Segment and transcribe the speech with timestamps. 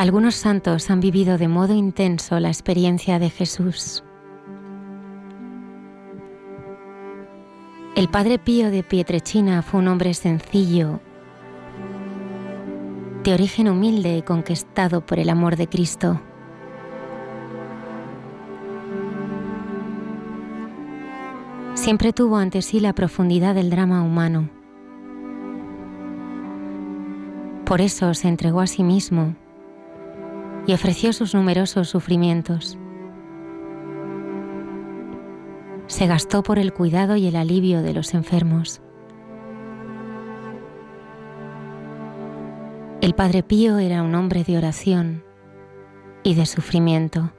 [0.00, 4.02] Algunos santos han vivido de modo intenso la experiencia de Jesús.
[7.96, 11.00] El padre Pío de Pietrechina fue un hombre sencillo,
[13.24, 16.18] de origen humilde y conquistado por el amor de Cristo.
[21.74, 24.48] Siempre tuvo ante sí la profundidad del drama humano.
[27.66, 29.36] Por eso se entregó a sí mismo
[30.70, 32.78] y ofreció sus numerosos sufrimientos.
[35.88, 38.80] Se gastó por el cuidado y el alivio de los enfermos.
[43.00, 45.24] El Padre Pío era un hombre de oración
[46.22, 47.32] y de sufrimiento.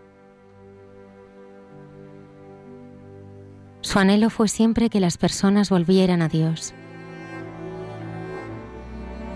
[3.80, 6.74] Su anhelo fue siempre que las personas volvieran a Dios,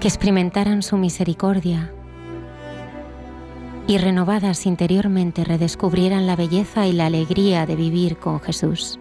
[0.01, 1.93] que experimentaran su misericordia
[3.87, 8.99] y renovadas interiormente redescubrieran la belleza y la alegría de vivir con Jesús.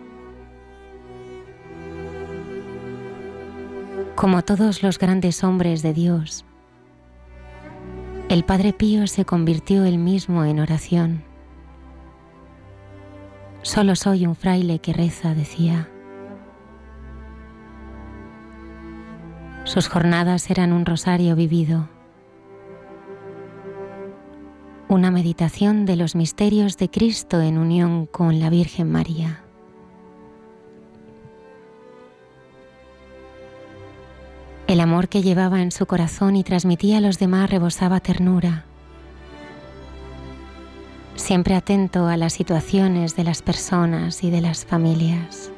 [4.14, 6.44] Como todos los grandes hombres de Dios,
[8.28, 11.24] el Padre Pío se convirtió él mismo en oración.
[13.62, 15.88] Solo soy un fraile que reza, decía.
[19.64, 21.88] Sus jornadas eran un rosario vivido
[24.88, 29.42] una meditación de los misterios de Cristo en unión con la Virgen María.
[34.66, 38.64] El amor que llevaba en su corazón y transmitía a los demás rebosaba ternura,
[41.16, 45.50] siempre atento a las situaciones de las personas y de las familias.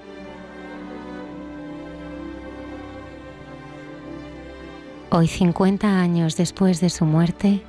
[5.10, 7.62] Hoy, 50 años después de su muerte,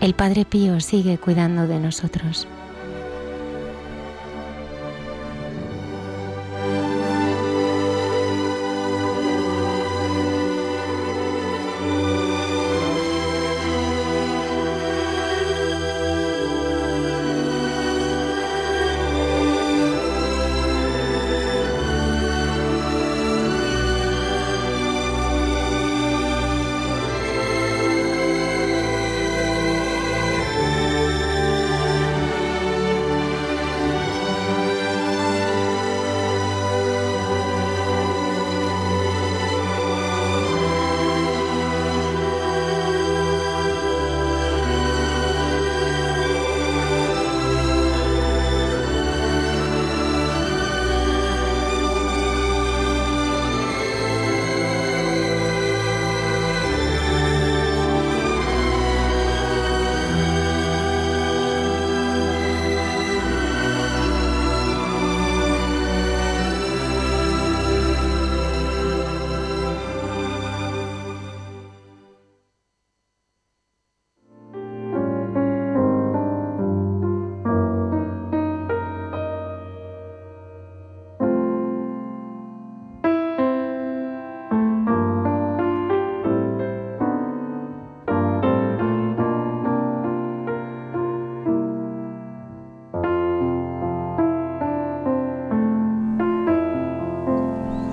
[0.00, 2.46] el Padre Pío sigue cuidando de nosotros.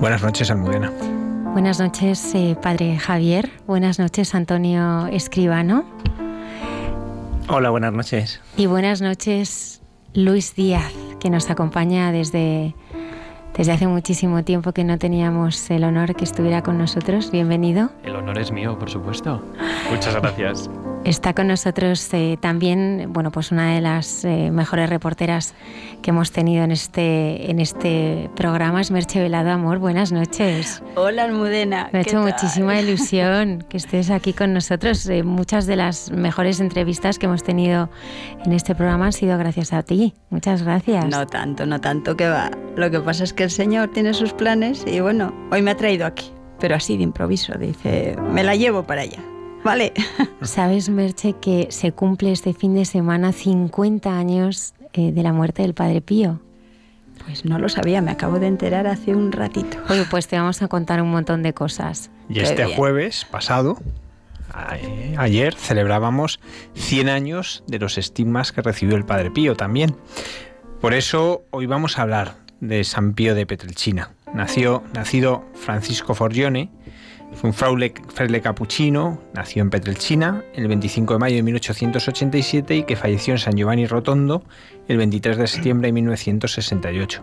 [0.04, 0.92] Buenas noches, Almudena.
[1.54, 3.50] Buenas noches, eh, Padre Javier.
[3.66, 5.86] Buenas noches, Antonio Escribano.
[7.48, 8.42] Hola, buenas noches.
[8.58, 9.80] Y buenas noches,
[10.12, 12.74] Luis Díaz, que nos acompaña desde,
[13.56, 17.30] desde hace muchísimo tiempo que no teníamos el honor que estuviera con nosotros.
[17.30, 17.90] Bienvenido.
[18.02, 19.42] El honor es mío, por supuesto.
[19.90, 20.68] Muchas gracias.
[21.04, 25.54] Está con nosotros eh, también, bueno, pues una de las eh, mejores reporteras
[26.00, 29.78] que hemos tenido en este, en este programa es Merche Velado Amor.
[29.80, 30.82] Buenas noches.
[30.94, 31.90] Hola, Almudena.
[31.92, 35.06] Me ha hecho muchísima ilusión que estés aquí con nosotros.
[35.10, 37.90] Eh, muchas de las mejores entrevistas que hemos tenido
[38.46, 40.14] en este programa han sido gracias a ti.
[40.30, 41.04] Muchas gracias.
[41.04, 42.50] No tanto, no tanto que va.
[42.76, 45.76] Lo que pasa es que el Señor tiene sus planes y bueno, hoy me ha
[45.76, 47.52] traído aquí, pero así de improviso.
[47.58, 49.33] Dice, me la llevo para allá.
[49.64, 49.92] Vale.
[50.42, 55.62] Sabes, Merche, que se cumple este fin de semana 50 años eh, de la muerte
[55.62, 56.40] del Padre Pío.
[57.24, 59.78] Pues no lo sabía, me acabo de enterar hace un ratito.
[59.88, 62.10] Oye, pues te vamos a contar un montón de cosas.
[62.28, 63.78] Y este jueves pasado,
[65.16, 66.40] ayer, celebrábamos
[66.74, 69.96] 100 años de los estigmas que recibió el Padre Pío también.
[70.80, 74.10] Por eso hoy vamos a hablar de San Pío de Petrelchina.
[74.34, 76.70] Nació, nacido Francisco Forgione,
[77.34, 82.96] fue un fraile, capuchino, nació en Petrelchina el 25 de mayo de 1887 y que
[82.96, 84.42] falleció en San Giovanni Rotondo
[84.88, 87.22] el 23 de septiembre de 1968.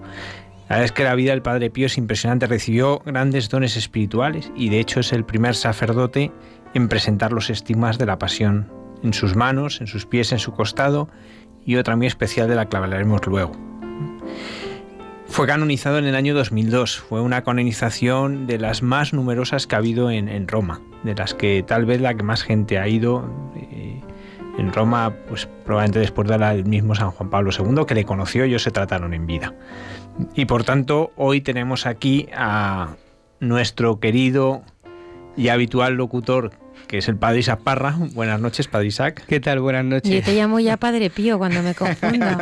[0.69, 4.51] La verdad es que la vida del Padre Pío es impresionante, recibió grandes dones espirituales
[4.55, 6.31] y de hecho es el primer sacerdote
[6.73, 8.71] en presentar los estigmas de la pasión
[9.03, 11.09] en sus manos, en sus pies, en su costado
[11.65, 13.51] y otra muy especial de la que hablaremos luego.
[15.31, 16.99] Fue canonizado en el año 2002.
[16.99, 21.63] Fue una canonización de las más numerosas que ha habido en, Roma, de las que
[21.65, 24.01] tal vez la que más gente ha ido eh,
[24.57, 28.61] en Roma, pues probablemente después del mismo San Juan Pablo II, que le conoció, ellos
[28.61, 29.55] se trataron en vida.
[30.35, 32.97] Y por tanto, hoy tenemos aquí a
[33.39, 34.63] nuestro querido
[35.37, 36.51] y habitual locutor
[36.87, 37.95] que es el Padre Isaac Parra.
[38.13, 39.23] Buenas noches, Padre Isaac.
[39.25, 39.61] ¿Qué tal?
[39.61, 40.11] Buenas noches.
[40.11, 42.25] Yo te llamo ya Padre Pío cuando me confundo.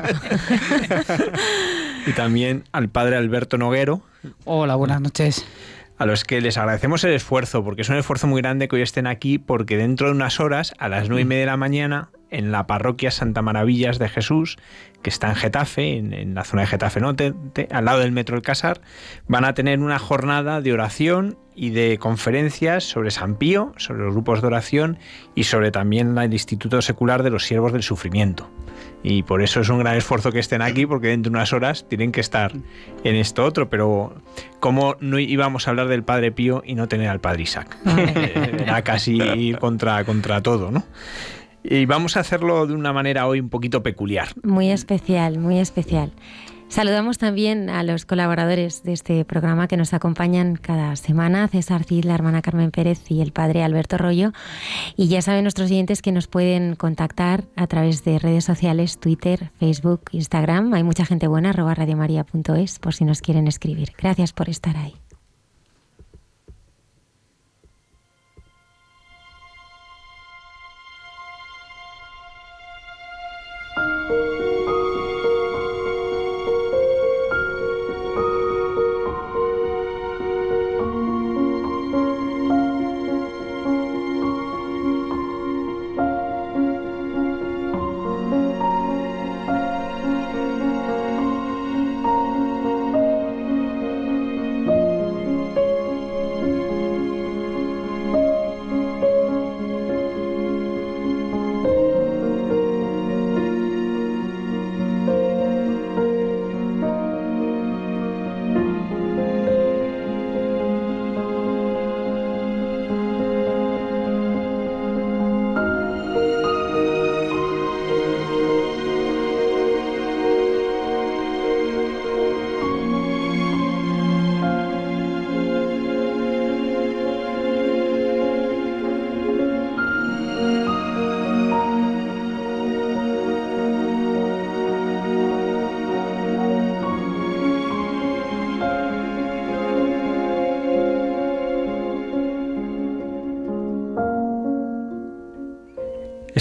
[2.05, 4.01] y también al Padre Alberto Noguero.
[4.45, 5.45] Hola, buenas noches
[5.99, 8.81] a los que les agradecemos el esfuerzo, porque es un esfuerzo muy grande que hoy
[8.81, 12.09] estén aquí, porque dentro de unas horas, a las nueve y media de la mañana,
[12.31, 14.57] en la parroquia Santa Maravillas de Jesús,
[15.01, 17.33] que está en Getafe, en, la zona de Getafe Norte,
[17.69, 18.79] al lado del Metro del Casar,
[19.27, 24.13] van a tener una jornada de oración y de conferencias sobre San Pío, sobre los
[24.13, 24.97] grupos de oración
[25.35, 28.49] y sobre también el Instituto Secular de los Siervos del Sufrimiento.
[29.01, 31.87] Y por eso es un gran esfuerzo que estén aquí, porque dentro de unas horas
[31.87, 32.51] tienen que estar
[33.03, 33.69] en esto otro.
[33.69, 34.13] Pero,
[34.59, 37.77] ¿cómo no íbamos a hablar del Padre Pío y no tener al Padre Isaac?
[37.85, 40.83] Era casi ir contra, contra todo, ¿no?
[41.63, 44.29] Y vamos a hacerlo de una manera hoy un poquito peculiar.
[44.43, 46.11] Muy especial, muy especial.
[46.69, 52.05] Saludamos también a los colaboradores de este programa que nos acompañan cada semana, César Cid,
[52.05, 54.33] la hermana Carmen Pérez y el padre Alberto Rollo.
[54.95, 59.51] Y ya saben nuestros oyentes que nos pueden contactar a través de redes sociales, Twitter,
[59.59, 60.71] Facebook, Instagram.
[60.75, 63.93] Hay mucha gente buena, arroba radiomaria.es por si nos quieren escribir.
[63.97, 64.93] Gracias por estar ahí.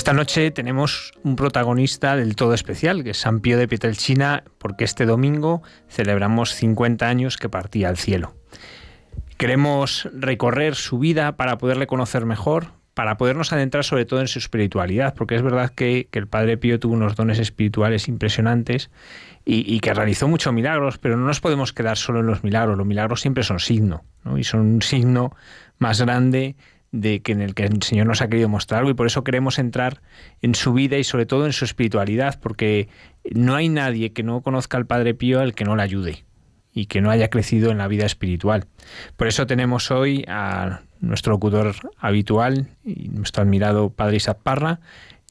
[0.09, 4.85] Esta noche tenemos un protagonista del todo especial, que es San Pío de Pietrelcina, porque
[4.85, 8.35] este domingo celebramos 50 años que partía al cielo.
[9.37, 14.39] Queremos recorrer su vida para poderle conocer mejor, para podernos adentrar sobre todo en su
[14.39, 18.91] espiritualidad, porque es verdad que, el Padre Pío tuvo unos dones espirituales impresionantes
[19.45, 22.87] y, que realizó muchos milagros, pero no nos podemos quedar solo en los milagros, los
[22.87, 24.05] milagros siempre son signo,
[24.39, 25.37] y son un signo
[25.79, 26.57] más grande
[26.93, 29.25] de que en el que el Señor nos ha querido mostrar algo y por eso
[29.25, 30.01] queremos entrar
[30.41, 32.89] en su vida y sobre todo en su espiritualidad, porque
[33.31, 36.25] no hay nadie que no conozca al Padre Pío al que no le ayude
[36.73, 38.67] y que no haya crecido en la vida espiritual.
[39.17, 44.81] Por eso tenemos hoy a nuestro locutor habitual y nuestro admirado padre Isaac Parra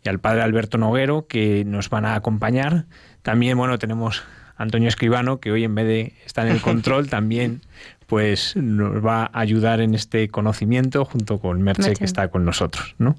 [0.04, 2.86] y al padre Alberto Noguero que nos van a acompañar.
[3.22, 4.24] También, bueno, tenemos
[4.58, 7.62] Antonio Escribano, que hoy en vez de estar en el control, también
[8.08, 12.96] pues nos va a ayudar en este conocimiento junto con Merche, que está con nosotros.
[12.98, 13.16] ¿no?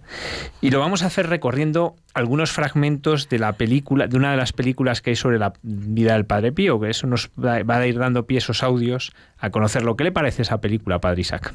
[0.60, 4.52] Y lo vamos a hacer recorriendo algunos fragmentos de la película, de una de las
[4.52, 7.98] películas que hay sobre la vida del Padre Pío, que eso nos va a ir
[7.98, 11.54] dando pie esos audios a conocer lo que le parece esa película, Padre Isaac.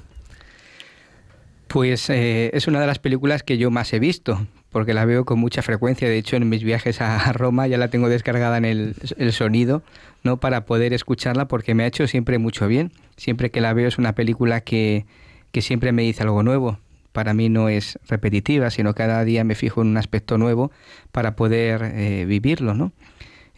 [1.74, 5.25] Pues eh, es una de las películas que yo más he visto, porque la veo
[5.25, 6.08] con mucha frecuencia.
[6.08, 8.96] De hecho, en mis viajes a Roma ya la tengo descargada en el,
[9.32, 9.82] sonido,
[10.22, 10.38] ¿no?
[10.38, 12.92] Para poder escucharla, porque me ha hecho siempre mucho bien.
[13.18, 15.08] Siempre que la veo es una película que,
[15.51, 16.77] que siempre me dice algo nuevo.
[17.12, 20.70] Para mí no es repetitiva, sino cada día me fijo en un aspecto nuevo
[21.12, 22.92] para poder eh, vivirlo, ¿no?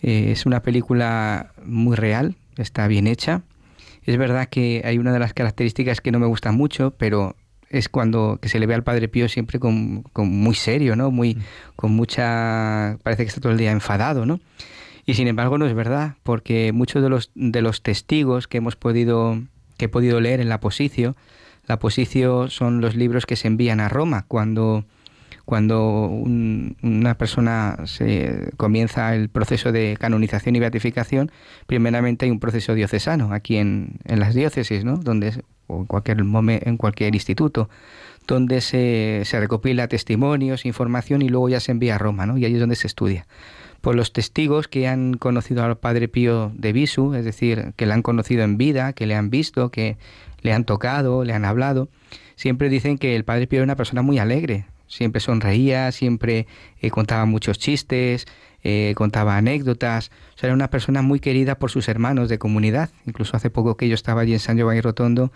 [0.01, 3.41] Eh, es una película muy real, está bien hecha.
[4.03, 7.36] Es verdad que hay una de las características que no me gustan mucho, pero
[7.69, 11.12] es cuando que se le ve al Padre Pío siempre con, muy serio, ¿no?
[11.12, 11.41] Muy, mm.
[11.75, 12.98] con mucha...
[13.03, 14.39] parece que está todo el día enfadado, ¿no?
[15.05, 18.75] Y sin embargo no es verdad, porque muchos de los, de los testigos que hemos
[18.75, 19.39] podido,
[19.77, 21.15] que he podido leer en la Posicio,
[21.67, 24.86] la Posicio son los libros que se envían a Roma cuando,
[25.45, 31.31] cuando una persona se comienza el proceso de canonización y beatificación,
[31.67, 34.98] primeramente hay un proceso diocesano aquí en, en las diócesis, ¿no?
[34.98, 35.34] Donde
[35.67, 37.69] o en cualquier momento, en cualquier instituto,
[38.27, 42.38] donde se, se, recopila testimonios, información y luego ya se envía a Roma, ¿no?
[42.38, 43.27] Y ahí es donde se estudia.
[43.81, 47.93] Pues los testigos que han conocido al Padre Pío de Visu, es decir, que le
[47.93, 49.98] han conocido en vida, que le han visto, que
[50.41, 51.88] le han tocado, le han hablado,
[52.36, 56.48] siempre dicen que el Padre Pío era una persona muy alegre, siempre sonreía, siempre
[56.81, 58.25] eh, contaba muchos chistes,
[58.67, 60.10] eh, contaba anécdotas,
[60.41, 62.89] era una persona muy querida por sus hermanos de comunidad.
[63.05, 65.31] Incluso hace poco que yo estaba allí en San Giovanni Rotondo,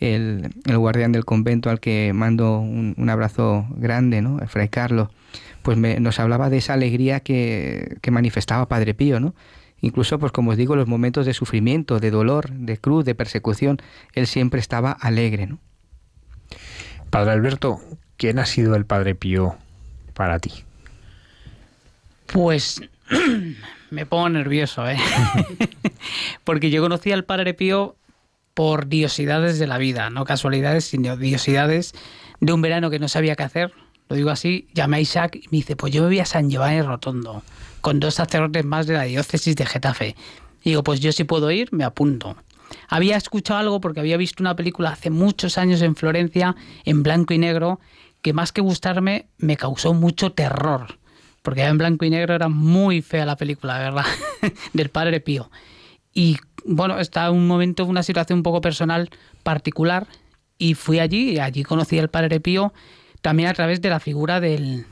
[0.00, 4.40] el, guardián del convento al que mando un, abrazo grande, ¿no?
[4.40, 5.10] El Fray Carlos,
[5.62, 9.36] pues nos hablaba de esa alegría que, manifestaba Padre Pío, ¿no?
[9.80, 13.78] Incluso, pues como os digo, los momentos de sufrimiento, de dolor, de cruz, de persecución,
[14.12, 15.50] él siempre estaba alegre.
[17.10, 17.80] Padre Alberto,
[18.16, 19.54] ¿quién ha sido el Padre Pío
[20.14, 20.64] para ti?
[22.32, 22.80] Pues
[23.90, 24.96] me pongo nervioso, ¿eh?
[26.44, 27.96] Porque yo conocí al Padre Pío
[28.54, 31.94] por diosidades de la vida, no casualidades, sino diosidades
[32.40, 33.72] de un verano que no sabía qué hacer.
[34.08, 36.48] Lo digo así, llamé a Isaac y me dice, pues yo me voy a San
[36.48, 37.42] Giovanni Rotondo,
[37.82, 40.16] con dos sacerdotes más de la diócesis de Getafe.
[40.62, 42.36] Y digo, pues yo si puedo ir, me apunto.
[42.88, 47.34] Había escuchado algo porque había visto una película hace muchos años en Florencia, en blanco
[47.34, 47.78] y negro,
[48.22, 51.01] que más que gustarme, me causó mucho terror
[51.42, 54.04] porque en blanco y negro era muy fea la película, ¿verdad?
[54.72, 55.50] del Padre Pío.
[56.14, 59.10] Y bueno, está un momento, una situación un poco personal
[59.42, 60.06] particular
[60.58, 62.72] y fui allí y allí conocí al Padre Pío
[63.20, 64.86] también a través de la figura del,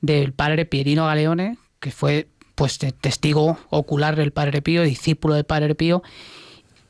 [0.00, 5.74] del Padre Pierino Galeone, que fue pues testigo ocular del Padre Pío, discípulo del Padre
[5.74, 6.02] Pío,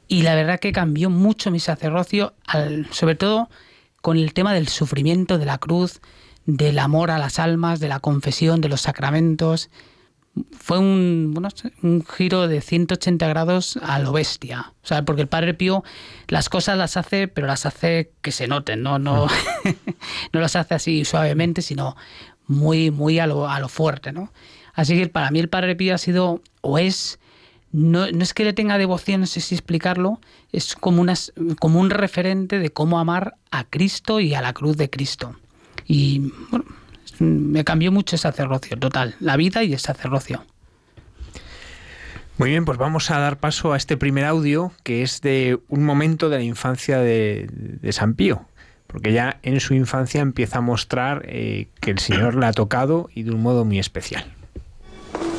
[0.09, 2.35] y la verdad que cambió mucho mi sacerdocio,
[2.91, 3.49] sobre todo
[4.03, 6.03] con el tema del sufrimiento, de la cruz,
[6.47, 9.71] del amor a las almas, de la confesión, de los sacramentos.
[10.59, 11.49] Fue un, bueno,
[11.83, 14.73] un giro de 180 grados a lo bestia.
[14.83, 15.85] O sea, porque el Padre Pío
[16.29, 19.27] las cosas las hace, pero las hace que se noten, no, no,
[20.33, 21.97] no las hace así suavemente, sino
[22.47, 24.33] muy, muy a lo, a lo fuerte, ¿no?
[24.75, 27.21] Así que para mí el Padre Pío ha sido o es
[27.75, 30.21] no, no, es que le tenga devoción, no sé si explicarlo,
[30.53, 34.77] es como, unas, como un referente de cómo amar a Cristo y a la cruz
[34.77, 35.35] de Cristo.
[35.87, 36.65] Y bueno,
[37.19, 40.45] me cambió mucho el sacerdocio, total, la vida y el sacerdocio.
[42.37, 45.85] Muy bien, pues vamos a dar paso a este primer audio que es de un
[45.85, 47.49] momento de la infancia de,
[47.93, 48.47] San Pío,
[48.89, 53.09] porque ya en su infancia empieza a mostrar eh, que el Señor le ha tocado
[53.15, 54.25] y de un modo muy especial.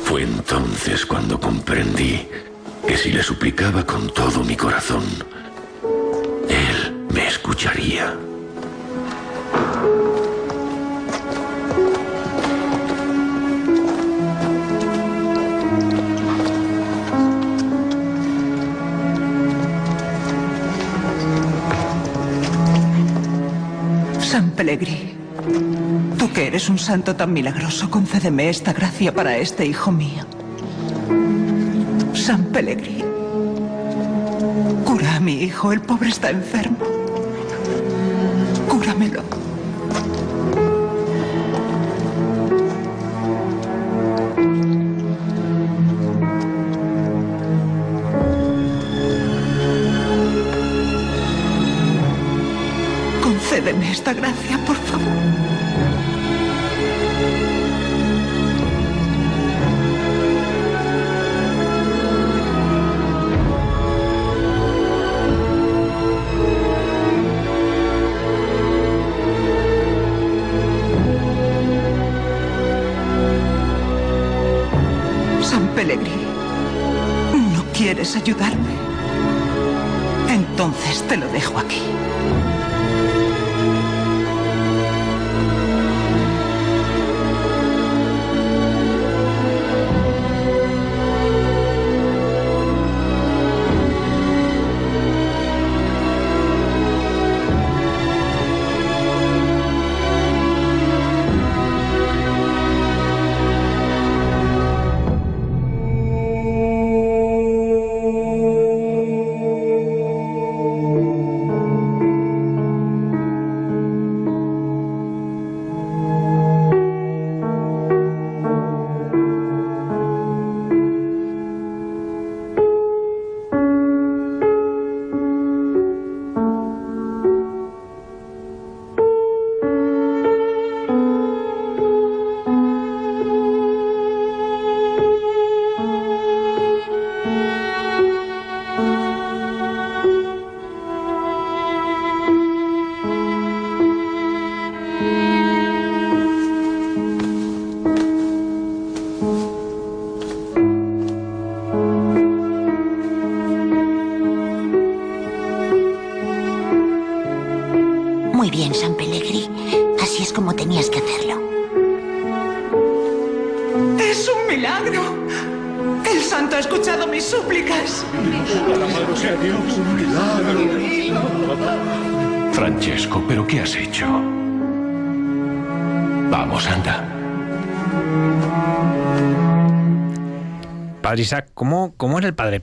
[0.04, 2.26] Fue entonces cuando comprendí
[2.86, 5.04] que si le suplicaba con todo mi corazón,
[6.48, 8.14] Él me escucharía.
[24.66, 25.14] Pellegrí,
[26.18, 30.24] tú que eres un santo tan milagroso, concédeme esta gracia para este hijo mío.
[32.12, 33.04] San Pellegrí,
[34.84, 36.78] cura a mi hijo, el pobre está enfermo.
[38.68, 39.25] Cúramelo.
[54.06, 55.02] Esta gracia, por favor.
[75.42, 76.06] San Pellegrini,
[77.52, 78.56] ¿no quieres ayudarme?
[80.28, 81.82] Entonces te lo dejo aquí.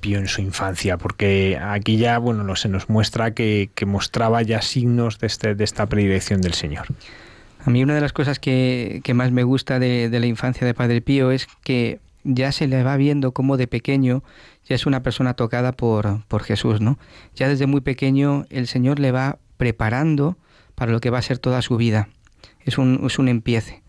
[0.04, 0.98] Pío en su infancia?
[0.98, 5.64] Porque aquí ya, bueno, no, se nos muestra que, mostraba ya signos de, este, de
[5.64, 6.88] esta predilección del Señor.
[7.66, 10.74] A mí una de las cosas que, más me gusta de, de, la infancia de
[10.74, 14.24] Padre Pío es que ya se le va viendo como de pequeño
[14.66, 16.98] ya es una persona tocada por, por Jesús, ¿no?
[17.36, 20.38] Ya desde muy pequeño el Señor le va preparando
[20.76, 22.10] para lo que va a ser toda su vida.
[22.62, 23.84] Es un, es un empiece.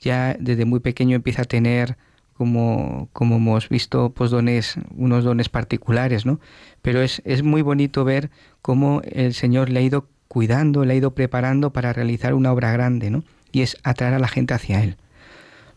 [0.00, 1.96] Ya desde muy pequeño empieza a tener
[2.36, 6.40] como, como hemos visto, pues dones, unos dones particulares, ¿no?
[6.82, 8.30] Pero es, es muy bonito ver
[8.62, 12.72] cómo el Señor le ha ido cuidando, le ha ido preparando para realizar una obra
[12.72, 13.24] grande, ¿no?
[13.52, 14.96] Y es atraer a la gente hacia Él.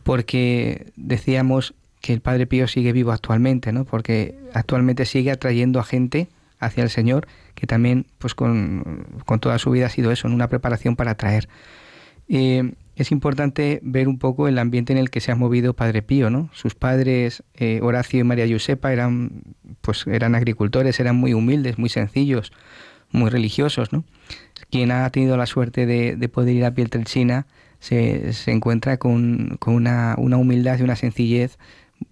[0.04, 3.86] Porque decíamos que el Padre Pío sigue vivo actualmente, ¿no?
[3.86, 6.28] Porque actualmente sigue atrayendo a gente
[6.60, 10.34] hacia el Señor, que también, pues con, con toda su vida ha sido eso, en
[10.34, 11.48] una preparación para atraer.
[12.30, 16.02] Eh, es importante ver un poco el ambiente en el que se ha movido Padre
[16.02, 16.50] Pío, ¿no?
[16.52, 19.44] Sus padres, eh, Horacio y María Josepa, eran,
[19.82, 22.52] pues, eran agricultores, eran muy humildes, muy sencillos,
[23.12, 24.04] muy religiosos, ¿no?
[24.72, 27.46] Quien ha tenido la suerte de, de poder ir a Pietrelcina
[27.80, 31.60] se, se encuentra con, con una, una, humildad y una sencillez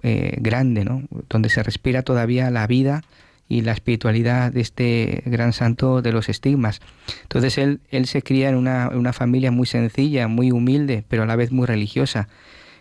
[0.04, 1.02] eh, grande, ¿no?
[1.30, 3.02] Donde se respira todavía la vida
[3.48, 6.82] y la espiritualidad de este gran santo de los estigmas.
[7.24, 11.26] Entonces él, él se cría en una, una, familia muy sencilla, muy humilde, pero a
[11.26, 12.28] la vez muy religiosa.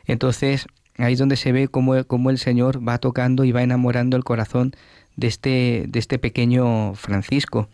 [0.06, 4.16] Entonces ahí es donde se ve cómo, cómo el Señor va tocando y va enamorando
[4.16, 4.72] el corazón
[5.16, 7.68] de este, de este pequeño Francisco.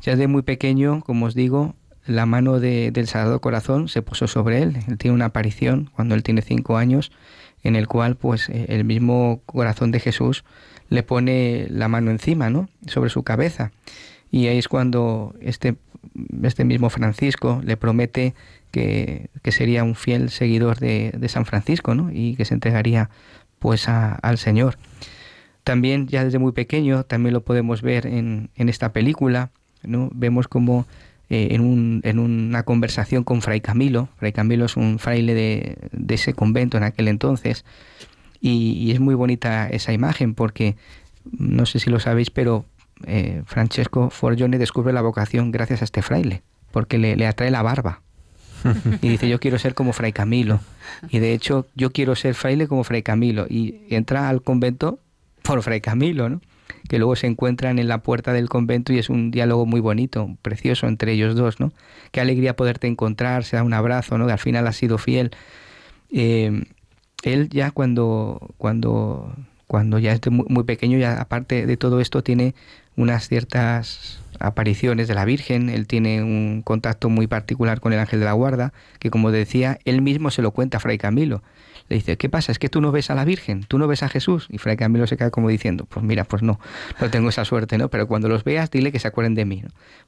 [0.00, 1.74] Ya desde muy pequeño, como os digo,
[2.06, 4.78] la mano de, del Sagrado Corazón se puso sobre él.
[4.88, 7.12] Él tiene una aparición cuando él tiene cinco años,
[7.62, 10.44] en el cual pues el mismo corazón de Jesús
[10.94, 12.68] le pone la mano encima, ¿no?
[12.86, 13.72] Sobre su cabeza.
[14.30, 15.76] Y ahí es cuando este,
[16.42, 18.34] este mismo Francisco le promete
[18.70, 22.10] que, que sería un fiel seguidor de, de, San Francisco, ¿no?
[22.12, 23.10] Y que se entregaría
[23.58, 24.76] pues al Señor.
[25.62, 29.50] También ya desde muy pequeño, también lo podemos ver en, en esta película,
[29.82, 30.10] ¿no?
[30.12, 30.86] Vemos como
[31.30, 35.78] eh, en, un, en, una conversación con Fray Camilo, Fray Camilo es un fraile de,
[35.92, 37.64] de ese convento en aquel entonces,
[38.50, 40.76] y, es muy bonita esa imagen porque,
[41.30, 42.64] no sé si lo sabéis, pero
[43.06, 47.62] eh, Francesco Forgione descubre la vocación gracias a este fraile, porque le, le atrae la
[47.62, 48.02] barba.
[49.02, 50.60] y dice, yo quiero ser como Fray Camilo.
[51.08, 53.46] Y de hecho, yo quiero ser fraile como Fray Camilo.
[53.48, 54.98] Y entra al convento
[55.42, 56.40] por Fray Camilo, ¿no?
[56.88, 60.36] que luego se encuentran en la puerta del convento y es un diálogo muy bonito,
[60.42, 61.72] precioso entre ellos dos, ¿no?
[62.10, 64.26] Qué alegría poderte encontrar, se da un abrazo, ¿no?
[64.26, 65.30] Que al final has sido fiel.
[66.10, 66.64] Eh,
[67.24, 69.34] él ya cuando, cuando,
[69.66, 72.54] cuando ya es muy, pequeño, ya aparte de todo esto tiene
[72.96, 78.20] unas ciertas apariciones de la Virgen, él tiene un contacto muy particular con el ángel
[78.20, 81.42] de la guarda, que como decía, él mismo se lo cuenta a Fray Camilo.
[81.88, 82.50] Le dice, ¿qué pasa?
[82.50, 83.64] ¿Es que tú no ves a la Virgen?
[83.64, 84.46] ¿Tú no ves a Jesús?
[84.48, 86.58] Y Fray Camilo se queda como diciendo, pues mira, pues no,
[87.00, 87.90] no tengo esa suerte, ¿no?
[87.90, 89.62] Pero cuando los veas, dile que se acuerden de mí.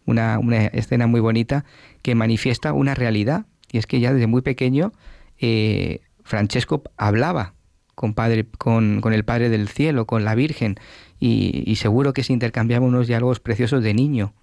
[0.07, 1.67] Una, una, escena muy bonita
[2.03, 4.93] que manifiesta una realidad, y es que ya desde muy pequeño
[5.39, 7.55] eh, Francesco hablaba
[7.95, 10.77] con, padre, con, el Padre del Cielo, con la Virgen,
[11.21, 14.35] y, seguro que se intercambiaba unos diálogos preciosos de niño,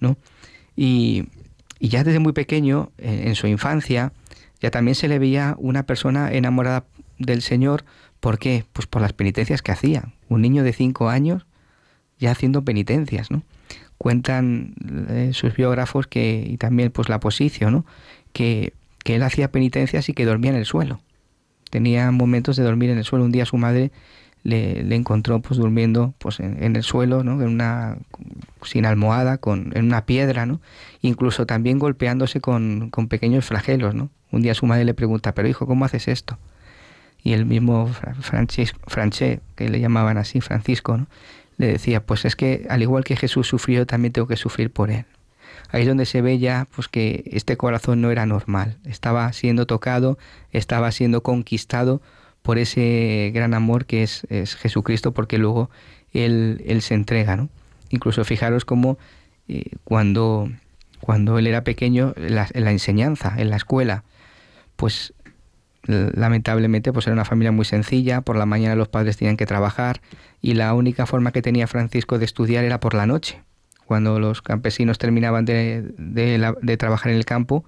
[0.00, 0.18] ¿no?
[0.76, 1.28] Y,
[1.78, 4.12] ya desde muy pequeño, en, su infancia,
[4.60, 6.84] ya también se le veía una persona enamorada
[7.18, 7.84] del Señor.
[8.18, 8.64] ¿Por qué?
[8.74, 10.12] Pues por las penitencias que hacía.
[10.28, 11.46] Un niño de cinco años
[12.18, 13.44] ya haciendo penitencias, ¿no?
[13.96, 14.74] Cuentan
[15.08, 17.86] eh, sus biógrafos que, y también pues la posición, ¿no?
[18.34, 21.00] Que, que él hacía penitencias y que dormía en el suelo
[21.70, 23.24] tenía momentos de dormir en el suelo.
[23.24, 23.90] Un día su madre
[24.42, 27.40] le, encontró pues durmiendo pues en, el suelo, ¿no?
[27.40, 27.96] En una
[28.62, 30.60] sin almohada, con en una piedra, ¿no?
[31.02, 34.10] Incluso también golpeándose con, con pequeños flagelos, ¿no?
[34.30, 36.38] Un día su madre le pregunta, pero hijo, ¿cómo haces esto?
[37.22, 37.86] Y el mismo
[38.20, 41.06] Francisco, Francé, que le llamaban así, Francisco, ¿no?
[41.60, 44.90] le decía, pues es que al igual que Jesús sufrió, también tengo que sufrir por
[44.90, 45.04] él.
[45.72, 49.66] Ahí es donde se ve ya pues, que este corazón no era normal, estaba siendo
[49.66, 50.18] tocado,
[50.50, 52.02] estaba siendo conquistado
[52.42, 54.26] por ese gran amor que es,
[54.58, 55.70] Jesucristo, porque luego
[56.12, 57.36] él, se entrega.
[57.36, 57.48] ¿no?
[57.90, 58.98] Incluso fijaros cómo
[59.48, 60.50] eh, cuando,
[61.00, 64.04] cuando él era pequeño, en la enseñanza, en la escuela,
[64.76, 65.12] pues
[65.86, 70.00] lamentablemente pues era una familia muy sencilla, por la mañana los padres tenían que trabajar
[70.40, 73.42] y la única forma que tenía Francisco de estudiar era por la noche
[73.90, 77.64] cuando los campesinos terminaban de, trabajar en el campo,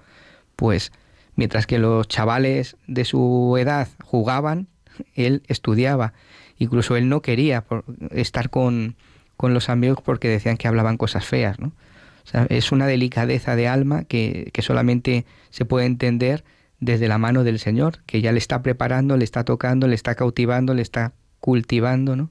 [0.55, 0.93] pues
[1.35, 4.69] mientras que los chavales de su edad jugaban,
[5.15, 6.13] él estudiaba.
[6.57, 7.65] Incluso él no quería
[8.11, 8.95] estar con,
[9.37, 11.59] los amigos porque decían que hablaban cosas feas.
[11.59, 11.73] ¿no?
[12.47, 16.45] es una delicadeza de alma que, que, solamente se puede entender
[16.79, 20.15] desde la mano del Señor, que ya le está preparando, le está tocando, le está
[20.15, 22.29] cautivando, le está cultivando, ¿no?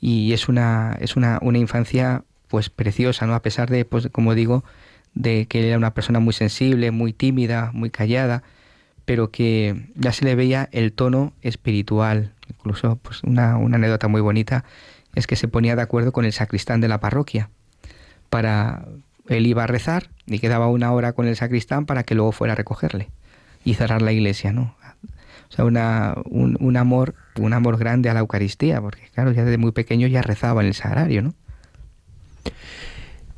[0.00, 3.34] Y es una, es una, una infancia pues preciosa, ¿no?
[3.34, 4.62] A pesar de, pues como digo,
[5.14, 8.42] de que era una persona muy sensible, muy tímida, muy callada,
[9.06, 12.34] pero que ya se le veía el tono espiritual.
[12.50, 14.66] Incluso, pues una, una anécdota muy bonita
[15.14, 17.48] es que se ponía de acuerdo con el sacristán de la parroquia
[18.28, 18.84] para
[19.28, 22.52] él iba a rezar y quedaba una hora con el sacristán para que luego fuera
[22.52, 23.08] a recogerle
[23.64, 24.76] y cerrar la iglesia, ¿no?
[25.48, 29.42] O sea, una, un, un, amor, un amor grande a la Eucaristía, porque claro, ya
[29.42, 31.34] desde muy pequeño ya rezaba en el sagrario, ¿no?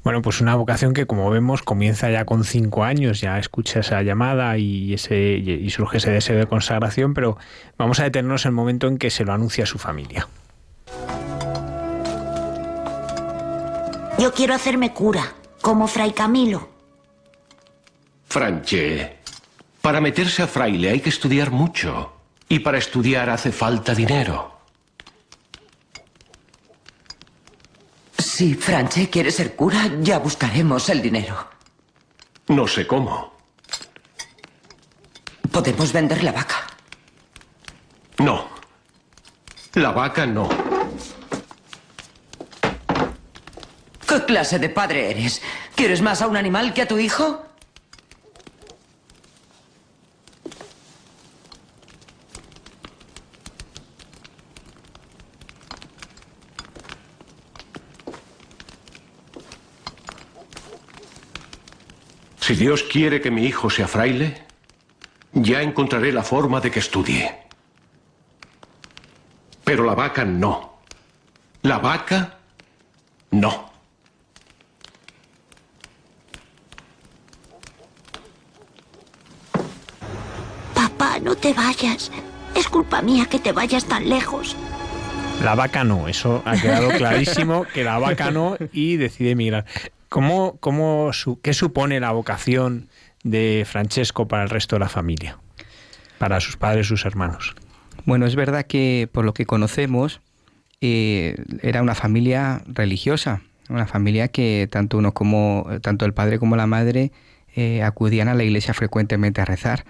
[0.02, 4.02] Bueno, pues una vocación que como vemos comienza ya con cinco años, ya escucha esa
[4.02, 7.38] llamada y, ese, y surge ese deseo de consagración, pero
[7.78, 10.28] vamos a detenernos en el momento en que se lo anuncia a su familia.
[14.18, 16.68] Yo quiero hacerme cura, como Fray Camilo.
[18.28, 19.16] Franche,
[19.80, 22.12] para meterse a fraile hay que estudiar mucho.
[22.48, 24.53] Y para estudiar hace falta dinero.
[28.34, 31.36] Si Franche quiere ser cura, ya buscaremos el dinero.
[32.48, 33.32] No sé cómo.
[35.52, 36.66] Podemos vender la vaca.
[38.18, 38.48] No.
[39.74, 40.48] La vaca no.
[44.04, 45.40] ¿Qué clase de padre eres?
[45.76, 47.46] ¿Quieres más a un animal que a tu hijo?
[62.46, 64.42] Si Dios quiere que mi hijo sea fraile,
[65.32, 67.34] ya encontraré la forma de que estudie.
[69.64, 70.74] Pero la vaca no.
[71.62, 72.36] La vaca
[73.30, 73.70] no.
[80.74, 82.12] Papá, no te vayas.
[82.54, 84.54] Es culpa mía que te vayas tan lejos.
[85.42, 89.64] La vaca no, eso ha quedado clarísimo que la vaca no y decide emigrar.
[90.14, 91.10] ¿Cómo,
[91.42, 92.88] ¿Qué supone la vocación
[93.24, 95.38] de Francesco para el resto de la familia?
[96.18, 97.56] Para sus padres, sus hermanos.
[98.04, 100.20] Bueno, es verdad que por lo que conocemos,
[100.80, 106.54] eh, era una familia religiosa, una familia que tanto uno como tanto el padre como
[106.54, 107.10] la madre
[107.56, 109.84] eh, acudían a la iglesia frecuentemente a rezar.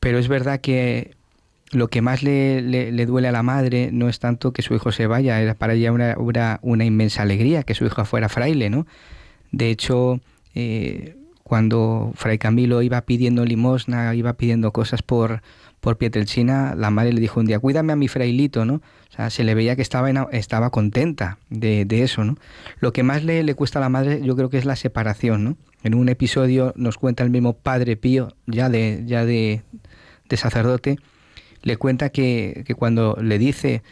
[0.00, 1.14] Pero es verdad que
[1.70, 4.90] lo que más le, le, duele a la madre no es tanto que su hijo
[4.90, 6.16] se vaya, era para ella una,
[6.62, 8.88] una inmensa alegría que su hijo fuera fraile, ¿no?
[9.52, 10.20] De hecho,
[10.54, 15.42] eh, cuando Fray Camilo iba pidiendo limosna, iba pidiendo cosas por,
[15.80, 18.74] por Pietrelcina, la madre le dijo un día, cuídame a mi frailito, ¿no?
[18.74, 22.36] O sea, se le veía que estaba, estaba contenta de, eso, ¿no?
[22.78, 25.42] Lo que más le, le cuesta a la madre yo creo que es la separación,
[25.42, 25.56] ¿no?
[25.82, 29.62] En un episodio nos cuenta el mismo Padre Pío, ya de, ya de,
[30.36, 30.98] sacerdote,
[31.62, 33.82] le cuenta que, cuando le dice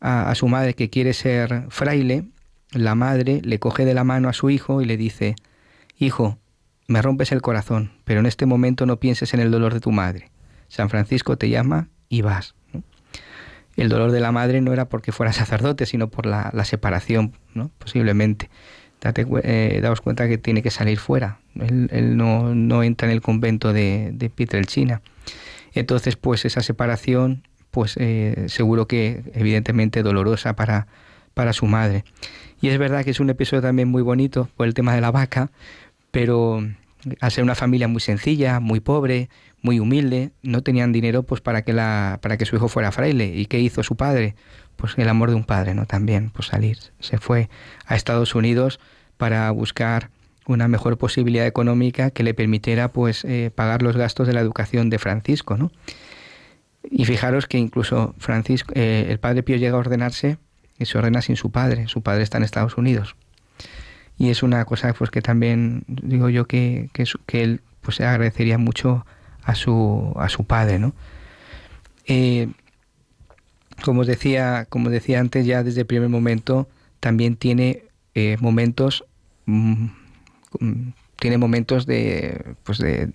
[0.00, 2.24] a, a, su madre que quiere ser fraile,
[2.72, 5.36] la madre le coge de la mano a su hijo y le dice,
[5.98, 6.38] Hijo,
[6.88, 9.92] me rompes el corazón, pero en este momento no pienses en el dolor de tu
[9.92, 10.30] madre.
[10.68, 12.54] San Francisco te llama y vas.
[13.76, 17.70] El dolor de la madre no era porque fuera sacerdote, sino por la, separación, ¿no?
[17.78, 18.48] posiblemente.
[19.00, 21.40] Date, eh, daos cuenta que tiene que salir fuera.
[21.54, 25.02] Él, no, entra en el convento de, de Pietrelcina.
[25.74, 30.86] Entonces, pues esa separación, pues eh, seguro que evidentemente dolorosa para,
[31.34, 32.04] para su madre.
[32.60, 35.10] Y es verdad que es un episodio también muy bonito por el tema de la
[35.10, 35.50] vaca,
[36.10, 36.62] pero
[37.20, 39.28] al ser una familia muy sencilla, muy pobre,
[39.62, 43.26] muy humilde, no tenían dinero pues para que la para que su hijo fuera fraile.
[43.26, 44.34] ¿Y qué hizo su padre?
[44.76, 45.86] Pues el amor de un padre, ¿no?
[45.86, 46.78] También, pues salir.
[47.00, 47.48] Se fue
[47.86, 48.80] a Estados Unidos
[49.16, 50.10] para buscar
[50.46, 54.90] una mejor posibilidad económica que le permitiera pues eh, pagar los gastos de la educación
[54.90, 55.72] de Francisco, ¿no?
[56.88, 60.38] Y fijaros que incluso Francisco, eh, el padre Pío llega a ordenarse
[60.78, 61.88] y se ordena sin su padre.
[61.88, 63.16] Su padre está en Estados Unidos
[64.18, 69.04] y es una cosa pues que también digo yo que, que, él pues agradecería mucho
[69.42, 70.94] a su, a su padre, ¿no?
[72.06, 72.48] Eh,
[73.82, 76.68] como decía, como decía antes, ya desde el primer momento
[77.00, 77.84] también tiene
[78.14, 79.04] eh, momentos,
[79.44, 79.88] mm,
[81.16, 83.10] tiene momentos de, pues de,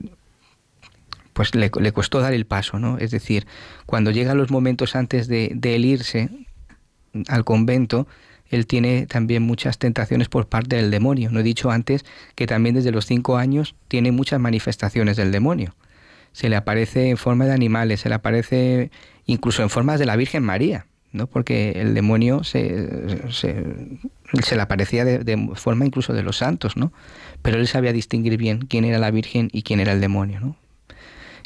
[1.34, 3.00] pues le, le, costó dar el paso, ¿no?
[3.00, 3.48] Es decir,
[3.88, 6.30] cuando llegan los momentos antes de, de él irse
[7.28, 8.08] al convento,
[8.52, 11.32] él tiene también muchas tentaciones por parte del demonio.
[11.32, 15.74] No he dicho antes que también desde los cinco años tiene muchas manifestaciones del demonio.
[16.34, 18.92] Se le aparece en forma de animales, se le aparece
[19.26, 21.28] incluso en formas de la Virgen María, ¿no?
[21.28, 26.92] porque el demonio se, se, le aparecía de, forma incluso de los santos, ¿no?
[27.42, 30.40] pero él sabía distinguir bien quién era la Virgen y quién era el demonio.
[30.42, 30.56] ¿no?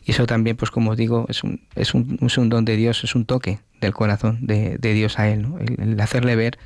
[0.05, 3.15] Y eso también, pues como os digo, es un, es un don de Dios, es
[3.15, 6.57] un toque del corazón de, Dios a él, el hacerle ver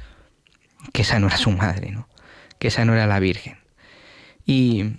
[0.94, 2.08] que esa no era su madre, ¿no?
[2.60, 3.58] que esa no era la Virgen.
[4.46, 4.98] Y,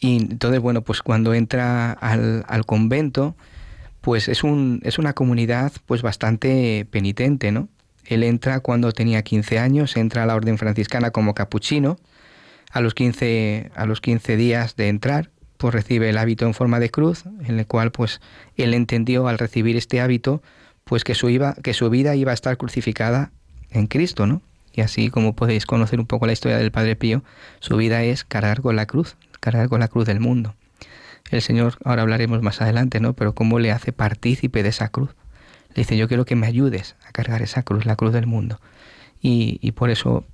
[0.00, 3.36] y entonces, bueno, pues cuando entra al, al convento,
[4.00, 7.68] pues es, un, es una comunidad pues bastante penitente, ¿no?
[8.06, 11.98] Él entra cuando tenía 15 años, entra a la orden franciscana como capuchino,
[12.70, 16.80] a los 15, a los 15 días de entrar, pues recibe el hábito en forma
[16.80, 18.20] de cruz, en el cual pues
[18.56, 20.42] él entendió al recibir este hábito,
[20.84, 23.30] pues que su, iba, que su vida iba a estar crucificada
[23.70, 24.40] en Cristo, ¿no?
[24.72, 27.22] Y así como podéis conocer un poco la historia del Padre Pío,
[27.58, 30.54] su vida es cargar con la cruz, cargar con la cruz del mundo.
[31.30, 33.12] El Señor, ahora hablaremos más adelante, ¿no?
[33.12, 35.10] Pero cómo le hace partícipe de esa cruz.
[35.74, 38.60] Le dice, yo quiero que me ayudes a cargar esa cruz, la cruz del mundo.
[39.20, 40.24] Y, por eso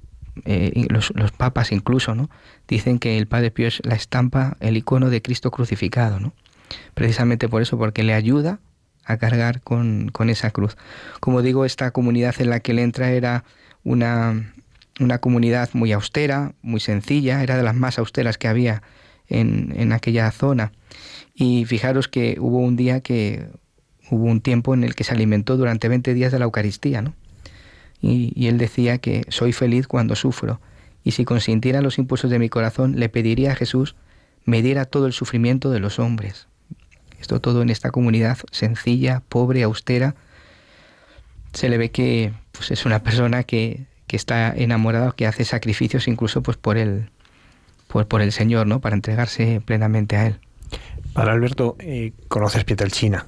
[0.44, 2.28] eh, los, papas incluso, ¿no?
[2.66, 6.32] Dicen que el Padre Pío es la estampa, el icono de Cristo crucificado, ¿no?
[6.94, 8.58] Precisamente por eso, porque le ayuda
[9.04, 10.76] a cargar con, esa cruz.
[11.20, 13.44] Como digo, esta comunidad en la que él entra era
[13.84, 14.52] una,
[14.98, 18.82] una comunidad muy austera, muy sencilla, era de las más austeras que había
[19.28, 20.72] en, en, aquella zona.
[21.34, 23.46] Y fijaros que hubo un día que
[24.10, 27.14] hubo un tiempo en el que se alimentó durante 20 días de la Eucaristía, ¿no?
[28.04, 30.60] Y, y él decía que soy feliz cuando sufro,
[31.02, 33.94] y si consintiera los impulsos de mi corazón, le pediría a Jesús
[34.44, 36.48] me diera todo el sufrimiento de los hombres.
[37.20, 40.14] Esto todo en esta comunidad sencilla, pobre, austera.
[41.52, 46.08] Se le ve que pues, es una persona que, que está enamorada, que hace sacrificios
[46.08, 47.10] incluso pues, por, el,
[47.88, 48.80] por, por el Señor, ¿no?
[48.80, 50.40] para entregarse plenamente a Él.
[51.14, 53.26] Para Alberto, eh, ¿conoces Pietrelcina?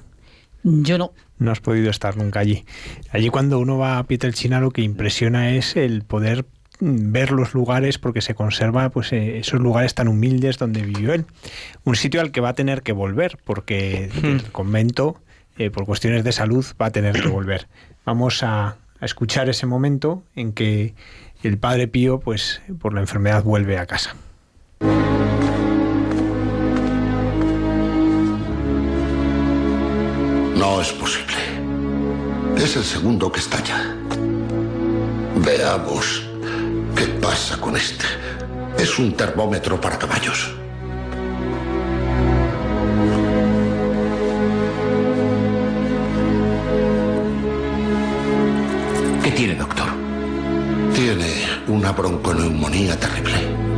[0.63, 1.13] Yo no.
[1.39, 2.65] No has podido estar nunca allí.
[3.11, 6.45] Allí cuando uno va a Pietrelcina lo que impresiona es el poder
[6.79, 11.25] ver los lugares porque se conserva pues eh, esos lugares tan humildes donde vivió él.
[11.83, 15.19] Un sitio al que va a tener que volver porque el convento
[15.57, 17.67] eh, por cuestiones de salud va a tener que volver.
[18.05, 20.93] Vamos a, a, escuchar ese momento en que
[21.43, 24.15] el padre Pío pues por la enfermedad vuelve a casa.
[30.67, 31.41] No es posible.
[32.57, 33.95] Es el segundo que estalla.
[35.37, 36.27] Veamos
[36.93, 38.03] ¿Qué pasa con este?
[38.77, 40.53] Es un termómetro para caballos.
[49.23, 49.87] ¿Qué tiene, doctor?
[50.93, 51.31] Tiene
[51.69, 53.37] una bronconeumonía terrible.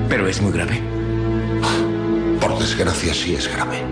[0.10, 0.82] ¿Pero es muy grave?
[2.42, 3.86] Por desgracia, sí es grave.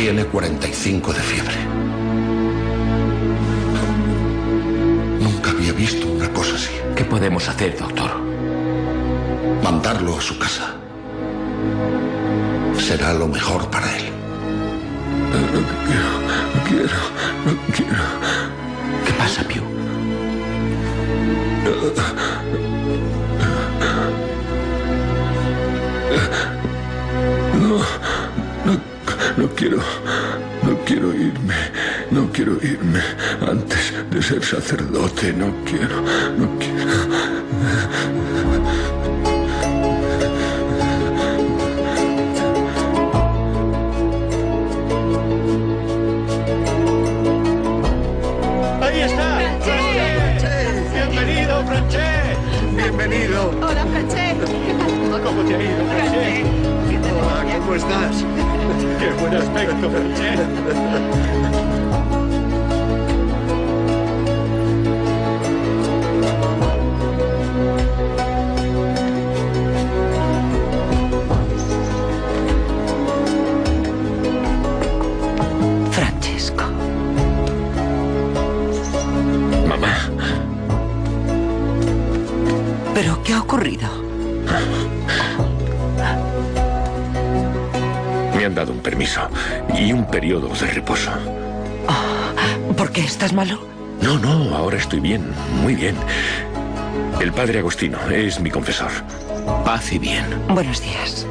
[0.00, 1.56] Tiene 45 de fiebre.
[5.18, 6.70] Nunca había visto una cosa así.
[6.94, 8.12] ¿Qué podemos hacer, doctor?
[9.60, 10.76] Mandarlo a su casa.
[12.78, 14.04] Será lo mejor para él.
[15.32, 16.10] No quiero,
[16.54, 16.98] no quiero,
[17.44, 18.47] no quiero.
[29.38, 29.78] No quiero,
[30.64, 31.54] no quiero irme,
[32.10, 33.00] no quiero irme
[33.40, 36.02] antes de ser sacerdote, no quiero,
[36.36, 37.17] no quiero.
[59.28, 61.27] Qué buen aspecto, Franché.
[88.88, 89.20] Permiso
[89.78, 91.10] y un periodo de reposo.
[92.74, 93.60] ¿Por qué estás malo?
[94.00, 95.26] No, no, ahora estoy bien,
[95.60, 95.94] muy bien.
[97.20, 98.90] El padre Agostino es mi confesor.
[99.62, 100.24] Paz y bien.
[100.48, 101.26] Buenos días.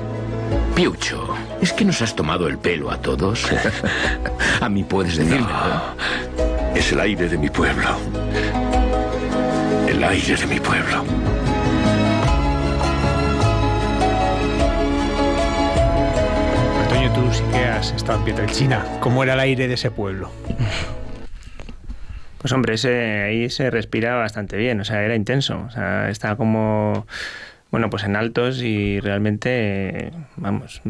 [0.76, 3.48] Piucho, ¿es que nos has tomado el pelo a todos?
[4.62, 5.48] a mí puedes decirme.
[6.76, 7.90] Es el aire de mi pueblo.
[9.88, 11.04] El aire de mi pueblo.
[17.18, 18.86] Tú sí que has estado en Pietrelcina.
[19.00, 20.32] ¿Cómo era el aire de ese pueblo?
[22.38, 26.36] Pues hombre, ese, ahí se respira bastante bien, o sea, era intenso, o sea, está
[26.36, 27.08] como,
[27.72, 30.82] bueno, pues en altos y realmente, vamos,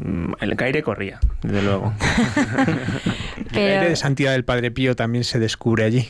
[0.41, 1.93] el aire corría, desde luego.
[3.53, 6.09] El aire de santidad del Padre Pío también se descubre allí.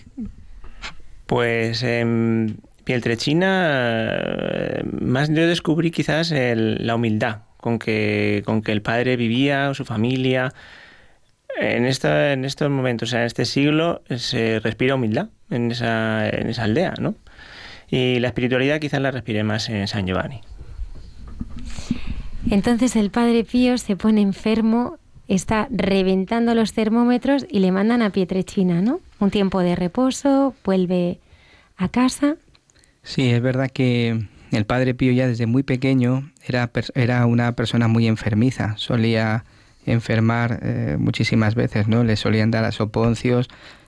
[1.28, 8.72] Pues en Pieltrechina, eh, más yo descubrí quizás el- la humildad con que, con que
[8.72, 10.54] el padre vivía, su familia.
[11.60, 16.30] En, esta, en estos momentos, o sea, en este siglo, se respira humildad en esa,
[16.30, 17.16] en esa aldea, ¿no?
[17.90, 20.40] Y la espiritualidad quizás la respiré más en San Giovanni.
[22.50, 28.12] Entonces el padre Pío se pone enfermo, está reventando los termómetros y le mandan a
[28.12, 29.02] Pietrechina, ¿no?
[29.20, 31.20] Un tiempo de reposo, vuelve
[31.76, 32.38] a casa.
[33.04, 37.88] Sí, es verdad que el padre Pío ya desde muy pequeño era, era una persona
[37.88, 39.46] muy enfermiza, solía
[39.86, 42.04] enfermar eh, muchísimas veces, ¿no?
[42.04, 43.48] Le solían dar a soponcios,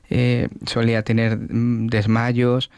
[0.10, 2.72] eh, solía tener mm, desmayos,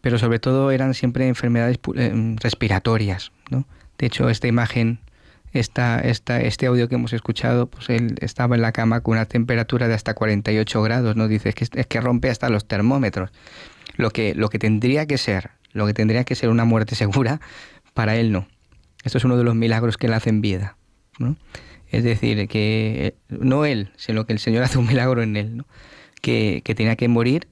[0.00, 3.66] pero sobre todo eran siempre enfermedades eh, respiratorias, ¿no?
[3.98, 5.00] De hecho, esta imagen,
[5.52, 9.26] esta, esta, este audio que hemos escuchado, pues él estaba en la cama con una
[9.26, 11.28] temperatura de hasta 48 grados, ¿no?
[11.28, 13.30] Dice, es que, es que rompe hasta los termómetros.
[13.96, 17.40] Lo que, lo que tendría que ser, lo que tendría que ser una muerte segura,
[17.94, 18.46] para él no.
[19.04, 20.76] Esto es uno de los milagros que él hace en vida,
[21.18, 21.36] ¿no?
[21.88, 25.66] Es decir, que no él, sino que el Señor hace un milagro en él, ¿no?
[26.20, 27.48] que, que tenía que morir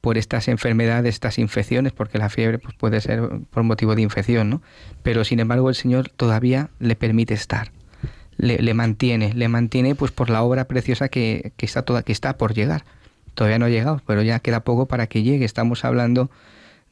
[0.00, 4.50] por estas enfermedades, estas infecciones, porque la fiebre pues, puede ser por motivo de infección,
[4.50, 4.62] ¿no?
[5.02, 7.72] Pero sin embargo el Señor todavía le permite estar,
[8.36, 12.12] le, le mantiene, le mantiene pues por la obra preciosa que, que está toda, que
[12.12, 12.84] está por llegar.
[13.34, 15.44] Todavía no ha llegado, pero ya queda poco para que llegue.
[15.44, 16.30] Estamos hablando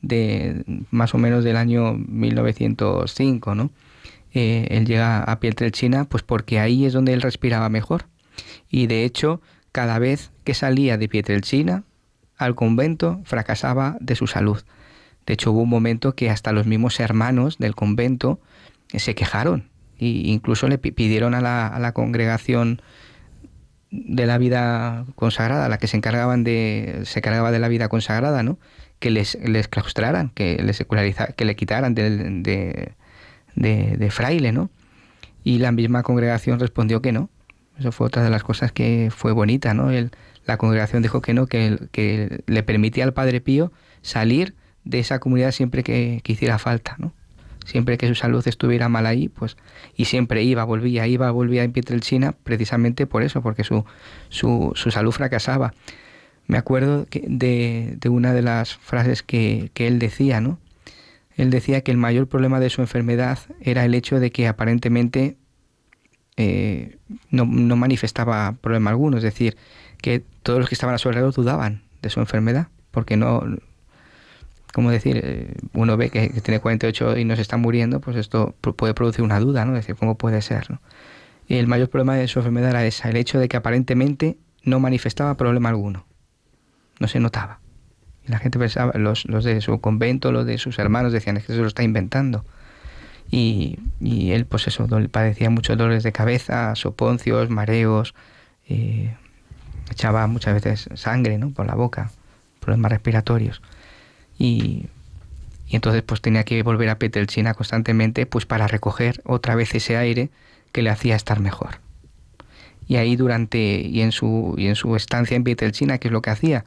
[0.06, 3.70] de más o menos del año 1905, ¿no?
[4.32, 8.06] Eh, él llega a Pietrelcina pues porque ahí es donde él respiraba mejor.
[8.68, 9.40] Y de hecho,
[9.72, 11.84] cada vez que salía de Pietrelcina
[12.36, 14.60] al convento, fracasaba de su salud.
[15.26, 18.40] De hecho, hubo un momento que hasta los mismos hermanos del convento
[18.92, 22.82] eh, se quejaron e incluso le pi- pidieron a la, a la congregación
[23.92, 28.42] de la vida consagrada, la que se encargaban de se encargaba de la vida consagrada,
[28.42, 28.58] ¿no?
[28.98, 29.36] Que les,
[29.68, 32.92] claustraran, que les seculariza, que le quitaran de,
[33.54, 34.70] de fraile, ¿no?
[35.42, 37.28] Y la misma congregación respondió que no.
[37.78, 39.90] Eso fue otra de las cosas que fue bonita, ¿no?
[39.90, 40.10] El-
[40.46, 43.72] la congregación dijo que no, que, que le permitía al Padre Pío
[44.02, 47.12] salir de esa comunidad siempre que, que hiciera falta, ¿no?
[47.64, 49.56] Siempre que su salud estuviera mal ahí, pues,
[49.96, 53.86] y siempre iba, volvía, iba, volvía en Pietrelcina, precisamente por eso, porque su,
[54.28, 55.72] su, su salud fracasaba.
[56.46, 60.58] Me acuerdo de, de una de las frases que, que él decía, ¿no?
[61.36, 65.36] Él decía que el mayor problema de su enfermedad era el hecho de que aparentemente
[66.36, 66.96] eh,
[67.30, 69.56] no, no, manifestaba problema alguno, es decir,
[70.00, 73.42] que todos los que estaban a su alrededor dudaban de su enfermedad, porque no,
[74.72, 78.54] como decir, eh, uno ve que, tiene 48 y no se está muriendo, pues esto
[78.60, 79.76] puede producir una duda, ¿no?
[79.76, 80.70] Es decir, ¿cómo puede ser?
[80.70, 80.80] ¿no?
[81.46, 84.80] Y el mayor problema de su enfermedad era esa, el hecho de que aparentemente no
[84.80, 86.06] manifestaba problema alguno,
[86.98, 87.60] no se notaba.
[88.26, 91.44] Y la gente pensaba, los, los de su convento, los de sus hermanos decían, es
[91.44, 92.44] que se lo está inventando.
[93.30, 98.14] Y, y él, pues eso, padecía muchos dolores de cabeza, soponcios, mareos,
[98.68, 99.14] eh,
[99.90, 101.50] echaba muchas veces sangre ¿no?
[101.50, 102.10] por la boca,
[102.60, 103.60] problemas respiratorios.
[104.38, 104.86] Y,
[105.68, 109.96] y entonces pues tenía que volver a Petelchina constantemente pues para recoger otra vez ese
[109.96, 110.30] aire
[110.72, 111.83] que le hacía estar mejor.
[112.86, 116.22] Y ahí durante y en su y en su estancia en Petelchina, ¿qué es lo
[116.22, 116.64] que hacía?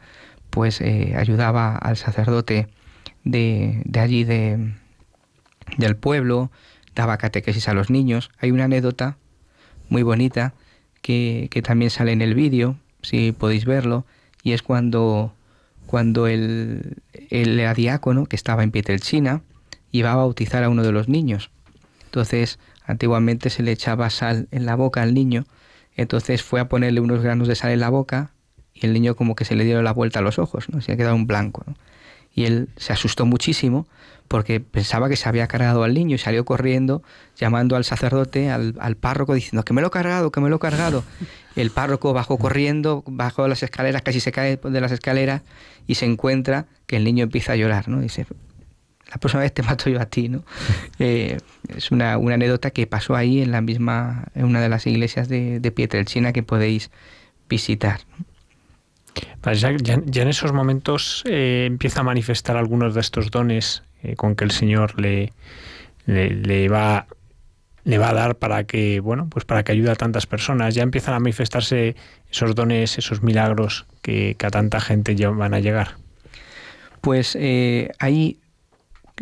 [0.49, 2.68] Pues eh, ayudaba al sacerdote
[3.24, 4.74] de, de allí de,
[5.78, 6.51] del pueblo,
[6.95, 8.32] daba catequesis a los niños.
[8.39, 9.18] Hay una anécdota
[9.89, 10.53] muy bonita
[11.01, 14.05] que, que también sale en el vídeo, si podéis verlo,
[14.43, 15.34] y es cuando,
[15.86, 16.97] cuando el,
[17.30, 19.41] el diácono que estaba en Pietrelcina
[19.91, 21.51] iba a bautizar a uno de los niños.
[22.05, 25.45] Entonces, antiguamente se le echaba sal en la boca al niño,
[25.98, 28.32] entonces fue a ponerle unos granos de sal en la boca
[28.74, 30.80] y el niño como que se le dio la vuelta a los ojos, ¿no?
[30.82, 31.66] se ha quedado un blanco.
[32.34, 33.88] Y él se asustó muchísimo
[34.28, 37.02] porque pensaba que se había cargado al niño y salió corriendo
[37.36, 40.60] llamando al sacerdote, al, párroco, diciendo que me lo he cargado, que me lo he
[40.60, 41.04] cargado.
[41.56, 45.41] El párroco bajó corriendo, bajó las escaleras, casi se cae de las escaleras
[45.88, 48.02] y se encuentra que el niño empieza a llorar, ¿no?
[48.02, 48.28] Dice,
[49.10, 50.43] la próxima vez te mato yo a ti, ¿no?
[50.99, 51.38] Eh,
[51.76, 55.60] es una, anécdota que pasó ahí en la misma, en una de las iglesias de,
[55.60, 56.89] de Pietrelcina que podéis
[57.47, 57.99] visitar.
[59.53, 64.36] Ya, ya, en esos momentos eh, empieza a manifestar algunos de estos dones eh, con
[64.36, 65.32] que el Señor le,
[66.05, 67.08] le, va
[67.86, 70.84] le va a dar para que bueno pues para que ayude a tantas personas ya
[70.84, 71.95] empiezan a manifestarse
[72.30, 75.95] esos dones esos milagros que, a tanta gente ya van a llegar
[76.99, 78.39] pues eh, ahí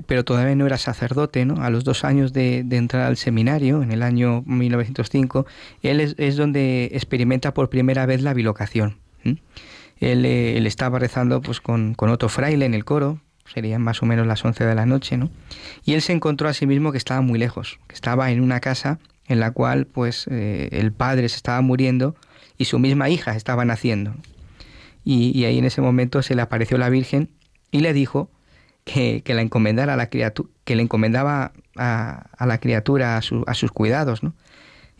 [0.05, 1.63] pero todavía no era sacerdote, ¿no?
[1.63, 5.45] A los dos años de, entrar al seminario, en el año 1905,
[5.81, 8.97] él es, donde experimenta por primera vez la bilocación.
[9.23, 14.05] Él, eh, él, estaba rezando pues, con, otro fraile en el coro, serían más o
[14.05, 15.29] menos las 11 de la noche, ¿no?
[15.83, 18.59] Y él se encontró a sí mismo que estaba muy lejos, que estaba en una
[18.59, 22.15] casa en la cual pues eh, el padre se estaba muriendo
[22.57, 24.15] y su misma hija estaba naciendo.
[25.03, 27.29] Y, ahí en ese momento se le apareció la Virgen
[27.71, 28.31] y le dijo
[28.86, 29.93] que, le encomendaba
[31.75, 34.33] a, la criatura a, a, sus cuidados, ¿no?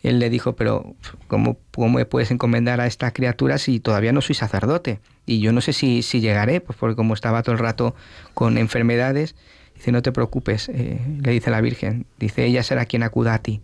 [0.02, 0.94] Él le dijo, pero
[1.26, 5.00] ¿cómo, ¿cómo me puedes encomendar a esta criatura si todavía no soy sacerdote?
[5.24, 7.94] Y yo no sé si, si llegaré, pues porque como estaba todo el rato
[8.34, 9.34] con enfermedades,
[9.74, 13.38] dice, no te preocupes, eh, le dice la Virgen, dice, ella será quien acuda a
[13.38, 13.60] ti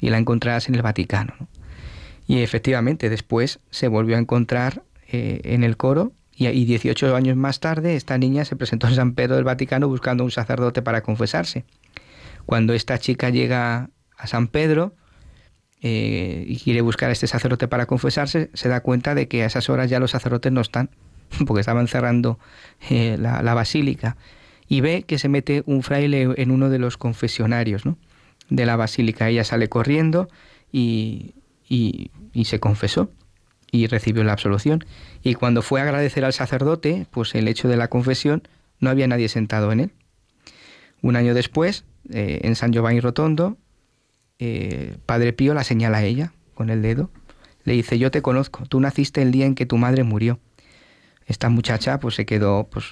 [0.00, 1.34] y la encontrarás en el Vaticano.
[2.26, 7.36] Y efectivamente, después se volvió a encontrar eh, en el coro y, y 18 años
[7.36, 11.02] más tarde esta niña se presentó en San Pedro del Vaticano buscando un sacerdote para
[11.02, 11.64] confesarse.
[12.46, 14.94] Cuando esta chica llega a San Pedro,
[15.84, 19.46] eh, y quiere buscar a este sacerdote para confesarse, se da cuenta de que a
[19.46, 20.90] esas horas ya los sacerdotes no están,
[21.46, 22.38] porque estaban cerrando
[22.88, 24.16] eh, la, basílica,
[24.68, 27.82] y ve que se mete un fraile en uno de los confesionarios
[28.48, 29.28] de la basílica.
[29.28, 30.28] Ella sale corriendo
[30.70, 31.34] y,
[31.68, 32.10] y,
[32.44, 33.10] se confesó
[33.72, 34.84] y recibió la absolución.
[35.22, 38.42] Y cuando fue a agradecer al sacerdote, pues el hecho de la confesión,
[38.80, 39.90] no había nadie sentado en él.
[41.00, 43.56] Un año después, eh, en San Giovanni Rotondo,
[44.38, 47.10] eh, Padre Pío la señala a ella con el dedo.
[47.64, 50.40] Le dice, yo te conozco, tú naciste el día en que tu madre murió.
[51.26, 52.86] Esta muchacha pues se quedó pues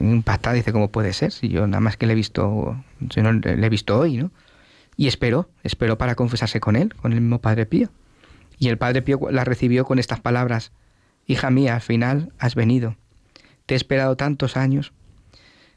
[0.00, 1.32] impactada, dice, ¿cómo puede ser?
[1.32, 2.82] Si yo nada más que le he visto,
[3.16, 4.30] no, le he visto hoy, ¿no?
[4.96, 7.90] Y esperó, esperó para confesarse con él, con el mismo Padre Pío.
[8.58, 10.72] Y el Padre Pío la recibió con estas palabras,
[11.26, 12.96] Hija mía, al final has venido.
[13.66, 14.92] Te he esperado tantos años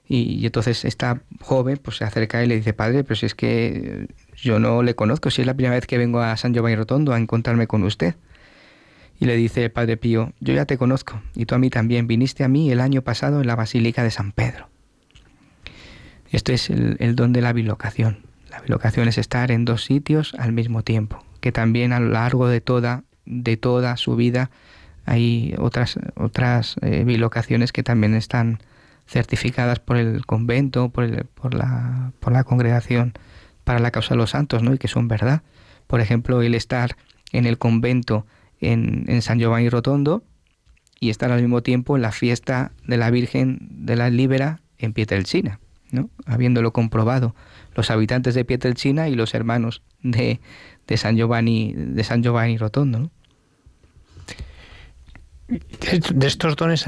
[0.08, 4.08] y, entonces esta joven pues se acerca y le dice, padre, pero si es que
[4.36, 7.14] yo no le conozco, si es la primera vez que vengo a San Giovanni Rotondo
[7.14, 8.16] a encontrarme con usted.
[9.20, 12.08] Y le dice el padre Pío, yo ya te conozco, y tú a mí también,
[12.08, 14.70] viniste a mí el año pasado en la Basílica de San Pedro.
[16.32, 18.20] Esto es el, don de la bilocación.
[18.50, 22.48] La bilocación es estar en dos sitios al mismo tiempo, que también a lo largo
[22.48, 24.52] de toda, de toda su vida
[25.08, 28.60] hay otras, otras eh, bilocaciones que también están
[29.08, 33.14] certificadas por el convento, por, el, por, la, por la congregación
[33.64, 34.74] para la causa de los santos, ¿no?
[34.74, 35.44] Y que son verdad.
[35.88, 36.98] Por ejemplo, el estar
[37.32, 38.26] en el convento
[38.60, 40.24] en, en San Giovanni Rotondo
[41.00, 44.94] y estar al mismo tiempo en la fiesta de la Virgen de la Libera en
[44.94, 45.60] Pietrelcina.
[45.90, 46.10] ¿no?
[46.26, 47.34] habiéndolo comprobado
[47.74, 50.42] los habitantes de Pietrelcina y los hermanos de,
[50.86, 53.00] de San Giovanni de San Giovanni Rotondo.
[53.00, 53.12] ¿no?
[55.48, 56.86] De estos dones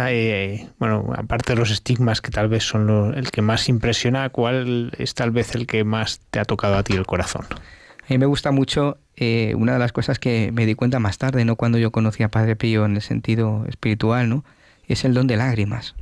[0.80, 5.14] bueno, aparte de los estigmas que tal vez son el que más impresiona, ¿cuál es
[5.14, 7.46] tal vez el que más te ha tocado a ti el corazón?
[7.50, 11.18] A mí me gusta mucho eh, una de las cosas que me di cuenta más
[11.18, 14.44] tarde, no cuando yo conocí a Padre Pío en el sentido espiritual, ¿no?
[14.88, 15.96] Es el don de lágrimas.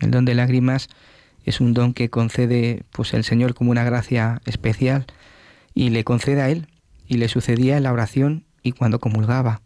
[0.00, 0.88] El don de lágrimas
[1.44, 5.06] es un don que concede pues el Señor como una gracia especial
[5.74, 6.68] y le concede a él
[7.06, 9.60] y le sucedía en la oración y cuando comulgaba.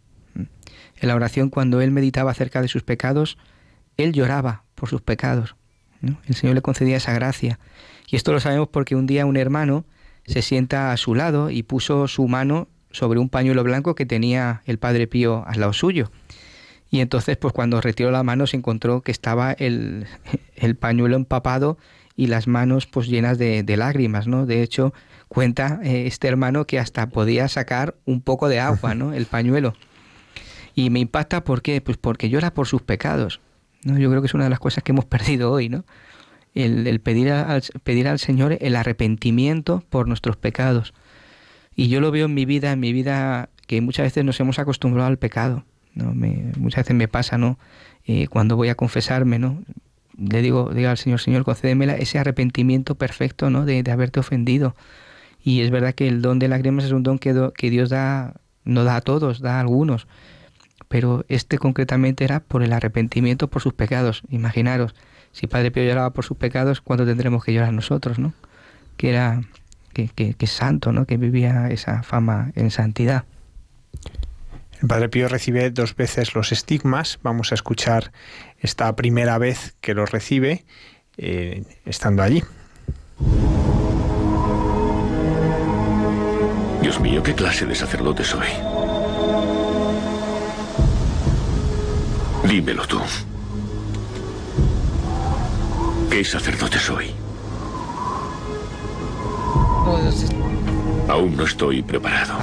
[1.03, 3.37] En la oración, cuando él meditaba acerca de sus pecados,
[3.97, 5.57] él lloraba por sus pecados.
[6.01, 7.59] El Señor le concedía esa gracia.
[8.09, 9.85] Y esto lo sabemos porque un día un hermano
[10.27, 14.63] se sienta a su lado y puso su mano sobre un pañuelo blanco que tenía
[14.65, 16.13] el Padre Pío al lado suyo.
[16.89, 20.07] Y entonces, pues cuando retiró la mano se encontró que estaba el,
[20.79, 21.79] pañuelo empapado
[22.15, 24.47] y las manos pues llenas de, lágrimas, ¿no?
[24.47, 24.95] De hecho,
[25.27, 29.15] cuenta eh, este hermano que hasta podía sacar un poco de agua, ¿no?
[29.15, 29.75] El pañuelo.
[30.75, 31.81] Y me impacta, ¿por qué?
[31.81, 33.41] Pues porque llora por sus pecados.
[33.85, 33.99] ¿no?
[33.99, 35.85] Yo creo que es una de las cosas que hemos perdido hoy, ¿no?
[36.55, 40.93] El, pedir, al, pedir al Señor el arrepentimiento por nuestros pecados.
[41.75, 44.59] Y yo lo veo en mi vida, en mi vida, que muchas veces nos hemos
[44.59, 45.65] acostumbrado al pecado.
[45.95, 46.15] ¿no?
[46.15, 47.59] Me, muchas veces me pasa, ¿no?
[48.05, 49.63] Eh, cuando voy a confesarme, ¿no?
[50.19, 53.65] Le digo, digo al Señor, Señor, concédeme ese arrepentimiento perfecto, ¿no?
[53.65, 54.77] De, de, haberte ofendido.
[55.43, 58.35] Y es verdad que el don de lágrimas es un don que, que Dios da,
[58.65, 60.07] no da a todos, da a algunos
[60.93, 64.21] pero este concretamente era por el arrepentimiento por sus pecados.
[64.29, 64.95] Imaginaros,
[65.33, 68.35] si Padre Pío lloraba por sus pecados, ¿cuánto tendremos que llorar nosotros, no?
[68.99, 69.41] Que era
[69.95, 71.07] que, que, santo, ¿no?
[71.07, 73.25] Que vivía esa fama en santidad.
[74.83, 77.19] El Padre Pío recibe dos veces los estigmas.
[77.23, 78.13] Vamos a escuchar
[78.59, 80.67] esta primera vez que los recibe
[81.17, 82.45] eh, estando allí.
[86.83, 88.49] Dios mío, ¿qué clase de sacerdote soy?
[92.49, 93.01] Dímelo tú.
[96.11, 97.15] ¿Qué sacerdote soy?
[101.09, 102.35] Aún no estoy preparado.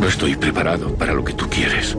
[0.00, 1.96] No estoy preparado para lo que tú quieres.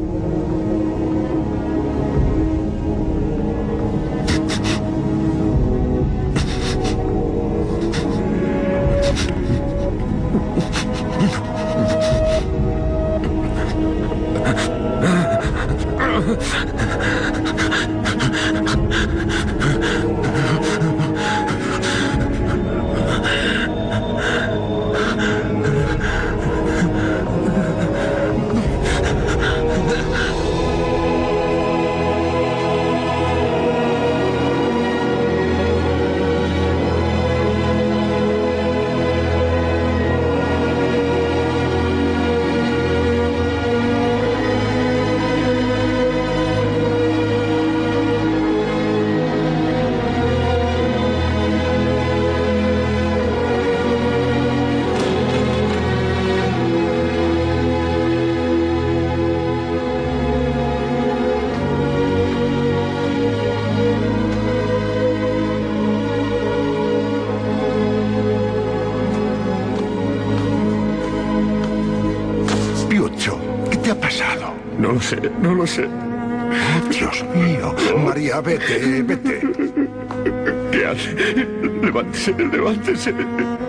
[82.33, 83.65] Levántese, levántese.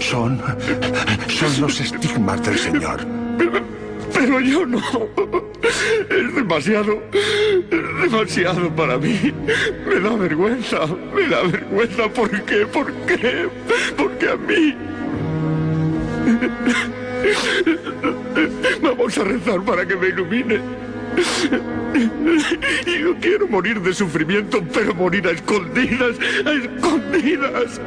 [0.00, 0.40] Son.
[1.28, 3.00] son los estigmas del Señor.
[4.12, 4.80] Pero, yo no.
[6.08, 7.02] Es demasiado.
[8.00, 9.32] demasiado para mí.
[9.88, 10.86] Me da vergüenza.
[11.14, 12.08] Me da vergüenza.
[12.10, 12.66] ¿Por qué?
[12.66, 13.48] ¿Por qué?
[13.96, 14.76] Porque a mí.
[18.82, 20.85] Vamos a rezar para que me ilumine.
[23.00, 27.80] Yo quiero morir de sufrimiento, pero morir a escondidas, a escondidas.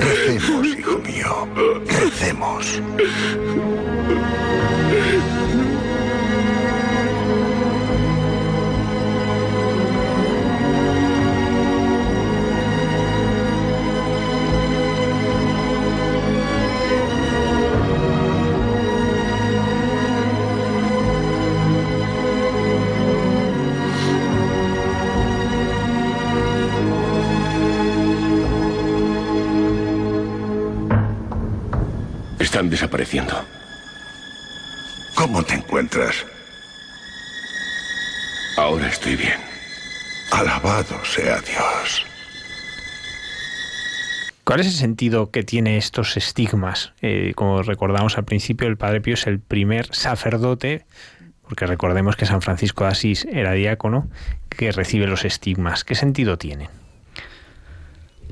[0.00, 1.48] Recemos, hijo mío.
[1.86, 2.82] Recemos.
[32.56, 33.34] Están desapareciendo.
[35.14, 36.24] ¿Cómo te encuentras?
[38.56, 39.38] Ahora estoy bien.
[40.32, 42.06] Alabado sea Dios.
[44.42, 46.94] ¿Cuál es el sentido que tiene estos estigmas?
[47.02, 50.86] Eh, como recordamos al principio, el Padre Pío es el primer sacerdote,
[51.42, 54.08] porque recordemos que San Francisco de Asís era diácono,
[54.48, 55.84] que recibe los estigmas.
[55.84, 56.70] ¿Qué sentido tiene?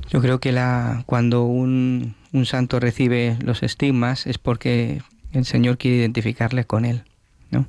[0.09, 5.77] Yo creo que la, cuando un, un santo recibe los estigmas es porque el Señor
[5.77, 7.03] quiere identificarle con él.
[7.51, 7.65] ¿no?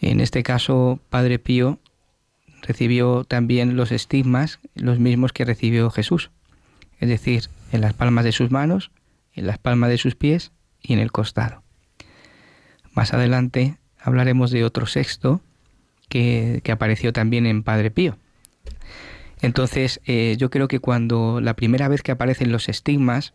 [0.00, 1.78] En este caso, Padre Pío
[2.62, 6.30] recibió también los estigmas, los mismos que recibió Jesús
[7.04, 8.90] es decir, en las palmas de sus manos,
[9.34, 11.62] en las palmas de sus pies y en el costado.
[12.92, 15.42] Más adelante hablaremos de otro sexto
[16.08, 18.16] que, apareció también en Padre Pío.
[19.42, 23.34] Entonces, eh, yo creo que cuando la primera vez que aparecen los estigmas,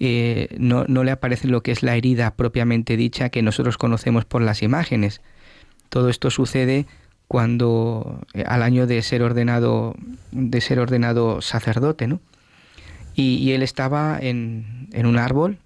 [0.00, 4.24] eh, no, no, le aparece lo que es la herida propiamente dicha que nosotros conocemos
[4.24, 5.20] por las imágenes.
[5.90, 6.86] Todo esto sucede
[7.28, 9.94] cuando eh, al año de ser ordenado
[10.32, 12.20] de ser ordenado sacerdote, ¿no?
[13.14, 15.58] Y, él estaba en, un árbol,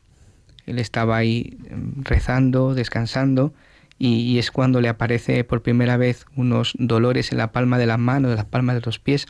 [0.67, 3.55] él estaba ahí em, rezando, descansando,
[3.99, 7.99] y, es cuando le aparece por primera vez unos dolores en la palma de las
[7.99, 9.27] manos, de las palmas de los pies,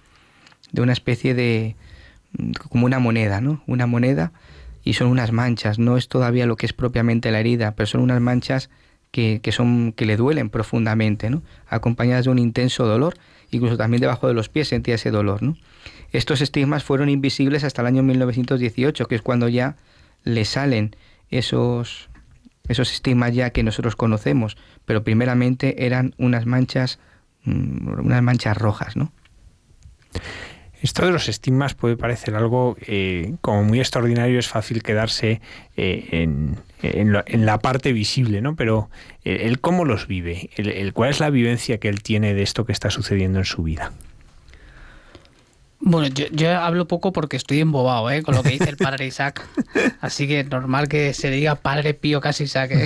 [0.72, 1.76] de una especie de,
[2.38, 3.62] mm, como una moneda, ¿no?
[3.66, 4.32] Una moneda,
[4.85, 8.03] y son unas manchas, no es todavía lo que es propiamente la herida, pero son
[8.03, 8.70] unas manchas
[9.11, 11.43] que, que, son, que le duelen profundamente, ¿no?
[11.66, 13.14] Acompañadas de un intenso dolor,
[13.51, 15.57] incluso también debajo de los pies sentía ese dolor, ¿no?
[16.12, 19.76] Estos estigmas fueron invisibles hasta el año 1918, que es cuando ya
[20.22, 20.97] le salen
[21.30, 22.09] esos,
[22.68, 26.99] esos estigmas ya que nosotros conocemos, pero primeramente eran unas manchas,
[27.45, 29.12] mm, unas manchas rojas, ¿no?
[30.85, 35.41] Esto de los estigmas puede parecer algo eh, como muy extraordinario, es fácil quedarse
[35.78, 36.09] eh,
[36.82, 38.55] en, la parte visible, ¿no?
[38.55, 38.91] Pero
[39.24, 42.72] el, cómo los vive, el, cuál es la vivencia que él tiene de esto que
[42.72, 43.93] está sucediendo en su vida.
[45.80, 48.22] Bueno, yo, hablo poco porque estoy embobado ¿eh?
[48.22, 49.49] con lo que dice el padre Isaac.
[50.03, 52.72] Así que normal que se diga padre Pío casi Isaac.
[52.72, 52.85] ¿eh?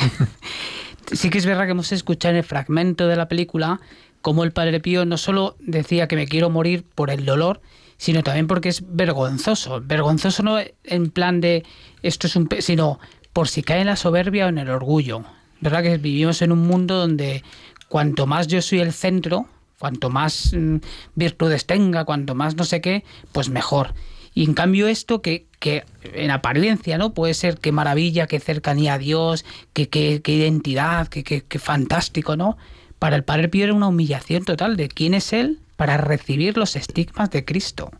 [1.12, 3.80] Sí que es verdad que hemos escuchado en el fragmento de la película
[4.20, 7.60] cómo el padre Pío no solo decía que me quiero morir por el dolor,
[7.98, 9.82] sino también porque es vergonzoso.
[9.84, 11.64] Vergonzoso no en plan de
[12.02, 12.48] esto es un...
[12.60, 12.98] sino
[13.34, 15.24] por si cae en la soberbia o en el orgullo.
[15.60, 17.42] ¿Verdad que vivimos en un mundo donde
[17.88, 20.78] cuanto más yo soy el centro, Cuanto más mm,
[21.14, 23.94] virtudes tenga, cuanto más no sé qué, pues mejor.
[24.34, 27.14] Y en cambio esto que, que en apariencia, ¿no?
[27.14, 32.36] Puede ser qué maravilla, qué cercanía a Dios, qué, qué, qué identidad, qué, qué, fantástico,
[32.36, 32.56] ¿no?
[32.98, 36.74] Para el Padre Pío era una humillación total de quién es Él para recibir los
[36.74, 37.92] estigmas de Cristo.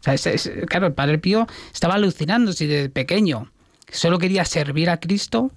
[0.00, 0.16] O sea,
[0.66, 3.52] claro, el Padre Pío estaba alucinando si desde pequeño
[3.92, 5.52] solo quería servir a Cristo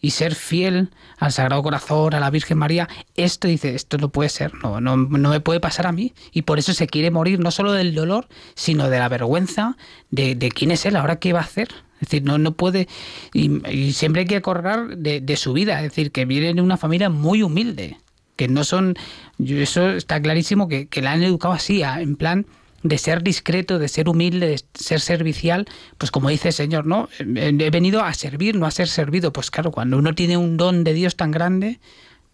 [0.00, 4.30] y ser fiel al Sagrado Corazón, a la Virgen María, esto dice, esto no puede
[4.30, 6.12] ser, no, no, no, me puede pasar a mí.
[6.32, 8.26] Y por eso se quiere morir no solo del dolor,
[8.56, 9.76] sino de la vergüenza
[10.10, 11.68] de, quién es él, ahora qué va a hacer.
[12.00, 12.88] Es decir, no, no puede,
[13.32, 16.76] y, siempre hay que acordar de, de, su vida, es decir, que viene de una
[16.76, 17.96] familia muy humilde,
[18.36, 18.94] que no son,
[19.38, 22.46] eso está clarísimo que, que la han educado así, en plan,
[22.82, 25.66] de ser discreto, de ser humilde, de ser servicial,
[25.98, 27.08] pues como dice el Señor, ¿no?
[27.18, 29.32] He venido a servir, no a ser servido.
[29.32, 31.80] Pues claro, cuando uno tiene un don de Dios tan grande,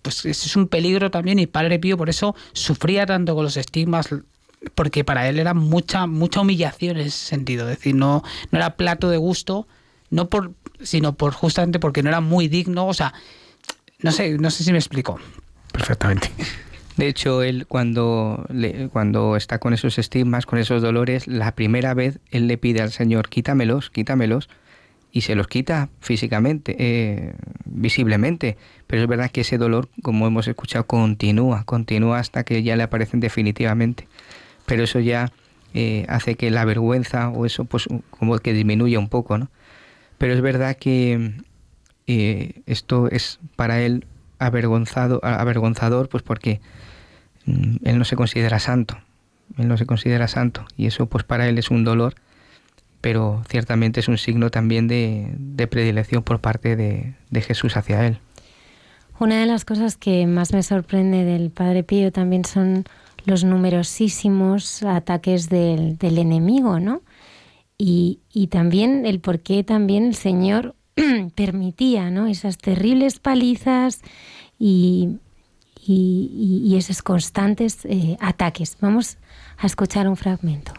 [0.03, 3.57] pues ese es un peligro también y Padre Pío por eso sufría tanto con los
[3.57, 4.09] estigmas
[4.75, 8.77] porque para él era mucha mucha humillación en ese sentido, es decir, no no era
[8.77, 9.67] plato de gusto,
[10.11, 13.15] no por sino por justamente porque no era muy digno, o sea,
[14.01, 15.21] no sé, no sé si me explico.
[15.73, 16.31] Perfectamente.
[16.97, 18.47] De hecho, él cuando,
[18.93, 22.93] cuando está con esos estigmas, con esos dolores, la primera vez él le pide al
[22.93, 24.49] Señor, quítamelos, quítamelos,
[25.11, 28.57] y se los quita físicamente, eh, visiblemente.
[28.87, 32.83] Pero es verdad que ese dolor, como hemos escuchado, continúa, continúa hasta que ya le
[32.83, 34.09] aparecen definitivamente.
[34.67, 35.33] Pero eso ya
[35.75, 39.51] eh, hace que la vergüenza o eso, pues como que disminuya un poco, ¿no?
[40.19, 41.33] Pero es verdad que
[42.07, 44.07] eh, esto es para él
[44.47, 46.61] avergonzado, avergonzador, pues porque
[47.47, 48.99] mm, él no se considera santo,
[49.59, 52.15] él no se considera santo y eso pues para él es un dolor,
[53.01, 58.19] pero ciertamente es un signo también de, predilección por parte de, Jesús hacia él.
[59.19, 62.85] Una de las cosas que más me sorprende del Padre Pío también son
[63.25, 67.03] los numerosísimos ataques del, enemigo, ¿no?
[67.79, 70.77] Y, y, también el por qué también el Señor
[71.35, 72.27] permitía ¿no?
[72.27, 74.01] esas terribles palizas
[74.59, 75.19] y,
[75.87, 78.77] y, esos constantes eh, ataques.
[78.81, 79.19] Vamos
[79.59, 80.73] a escuchar un fragmento.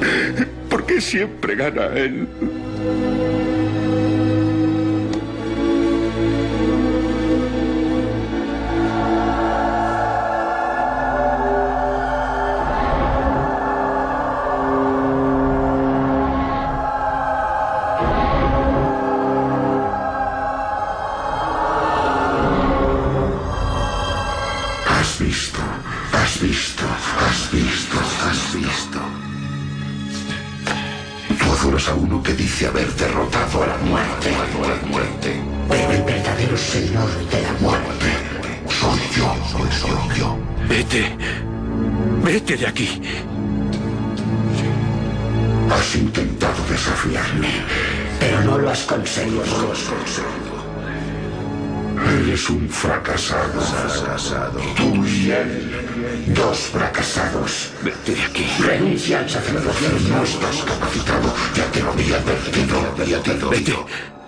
[0.70, 2.28] ¿Por qué siempre gana él?
[52.82, 54.58] Un fracasado.
[54.74, 56.34] Tú y él.
[56.34, 57.72] Dos fracasados.
[57.82, 58.46] Vete de aquí.
[58.58, 59.88] Renuncia al sacerdocio.
[60.08, 61.34] No estás capacitado.
[61.54, 63.04] Ya te lo había advertido.
[63.06, 63.72] Ya te lo Vete.
[63.72, 64.19] ¡Vete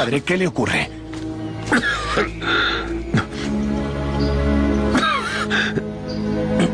[0.00, 0.88] Padre, ¿qué le ocurre?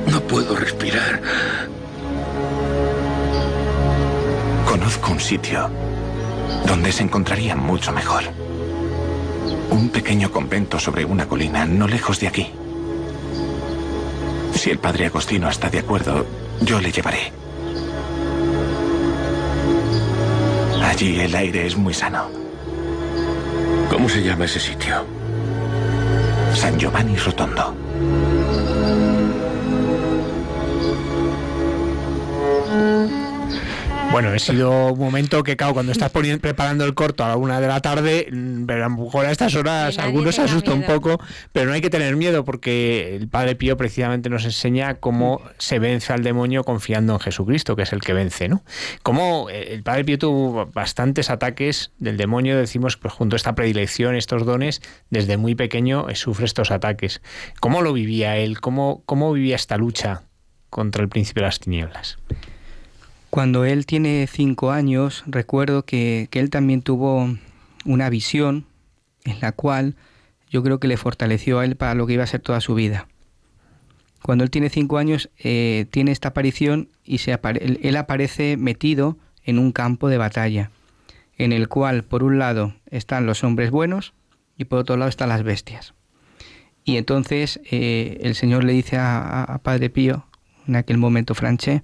[0.07, 1.21] No puedo respirar.
[4.65, 5.69] Conozco un sitio
[6.69, 8.23] donde se encontraría mucho mejor.
[9.71, 12.47] Un pequeño convento sobre una colina, no lejos de aquí.
[14.55, 16.25] Si el padre Agostino está de acuerdo,
[16.61, 17.33] yo le llevaré.
[20.81, 22.46] Allí el aire es muy sano.
[23.97, 25.07] ¿Cómo se llama ese sitio?
[26.55, 27.86] San Giovanni Rotondo.
[34.17, 37.37] Bueno, ha sido un momento que, claro, cuando estás poniendo, preparando el corto a la
[37.37, 40.79] una de la tarde, mm, pero a lo mejor a estas horas algunos se asustan
[40.79, 41.21] un poco,
[41.53, 45.79] pero no hay que tener miedo porque el Padre Pío precisamente nos enseña cómo se
[45.81, 48.63] vence al demonio confiando en Jesucristo, que es el que vence, ¿no?
[49.03, 54.17] Como el Padre Pío tuvo bastantes ataques del demonio, decimos que junto a esta predilección,
[54.17, 57.21] estos dones, desde muy pequeño eh, sufre estos ataques.
[57.61, 58.63] ¿Cómo lo vivía él?
[58.63, 60.23] ¿Cómo, cómo vivía esta lucha
[60.71, 62.17] contra el príncipe de las tinieblas?
[63.37, 67.37] Cuando él tiene cinco años, recuerdo que, que, él también tuvo
[67.85, 68.65] una visión
[69.27, 69.95] en la cual
[70.49, 72.75] yo creo que le fortaleció a él para lo que iba a ser toda su
[72.75, 73.09] vida.
[74.23, 79.19] Cuando él tiene cinco años, eh, tiene esta aparición y se apare él, aparece metido
[79.45, 80.71] en un campo de batalla,
[81.37, 84.15] en el cual por un lado están los hombres buenos
[84.57, 85.93] y por otro lado están las bestias.
[86.85, 90.25] Y entonces eh, el Señor le dice a, a, Padre Pío,
[90.67, 91.83] en aquel momento Franché,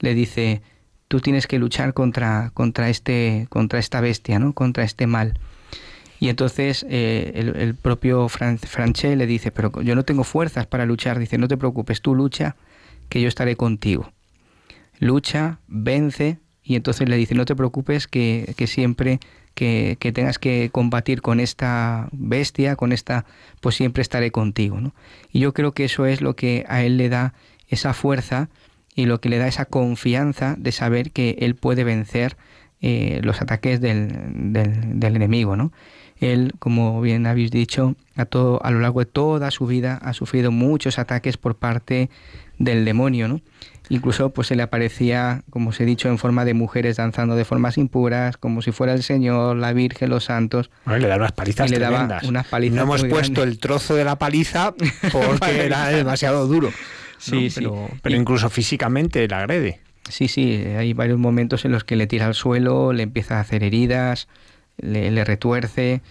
[0.00, 0.62] le dice,
[1.08, 4.52] tú tienes que luchar contra, contra, este, contra esta bestia, ¿no?
[4.52, 5.38] contra este mal.
[6.20, 8.58] Y entonces eh, el, propio Fran,
[9.02, 11.18] le dice, pero yo no tengo fuerzas para luchar.
[11.18, 12.56] Dice, no te preocupes, tú lucha,
[13.08, 14.10] que yo estaré contigo.
[14.98, 19.20] Lucha, vence, y entonces le dice, no te preocupes, que, que siempre
[19.54, 23.26] que, que, tengas que combatir con esta bestia, con esta,
[23.60, 24.78] pues siempre estaré contigo.
[25.30, 27.34] Y yo creo que eso es lo que a él le da
[27.68, 28.48] esa fuerza
[28.94, 32.36] y lo que le da esa confianza de saber que él puede vencer
[32.80, 35.72] eh, los ataques del, del, del, enemigo, ¿no?
[36.20, 40.12] Él, como bien habéis dicho, a, todo, a lo largo de toda su vida ha
[40.12, 42.10] sufrido muchos ataques por parte
[42.58, 43.40] del demonio, ¿no?
[43.90, 47.44] Incluso pues se le aparecía, como os he dicho, en forma de mujeres danzando de
[47.44, 50.70] formas impuras, como si fuera el Señor, la Virgen, los santos.
[50.86, 52.08] Bueno, le daba unas palizas y le tremendas.
[52.08, 53.54] daba unas palizas no hemos puesto grandes.
[53.54, 54.74] el trozo de la paliza
[55.12, 56.70] porque era demasiado duro.
[57.24, 57.40] Sí, ¿no?
[57.50, 57.52] sí.
[57.56, 59.80] Pero, pero incluso físicamente le agrede.
[60.08, 63.40] Sí, sí, hay varios momentos en los que le tira al suelo, le empieza a
[63.40, 64.28] hacer heridas,
[64.76, 66.02] le, le retuerce,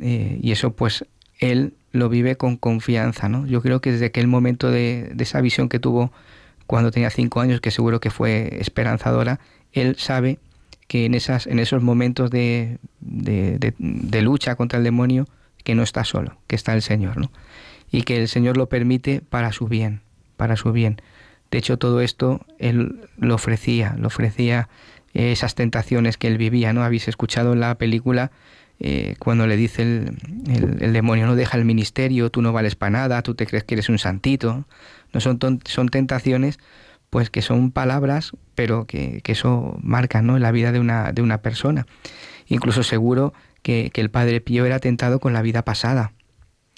[0.00, 1.06] eh, y eso pues
[1.38, 3.46] él lo vive con confianza, ¿no?
[3.46, 6.12] Yo creo que desde aquel momento de, de, esa visión que tuvo
[6.66, 9.38] cuando tenía cinco años, que seguro que fue esperanzadora,
[9.72, 10.38] él sabe
[10.88, 15.26] que en, esas, en esos momentos de, de, de lucha contra el demonio,
[15.62, 17.30] que no está solo, que está el Señor, ¿no?
[17.90, 20.00] Y que el Señor lo permite para su bien,
[20.36, 21.00] para su bien.
[21.50, 24.68] De hecho, todo esto él lo ofrecía, lo ofrecía
[25.14, 26.82] eh, esas tentaciones que él vivía, ¿no?
[26.82, 28.30] Habéis escuchado en la película
[28.78, 30.18] eh, cuando le dice el,
[30.80, 33.74] el, demonio, no deja el ministerio, tú no vales para nada, tú te crees que
[33.74, 34.66] eres un santito.
[35.12, 36.58] No son, son tentaciones,
[37.10, 40.38] pues que son palabras, pero que, que eso marca, ¿no?
[40.38, 41.86] La vida de una, de una persona.
[42.48, 43.32] Incluso seguro
[43.62, 46.12] que, que el padre Pío era tentado con la vida pasada,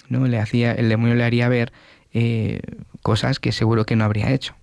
[0.07, 0.27] ¿no?
[0.27, 1.73] Le hacía, el demonio le haría ver
[2.13, 2.61] eh,
[3.01, 4.55] cosas que seguro que no habría hecho.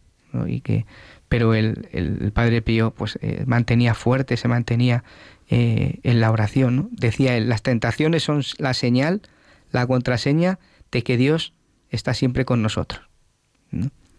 [0.47, 0.85] Y que,
[1.29, 5.05] pero el, el, Padre Pío pues, eh, mantenía fuerte, se mantenía
[5.49, 6.89] eh, en la oración.
[6.93, 9.23] Decía él, las tentaciones son la señal,
[9.71, 10.59] la contraseña
[10.93, 11.53] de que Dios
[11.91, 13.03] está siempre con nosotros.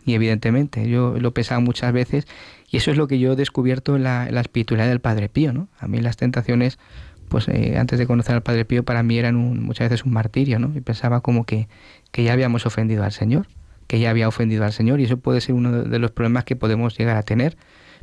[0.06, 2.28] Y evidentemente, yo lo he pensado muchas veces
[2.70, 5.52] y eso es lo que yo he descubierto en la, espiritualidad del Padre Pío.
[5.52, 5.68] ¿no?
[5.80, 6.80] A mí las tentaciones,
[7.28, 10.60] pues eh, antes de conocer al Padre Pío, para mí eran muchas veces un martirio.
[10.60, 10.72] ¿no?
[10.76, 11.68] Y pensaba como que,
[12.12, 13.48] que ya habíamos ofendido al Señor,
[13.88, 16.56] que ya había ofendido al Señor y eso puede ser uno de los problemas que
[16.56, 17.58] podemos llegar a tener.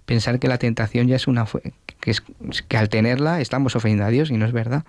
[0.05, 1.47] Pensar que la tentación ya es una...
[2.01, 2.23] que, es,
[2.69, 4.85] que al tenerla estamos ofendiendo a Dios y no es verdad.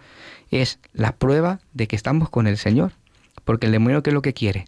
[0.51, 2.93] Es la prueba de que estamos con el Señor.
[3.43, 4.65] Porque el demonio, ¿qué es lo que quiere?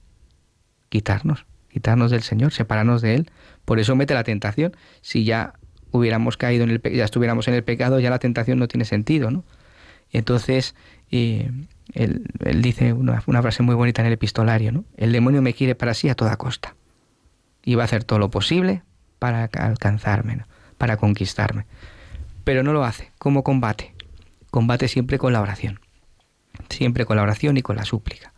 [0.90, 1.46] Quitarnos
[1.78, 3.32] quitarnos del Señor, separarnos de Él.
[3.64, 4.76] Por eso mete la tentación.
[5.02, 5.54] Si ya
[5.92, 9.30] hubiéramos caído en el ya estuviéramos en el pecado, ya la tentación no tiene sentido,
[9.30, 9.44] ¿no?
[10.12, 10.74] entonces
[11.12, 11.52] eh,
[11.94, 12.26] él,
[12.62, 14.86] dice una, frase muy bonita en el epistolario, ¿no?
[14.98, 16.76] El demonio me quiere para sí a toda costa.
[17.64, 18.84] Y va a hacer todo lo posible
[19.20, 20.46] para alcanzarme,
[20.78, 21.66] para conquistarme.
[22.44, 23.12] Pero no lo hace.
[23.18, 23.94] ¿Cómo combate?
[24.52, 25.80] Combate siempre con la oración.
[26.70, 28.34] Siempre con la oración y con la súplica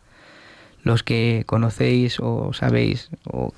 [0.82, 3.52] los que conocéis o sabéis o,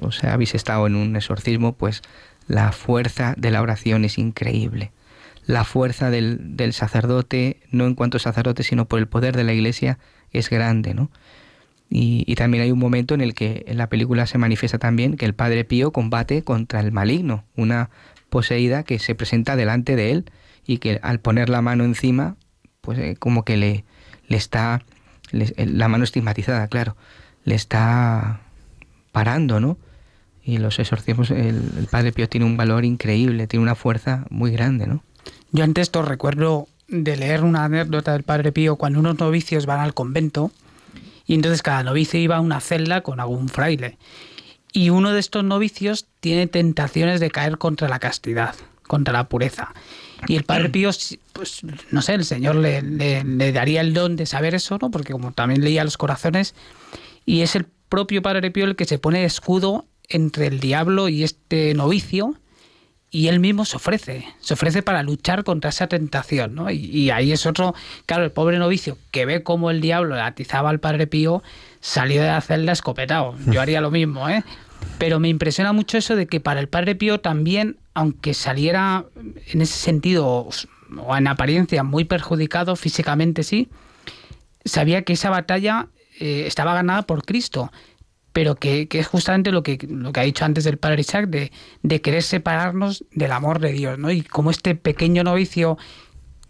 [0.00, 2.02] o habéis estado en un exorcismo, pues
[2.46, 4.92] la fuerza de la oración es increíble.
[5.46, 9.52] La fuerza del, del, sacerdote, no en cuanto sacerdote, sino por el poder de la
[9.52, 9.98] iglesia,
[10.32, 11.10] es grande, ¿no?
[11.88, 15.16] Y, y, también hay un momento en el que en la película se manifiesta también
[15.16, 17.90] que el Padre Pío combate contra el maligno, una
[18.28, 20.24] poseída que se presenta delante de él
[20.64, 22.36] y que al poner la mano encima,
[22.80, 23.84] pues eh, como que le,
[24.28, 24.82] le está
[25.32, 26.96] la mano estigmatizada, claro,
[27.44, 28.40] le está
[29.12, 29.78] parando, ¿no?
[30.42, 34.86] Y los exorcismos, el, Padre Pío tiene un valor increíble, tiene una fuerza muy grande,
[34.86, 35.02] ¿no?
[35.52, 39.80] Yo antes esto recuerdo de leer una anécdota del Padre Pío cuando unos novicios van
[39.80, 40.50] al convento
[41.26, 43.98] y entonces cada novicio iba a una celda con algún fraile.
[44.72, 48.54] Y uno de estos novicios tiene tentaciones de caer contra la castidad,
[48.86, 49.72] contra la pureza.
[50.26, 50.90] Y el Padre Pío,
[51.32, 51.60] pues
[51.90, 54.90] no sé, el Señor le, le, daría el don de saber eso, ¿no?
[54.90, 56.54] Porque como también leía los corazones,
[57.24, 61.22] y es el propio Padre Pío el que se pone escudo entre el diablo y
[61.22, 62.34] este novicio,
[63.10, 66.70] y él mismo se ofrece, se ofrece para luchar contra esa tentación, ¿no?
[66.70, 67.74] Y, ahí es otro,
[68.06, 71.42] claro, el pobre novicio que ve cómo el diablo le atizaba al Padre Pío,
[71.80, 73.34] salió de la celda escopetado.
[73.46, 74.44] Yo haría lo mismo, ¿eh?
[74.98, 79.04] Pero me impresiona mucho eso de que para el Padre Pío también aunque saliera
[79.52, 80.48] en ese sentido
[80.96, 83.68] o en apariencia muy perjudicado físicamente sí,
[84.64, 85.88] sabía que esa batalla
[86.18, 87.72] eh, estaba ganada por Cristo,
[88.32, 91.50] pero que, es justamente lo que, lo que ha dicho antes del padre Isaac, de,
[91.82, 94.10] de, querer separarnos del amor de Dios, ¿no?
[94.10, 95.78] Y como este pequeño novicio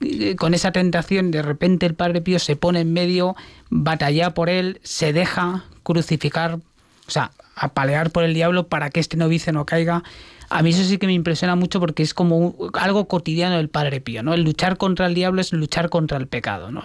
[0.00, 3.36] eh, con esa tentación, de repente el Padre Pío se pone en medio,
[3.68, 9.16] batalla por él, se deja crucificar, o sea, apalear por el diablo para que este
[9.16, 10.02] novicio no caiga.
[10.48, 14.00] A mí eso sí que me impresiona mucho porque es como algo cotidiano del Padre
[14.00, 14.32] Pío, ¿no?
[14.32, 16.82] El luchar contra el diablo es luchar contra el pecado, ¿no?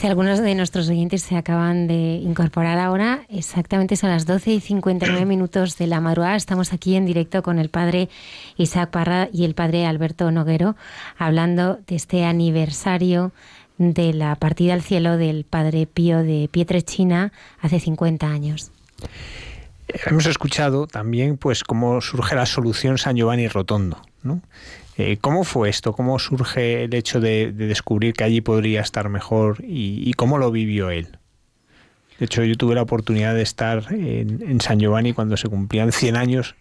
[0.00, 4.60] Si algunos de nuestros oyentes se acaban de incorporar ahora, exactamente son las 12 y
[4.60, 6.36] 59 minutos de la madrugada.
[6.36, 8.08] Estamos aquí en directo con el padre
[8.56, 10.74] Isaac Parra y el padre Alberto Noguero,
[11.18, 13.32] hablando de este aniversario
[13.76, 17.30] de la partida al cielo del padre Pío de Pietrechina
[17.60, 18.72] hace 50 años.
[20.06, 24.00] Hemos escuchado también pues cómo surge la solución San Giovanni Rotondo.
[24.22, 24.40] ¿no?
[25.00, 25.92] Eh, ¿Cómo fue esto?
[25.92, 30.90] ¿Cómo surge el hecho de, descubrir que allí podría estar mejor y, cómo lo vivió
[30.90, 31.18] él?
[32.18, 35.90] De hecho, yo tuve la oportunidad de estar en, en San Giovanni cuando se cumplían
[35.90, 36.54] 100 años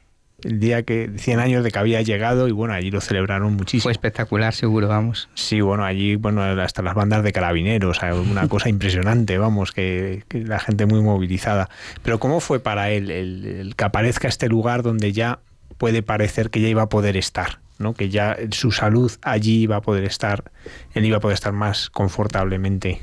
[0.44, 3.84] el día que 100 años de que había llegado y bueno, allí lo celebraron muchísimo.
[3.84, 5.30] Fue espectacular, seguro, vamos.
[5.34, 10.60] Sí, bueno, allí, bueno, hasta las bandas de carabineros, una cosa impresionante, vamos, que, la
[10.60, 11.70] gente muy movilizada.
[12.04, 15.40] Pero ¿cómo fue para él el, que aparezca este lugar donde ya
[15.78, 17.60] puede parecer que ya iba a poder estar?
[17.80, 17.94] ¿No?
[17.94, 20.52] que ya su salud allí iba a poder estar,
[20.94, 23.02] él iba a poder estar más confortablemente.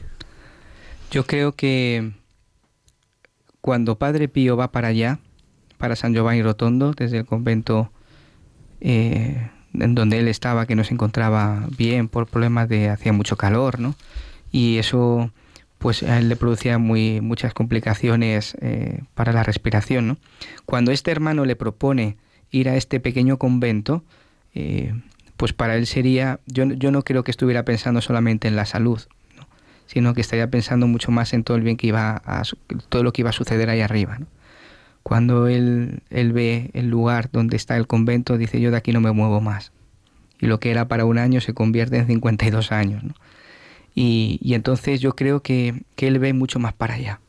[1.11, 2.13] Yo creo que
[3.61, 5.19] cuando Padre Pío va para allá,
[5.79, 7.91] para San Giovanni Rotondo, desde el convento
[8.81, 13.37] eh, en donde él estaba, que no se encontraba bien por problemas de hacía mucho
[13.37, 13.95] calor, ¿no?
[14.53, 15.33] Y eso
[15.79, 20.17] pues a él le producía muy, muchas complicaciones eh, para la respiración, ¿no?
[20.65, 22.17] Cuando este hermano le propone
[22.51, 24.05] ir a este pequeño convento,
[24.57, 24.95] eh,
[25.37, 29.03] pues para él sería, yo, yo no creo que estuviera pensando solamente en la salud,
[29.85, 32.43] sino que estaría pensando mucho más en todo el bien que iba a,
[32.89, 34.19] todo lo que iba a suceder ahí arriba.
[35.03, 39.03] Cuando él, él ve el lugar donde está el convento, dice yo de aquí no
[39.03, 39.73] me muevo más.
[40.41, 43.05] Y lo que era para un año se convierte en 52 años.
[43.05, 43.15] ¿no?
[43.95, 47.21] Y, y, entonces yo creo que, que él ve mucho más para allá.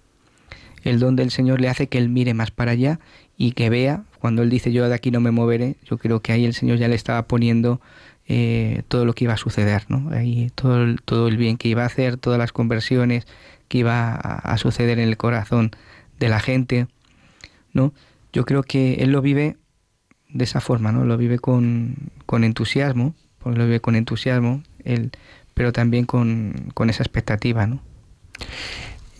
[0.83, 3.01] El don del Señor le hace que él mire más para allá
[3.37, 6.31] y que vea, cuando él dice yo de aquí no me moveré, yo creo que
[6.31, 7.81] ahí el Señor ya le estaba poniendo
[8.27, 10.11] eh, todo lo que iba a suceder, ¿no?
[10.11, 13.25] Ahí todo el, todo el bien que iba a hacer, todas las conversiones
[13.69, 15.71] que iba a, suceder en el corazón
[16.19, 16.87] de la gente,
[17.73, 17.93] ¿no?
[18.33, 19.57] Yo creo que él lo vive
[20.29, 21.05] de esa forma, ¿no?
[21.05, 21.95] Lo vive con,
[22.25, 25.11] con entusiasmo, porque lo vive con entusiasmo, él,
[25.53, 27.81] pero también con, con esa expectativa, ¿no?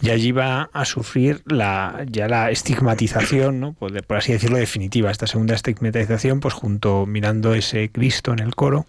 [0.02, 3.74] Y allí va a sufrir la, ya la estigmatización, ¿no?
[3.74, 5.10] por, por, así decirlo, definitiva.
[5.10, 8.86] Esta segunda estigmatización, pues junto mirando ese Cristo en el coro,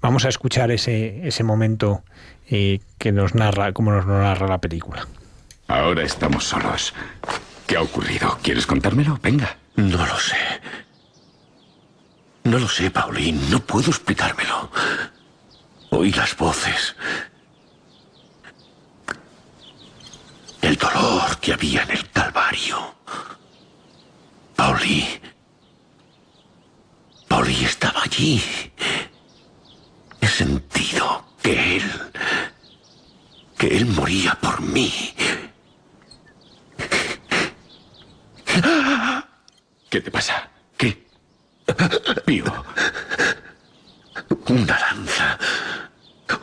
[0.00, 2.02] vamos a escuchar ese, ese momento
[2.50, 5.06] eh, que nos narra, como nos narra la película.
[5.68, 6.94] Ahora estamos solos.
[7.66, 8.38] ¿Qué ha ocurrido?
[8.42, 9.18] ¿Quieres contármelo?
[9.22, 9.56] Venga.
[9.76, 10.36] No lo sé.
[12.44, 13.50] No lo sé, Paulín.
[13.50, 14.70] No puedo explicármelo.
[15.90, 16.96] Oí las voces.
[20.68, 22.94] El dolor que había en el Calvario.
[24.54, 25.18] Pauli.
[27.26, 28.42] Pauli estaba allí.
[30.20, 31.90] He sentido que él.
[33.56, 35.14] que él moría por mí.
[39.88, 40.50] ¿Qué te pasa?
[40.76, 41.06] ¿Qué?
[42.26, 42.44] Pío.
[44.48, 45.38] Una lanza.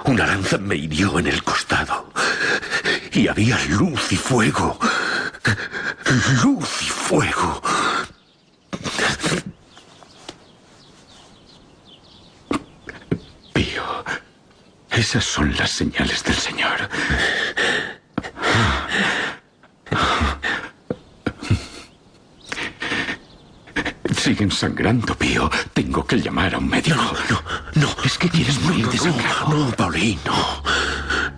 [0.05, 2.11] Una lanza me hirió en el costado
[3.15, 4.77] y había luz y fuego.
[6.43, 7.61] Luz y fuego.
[13.53, 14.03] Pío,
[14.91, 16.89] esas son las señales del Señor.
[24.13, 25.49] Siguen sangrando, Pío.
[25.73, 26.97] Tengo que llamar a un médico.
[26.97, 27.43] No, no,
[27.75, 27.95] no.
[28.03, 30.63] Es que quieres morir no, No, no, Paulín, no.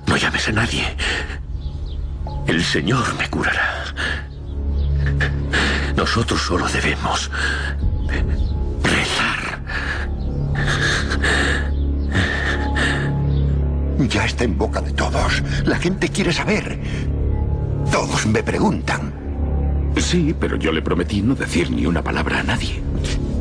[0.08, 0.98] No llames a nadie.
[2.48, 3.84] El Señor me curará.
[5.95, 7.30] Nosotros solo debemos
[8.84, 9.62] rezar.
[14.00, 15.43] Ya está en boca de todos.
[15.66, 16.80] La gente quiere saber.
[17.91, 19.14] Todos me preguntan.
[19.98, 22.82] Sí, pero yo le prometí no decir ni una palabra a nadie.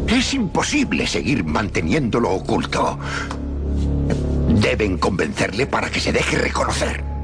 [0.08, 2.98] Es imposible seguir manteniéndolo oculto.
[4.48, 7.15] Deben convencerle para que se deje reconocer.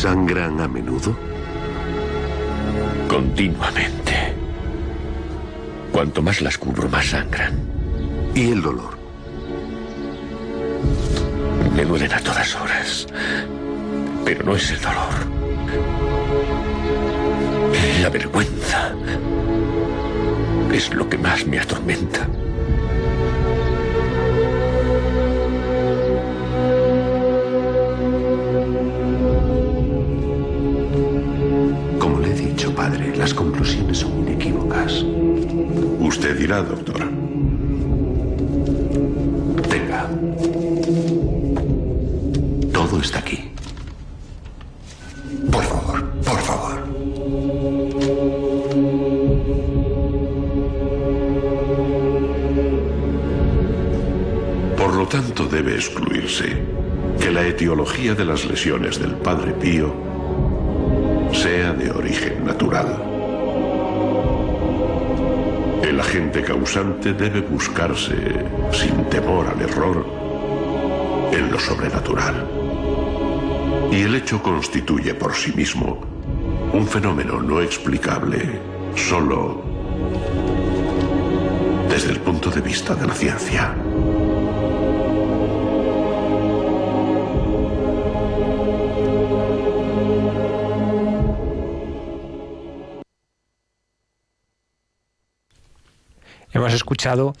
[0.00, 1.14] ¿Sangran a menudo?
[3.06, 4.34] Continuamente.
[5.92, 7.60] Cuanto más las cubro, más sangran.
[8.34, 8.96] ¿Y el dolor?
[11.76, 13.06] Me duelen a todas horas.
[14.24, 15.14] Pero no es el dolor.
[18.00, 18.94] La vergüenza
[20.72, 22.26] es lo que más me atormenta.
[32.80, 35.04] Las conclusiones son inequívocas.
[36.00, 36.96] Usted dirá, doctor.
[39.68, 40.08] Tenga.
[42.72, 43.50] Todo está aquí.
[45.52, 46.80] Por favor, por favor.
[54.78, 56.64] Por lo tanto, debe excluirse
[57.20, 60.09] que la etiología de las lesiones del Padre Pío
[66.60, 68.14] causante debe buscarse,
[68.70, 70.04] sin temor al error,
[71.32, 72.46] en lo sobrenatural.
[73.90, 76.02] Y el hecho constituye por sí mismo
[76.74, 78.60] un fenómeno no explicable
[78.94, 79.62] solo
[81.88, 83.74] desde el punto de vista de la ciencia.
[96.80, 97.34] Escuchado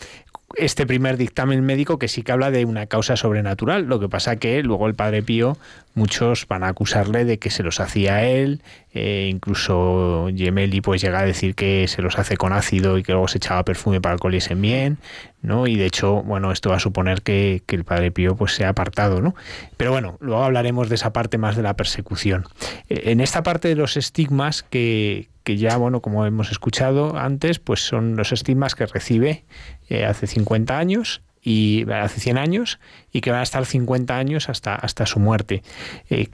[0.60, 3.84] este primer dictamen médico que sí que habla de una causa sobrenatural.
[3.84, 5.56] Lo que pasa que luego el padre Pío,
[5.94, 11.20] muchos van a acusarle de que se los hacía él, eh, incluso Gemelli pues llega
[11.20, 14.16] a decir que se los hace con ácido y que luego se echaba perfume para
[14.16, 14.98] que oliesen bien,
[15.42, 15.66] ¿no?
[15.66, 19.20] Y de hecho, bueno, esto va a suponer que, el padre Pío pues sea apartado,
[19.20, 19.34] ¿no?
[19.76, 22.44] Pero bueno, luego hablaremos de esa parte más de la persecución.
[22.88, 27.58] Eh, en esta parte de los estigmas que, que ya, bueno, como hemos escuchado antes,
[27.58, 29.44] pues son los estigmas que recibe
[29.90, 32.80] eh, hace 50 años y hace 100 años
[33.12, 35.62] y que van a estar 50 años hasta, hasta su muerte.
[36.08, 36.28] Eh,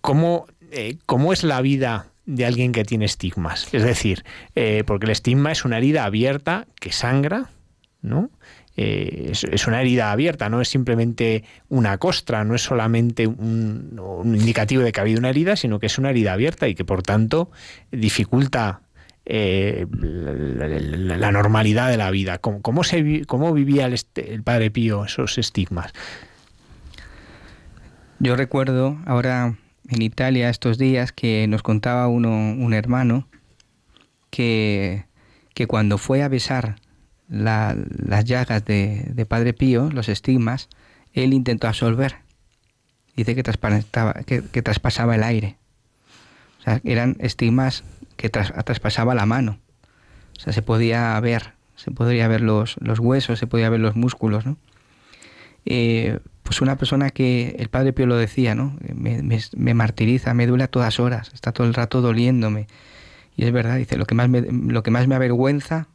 [0.00, 3.72] ¿cómo, eh, ¿Cómo es la vida de alguien que tiene estigmas?
[3.72, 4.24] Es decir,
[4.86, 7.50] porque el estigma es una herida abierta que sangra,
[8.02, 8.30] ¿no?
[8.80, 14.84] eh, es, una herida abierta, no es simplemente una costra, no es solamente un, indicativo
[14.84, 17.02] de que ha habido una herida, sino que es una herida abierta y que por
[17.02, 17.50] tanto
[17.90, 18.82] dificulta
[19.30, 22.38] eh, la, normalidad de la vida.
[22.38, 25.92] ¿Cómo, se, cómo vivía el, el, Padre Pío esos estigmas?
[28.18, 29.56] Yo recuerdo ahora
[29.90, 33.28] en Italia estos días que nos contaba uno, un hermano
[34.30, 35.04] que,
[35.52, 36.76] que cuando fue a besar
[37.28, 40.70] las llagas de, Padre Pío, los estigmas,
[41.12, 42.16] él intentó absolver.
[43.14, 45.56] Dice que, que, traspasaba el aire.
[46.60, 47.84] O sea, eran estigmas
[48.18, 49.58] que traspasaba la mano.
[50.36, 53.96] O sea, se podía ver, se podría ver los, los huesos, se podía ver los
[53.96, 54.58] músculos, ¿no?
[55.64, 58.76] Eh, pues una persona que el Padre Pío lo decía, ¿no?
[58.94, 62.66] Me, me, martiriza, me duele a todas horas, está todo el rato doliéndome.
[63.36, 65.88] Y es verdad, dice, lo que más me, lo que más me avergüenza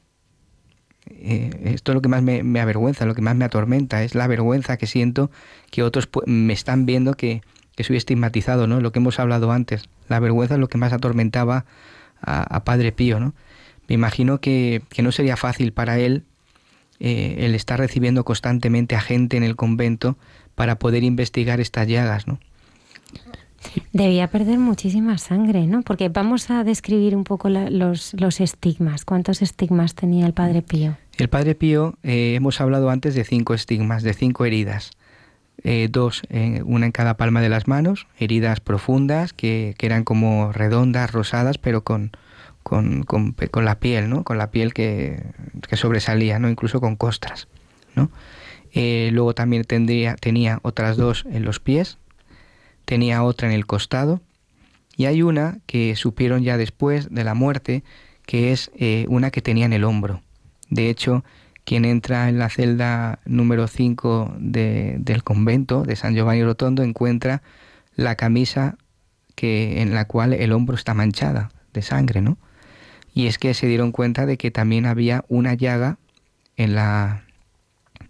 [1.07, 4.27] eh, esto es lo que más me, avergüenza, lo que más me atormenta, es la
[4.27, 5.31] vergüenza que siento
[5.69, 7.41] que otros me están viendo que,
[7.79, 8.79] soy estigmatizado, ¿no?
[8.79, 9.89] Lo que hemos hablado antes.
[10.07, 11.65] La vergüenza es lo que más atormentaba
[12.25, 13.33] a, Padre Pío, ¿no?
[13.87, 16.23] Me imagino que, no sería fácil para él
[16.99, 20.17] eh, el estar recibiendo constantemente a gente en el convento
[20.55, 22.39] para poder investigar estas llagas, ¿no?
[23.91, 25.81] Debía perder muchísima sangre, ¿no?
[25.83, 29.05] Porque vamos a describir un poco los, los, estigmas.
[29.05, 30.97] ¿Cuántos estigmas tenía el Padre Pío?
[31.17, 34.91] El Padre Pío, eh, hemos hablado antes de cinco estigmas, de cinco heridas.
[35.63, 40.03] Eh, dos, eh, una en cada palma de las manos, heridas profundas que, que eran
[40.03, 42.11] como redondas, rosadas, pero con,
[42.63, 44.23] con, con, con, la piel, ¿no?
[44.23, 45.23] Con la piel que,
[45.69, 46.49] que sobresalía, ¿no?
[46.49, 47.47] Incluso con costras,
[47.95, 48.09] ¿no?
[48.75, 51.99] luego también tendría, tenía otras dos en los pies,
[52.85, 54.19] tenía otra en el costado
[54.95, 57.83] y hay una que supieron ya después de la muerte,
[58.25, 60.21] que es eh, una que tenía en el hombro.
[60.69, 61.23] De hecho,
[61.65, 67.41] quien entra en la celda número 5 del convento de San Giovanni Rotondo encuentra
[67.95, 68.77] la camisa
[69.35, 72.37] que, en la cual el hombro está manchada de sangre, ¿no?
[73.13, 75.97] Y es que se dieron cuenta de que también había una llaga
[76.57, 77.23] en, la,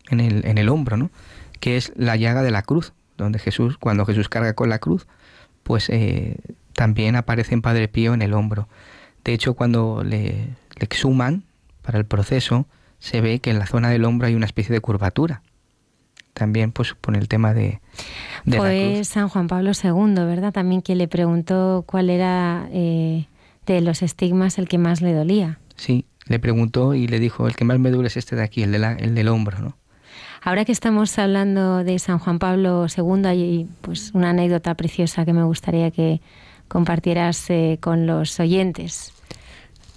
[0.09, 1.11] en, el, en el hombro, ¿no?
[1.59, 5.07] Que es la llaga de la cruz, donde Jesús, cuando Jesús carga con la cruz,
[5.63, 6.37] pues eh,
[6.73, 8.67] también aparece en Padre Pío en el hombro.
[9.23, 10.49] De hecho, cuando le,
[10.79, 11.43] exhuman
[11.81, 12.67] para el proceso,
[13.03, 15.41] se ve que en la zona del hombro hay una especie de curvatura.
[16.33, 17.81] También, pues, por el tema de,
[18.45, 20.53] de Fue San Juan Pablo II, ¿verdad?
[20.53, 23.27] También quien le preguntó cuál era eh,
[23.65, 25.59] de los estigmas el que más le dolía.
[25.75, 28.63] Sí, le preguntó y le dijo, el que más me duele es este de aquí,
[28.63, 29.77] el, de el del hombro, ¿no?
[30.41, 35.33] Ahora que estamos hablando de San Juan Pablo II, hay pues una anécdota preciosa que
[35.33, 36.21] me gustaría que
[36.69, 39.13] compartieras eh, con los oyentes.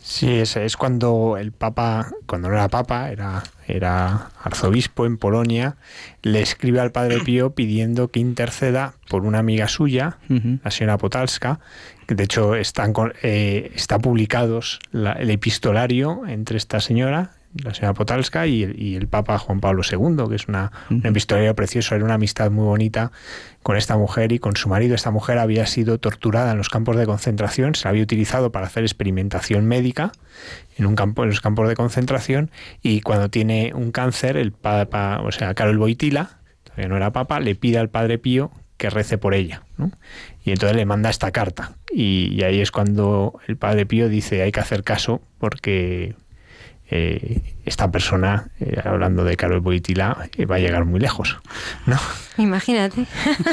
[0.09, 5.79] Sí, es, es cuando el Papa, cuando no era Papa, era, era arzobispo en Polonia,
[6.23, 11.59] le escribe al Padre Pío pidiendo que interceda por una amiga suya, la señora Potalska,
[12.07, 18.47] que de hecho están, eh, está publicados el epistolario entre esta señora la señora Potalska
[18.47, 22.51] y el, Papa Juan Pablo II, que es una, un epistolario precioso, era una amistad
[22.51, 23.13] muy bonita
[23.63, 24.95] con esta mujer y con su marido.
[24.95, 28.67] Esta mujer había sido torturada en los campos de concentración, se la había utilizado para
[28.67, 30.13] hacer experimentación médica
[30.77, 32.51] en un campo en los campos de concentración
[32.83, 37.41] y cuando tiene un cáncer el Papa, o sea, Carol Boitila, todavía no era Papa,
[37.41, 39.63] le pide al Padre Pío que rece por ella.
[40.45, 41.77] Y entonces le manda esta carta.
[41.91, 46.15] Y, y, ahí es cuando el Padre Pío dice hay que hacer caso porque
[46.89, 51.39] eh, esta persona, eh, hablando de Carol Boitila, eh, va a llegar muy lejos.
[51.87, 51.97] ¿no?
[52.39, 53.07] Imagínate.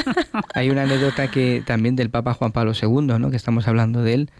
[0.54, 3.30] Hay una anécdota que también del Papa Juan Pablo II, ¿no?
[3.30, 4.30] que estamos hablando de él,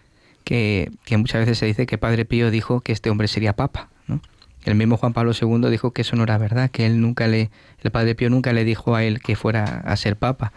[0.45, 3.89] que, muchas veces se dice que Padre Pío dijo que este hombre sería Papa.
[4.07, 4.21] ¿no?
[4.65, 7.51] El mismo Juan Pablo II dijo que eso no era verdad, que él nunca le,
[7.83, 10.53] el Padre Pío nunca le dijo a él que fuera a ser Papa.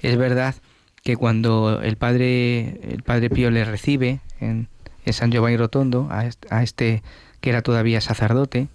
[0.00, 0.54] Es verdad
[1.02, 4.68] que cuando el Padre, el padre Pío le recibe en,
[5.04, 7.02] en San Giovanni Rotondo a este
[7.42, 8.68] que era todavía sacerdote,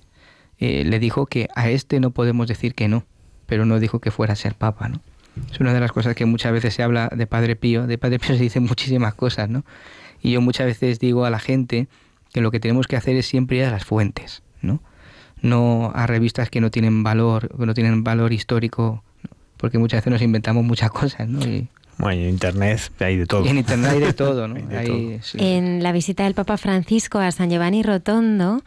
[0.59, 3.05] eh, le dijo que a este no podemos decir que no,
[3.47, 5.01] pero no dijo que fuera a ser papa, ¿no?
[5.51, 7.87] Es una de las cosas que muchas veces se habla de Padre Pío.
[7.87, 9.63] De Padre Pío se dicen muchísimas cosas, ¿no?
[10.21, 11.87] Y yo muchas veces digo a la gente
[12.33, 14.81] que lo que tenemos que hacer es siempre ir a las fuentes, ¿no?
[15.41, 19.03] No a revistas que no tienen valor, que no tienen valor histórico,
[19.55, 21.39] porque muchas veces nos inventamos muchas cosas, ¿no?
[21.97, 23.45] Bueno, en Internet hay de todo.
[23.45, 24.55] en Internet hay de todo, ¿no?
[25.35, 28.61] En la visita del Papa Francisco a San Giovanni Rotondo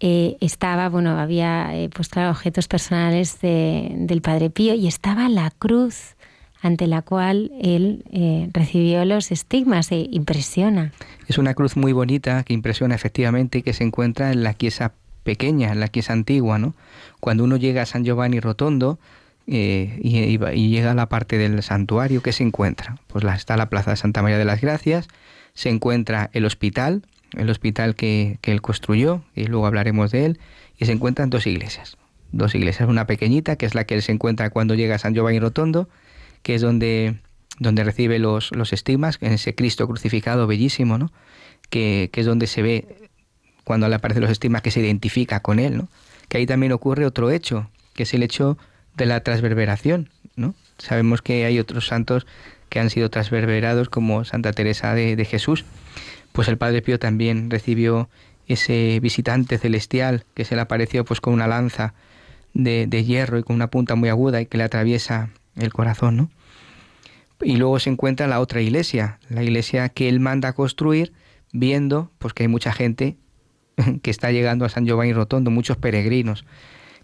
[0.00, 5.50] eh, estaba, bueno, había, eh, pues claro, objetos personales del Padre Pío y estaba la
[5.50, 6.16] cruz
[6.60, 10.92] ante la cual él eh, recibió los estigmas e impresiona.
[11.28, 14.92] Es una cruz muy bonita que impresiona efectivamente y que se encuentra en la chiesa
[15.24, 16.74] pequeña, la que es antigua, ¿no?
[17.20, 18.98] Cuando uno llega a San Giovanni Rotondo
[19.46, 22.96] eh, y, llega a la parte del santuario, ¿qué se encuentra?
[23.08, 25.08] Pues está la Plaza de Santa María de las Gracias,
[25.52, 27.02] se encuentra el hospital,
[27.36, 30.40] el hospital que, él construyó, y luego hablaremos de él,
[30.78, 31.96] y se encuentran dos iglesias.
[32.32, 35.14] Dos iglesias, una pequeñita, que es la que él se encuentra cuando llega a San
[35.14, 35.88] Giovanni Rotondo,
[36.42, 37.20] que es donde,
[37.58, 41.12] donde recibe los, los estigmas, en ese Cristo crucificado bellísimo, ¿no?
[41.70, 43.10] Que, que, es donde se ve
[43.62, 45.88] cuando le aparecen los estigmas que se identifica con él, ¿no?
[46.28, 48.58] Que ahí también ocurre otro hecho, que es el hecho
[48.96, 50.54] de la transverberación, ¿no?
[50.78, 52.26] Sabemos que hay otros santos
[52.68, 55.64] que han sido transverberados como Santa Teresa de, Jesús,
[56.32, 58.08] pues el Padre Pío también recibió
[58.46, 61.94] ese visitante celestial que se le apareció pues con una lanza
[62.52, 66.16] de, de, hierro y con una punta muy aguda y que le atraviesa el corazón,
[66.16, 66.30] ¿no?
[67.40, 71.12] Y luego se encuentra la otra iglesia, la iglesia que él manda a construir,
[71.52, 73.16] viendo pues que hay mucha gente
[74.02, 76.44] que está llegando a San Giovanni Rotondo, muchos peregrinos,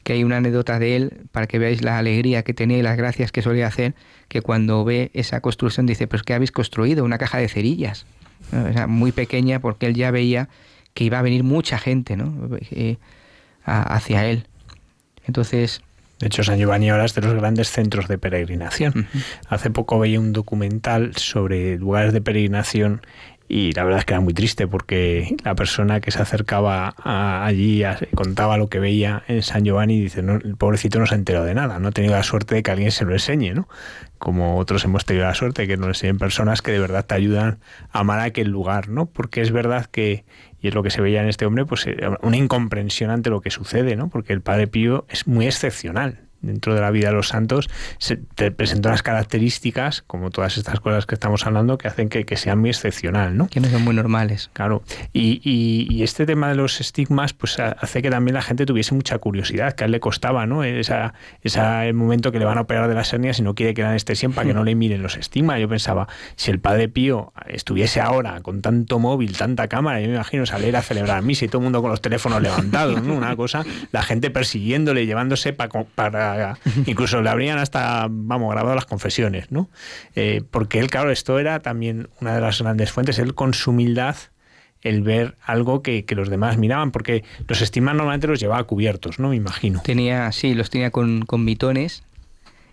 [0.02, 2.97] que hay una anécdota de él para que veáis la alegría que tenía y las
[2.97, 3.94] gracias que solía hacer,
[4.28, 7.05] que cuando ve esa construcción dice, pues ¿qué habéis construido?
[7.05, 8.06] Una caja de cerillas,
[8.52, 10.48] Era muy pequeña porque él ya veía
[10.94, 12.51] que iba a venir mucha gente ¿no?
[12.70, 12.97] Eh,
[13.64, 14.47] hacia él.
[15.27, 15.82] Entonces,
[16.20, 19.09] de hecho, San Giovanni ahora es de los grandes centros de peregrinación.
[19.48, 23.01] Hace poco veía un documental sobre lugares de peregrinación
[23.52, 26.94] y la verdad es que era muy triste porque la persona que se acercaba
[27.44, 27.82] allí
[28.14, 31.18] contaba lo que veía en San Giovanni y dice, no, el pobrecito no se ha
[31.18, 33.68] enterado de nada, no ha tenido la suerte de que alguien se lo enseñe, ¿no?
[34.18, 37.16] Como otros hemos tenido la suerte de que nos enseñen personas que de verdad te
[37.16, 37.59] ayudan
[37.90, 39.06] a amar aquel lugar, ¿no?
[39.06, 40.24] Porque es verdad que,
[40.60, 43.40] y es lo que se veía en este hombre, pues eh, una incomprensión ante lo
[43.40, 44.10] que sucede, ¿no?
[44.10, 47.68] Porque el Padre Pío es muy excepcional dentro de la vida de los santos,
[47.98, 52.24] se te presentan las características, como todas estas cosas que estamos hablando, que hacen que,
[52.24, 53.48] que sean muy excepcional, ¿no?
[53.48, 54.50] Que no son muy normales.
[54.52, 54.82] Claro.
[55.12, 59.18] Y, y, este tema de los estigmas, pues hace que también la gente tuviese mucha
[59.18, 60.64] curiosidad, que a él le costaba, ¿no?
[60.64, 63.82] Esa, ese momento que le van a operar de las hernias y no quiere que
[63.82, 65.60] la anestesien para que no le miren los estigmas.
[65.60, 70.14] Yo pensaba, si el padre Pío estuviese ahora con tanto móvil, tanta cámara, yo me
[70.14, 73.14] imagino salir a celebrar misa y todo el mundo con los teléfonos levantados, ¿no?
[73.14, 76.30] Una cosa, la gente persiguiéndole, llevándose para, para
[76.86, 79.69] incluso le habrían hasta, vamos, grabado las confesiones, ¿no?
[80.15, 83.70] Eh, porque él, claro, esto era también una de las grandes fuentes, él con su
[83.70, 84.16] humildad
[84.82, 89.28] el ver algo que, los demás miraban, porque los estigmas normalmente los llevaba cubiertos, ¿no?
[89.28, 89.82] Me imagino.
[89.82, 92.02] Tenía, sí, los tenía con, con mitones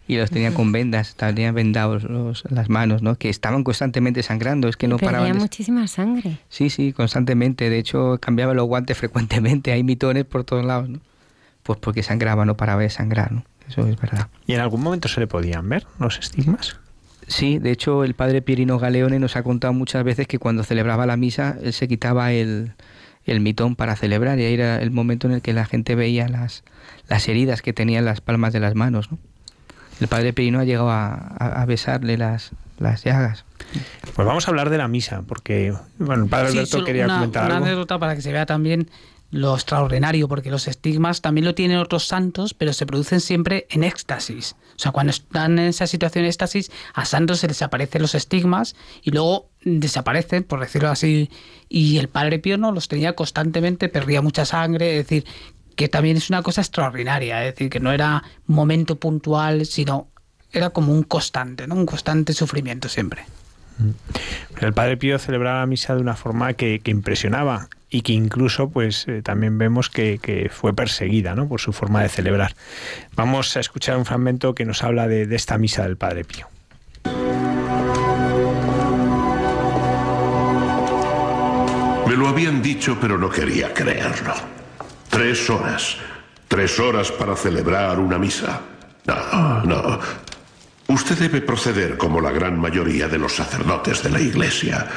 [0.08, 3.16] y los tenía con vendas, tenía vendados los, las manos, ¿no?
[3.16, 5.28] Que estaban constantemente sangrando, es que no paraban.
[5.28, 6.40] Perdía muchísima sangre.
[6.48, 7.70] Sí, sí, constantemente.
[7.70, 9.74] De hecho, cambiaba los guantes frecuentemente.
[9.74, 11.00] Hay mitones por todos lados, ¿no?
[11.68, 13.44] Pues porque sangraba, no paraba de sangrar, ¿no?
[13.68, 14.30] eso es verdad.
[14.46, 16.80] ¿Y en algún momento se le podían ver los estigmas?
[17.28, 21.06] Sí, de hecho el padre Pierino Galeone nos ha contado muchas veces que cuando celebraba
[21.06, 22.72] la misa él se quitaba el,
[23.26, 26.30] el mitón para celebrar y ahí era el momento en el que la gente veía
[26.30, 26.64] las,
[27.10, 29.12] las heridas que tenía en las palmas de las manos.
[29.12, 29.18] ¿no?
[30.00, 33.44] El padre Pierino ha llegado a, a, besarle las, las llagas.
[34.16, 37.46] Pues vamos a hablar de la misa, porque bueno, el padre Alberto quería una, comentar
[37.48, 37.66] una algo.
[37.68, 38.90] anécdota para que se vea también
[39.30, 43.84] lo extraordinario, porque los estigmas también lo tienen otros santos, pero se producen siempre en
[43.84, 44.56] éxtasis.
[44.76, 48.16] O sea, cuando están en esa situación de éxtasis, a santos se les aparecen los
[48.16, 51.30] estigmas y luego desaparecen, por decirlo así.
[51.68, 55.26] Y el Padre Pío no los tenía constantemente, perdía mucha sangre, es decir,
[55.76, 60.08] que también es una cosa extraordinaria, es decir, que no era momento puntual, sino
[60.52, 61.76] era como un constante, ¿no?
[61.76, 63.26] un constante sufrimiento siempre.
[64.54, 68.14] Pero el Padre Pío celebraba la misa de una forma que, que impresionaba y que
[68.14, 71.48] incluso pues eh, también vemos que, fue perseguida ¿no?
[71.48, 72.54] por su forma de celebrar.
[73.16, 76.48] Vamos a escuchar un fragmento que nos habla de, de esta misa del Padre Pío.
[82.08, 84.34] Me lo habían dicho, pero no quería creerlo.
[85.10, 85.98] Tres horas.
[86.48, 88.62] Tres horas para celebrar una misa.
[89.06, 90.00] No, no.
[90.88, 94.88] Usted debe proceder como la gran mayoría de los sacerdotes de la Iglesia.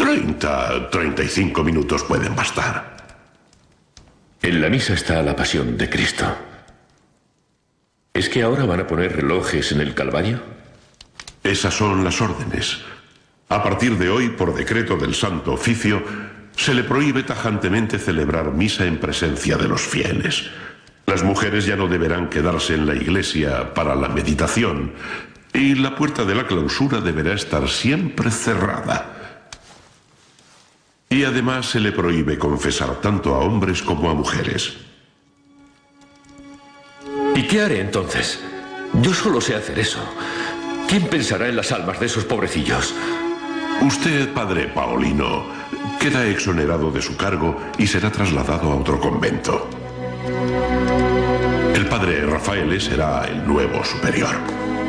[0.00, 2.96] Treinta, treinta y cinco minutos pueden bastar.
[4.40, 6.24] En la misa está la pasión de Cristo.
[8.14, 10.40] ¿Es que ahora van a poner relojes en el Calvario?
[11.44, 12.78] Esas son las órdenes.
[13.50, 16.02] A partir de hoy, por decreto del Santo Oficio,
[16.56, 20.50] se le prohíbe tajantemente celebrar misa en presencia de los fieles.
[21.04, 24.94] Las mujeres ya no deberán quedarse en la iglesia para la meditación
[25.52, 29.19] y la puerta de la clausura deberá estar siempre cerrada.
[31.12, 34.76] Y además se le prohíbe confesar tanto a hombres como a mujeres.
[37.34, 38.40] ¿Y qué haré entonces?
[39.02, 39.98] Yo solo sé hacer eso.
[40.88, 42.94] ¿Quién pensará en las almas de esos pobrecillos?
[43.82, 45.46] Usted, padre Paulino,
[45.98, 49.68] queda exonerado de su cargo y será trasladado a otro convento.
[51.90, 54.36] padre Rafael será el nuevo superior.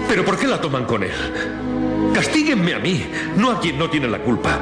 [0.07, 1.11] ¿Pero por qué la toman con él?
[2.14, 3.07] Castíguenme a mí,
[3.38, 4.60] no a quien no tiene la culpa.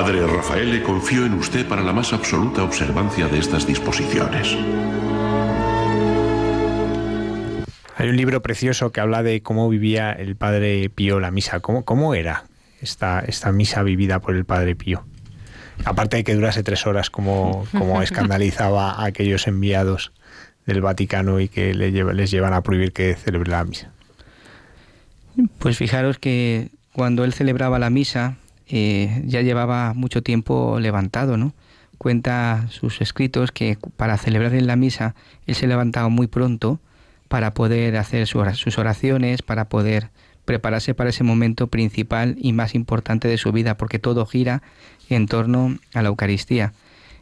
[0.00, 4.56] Padre Rafael, confío en usted para la más absoluta observancia de estas disposiciones.
[7.96, 11.58] Hay un libro precioso que habla de cómo vivía el Padre Pío la misa.
[11.58, 12.44] ¿Cómo, cómo era
[12.80, 15.04] esta, esta misa vivida por el Padre Pío?
[15.84, 20.12] Aparte de que durase tres horas, como, como escandalizaba a aquellos enviados
[20.64, 23.90] del Vaticano y que les llevan a prohibir que celebre la misa.
[25.58, 28.36] Pues fijaros que cuando él celebraba la misa
[28.68, 31.54] eh, ya llevaba mucho tiempo levantado, ¿no?
[31.96, 35.14] Cuenta sus escritos que para celebrar en la misa
[35.46, 36.80] él se levantaba muy pronto
[37.28, 40.10] para poder hacer sus oraciones, para poder
[40.44, 44.62] prepararse para ese momento principal y más importante de su vida, porque todo gira
[45.10, 46.72] en torno a la Eucaristía.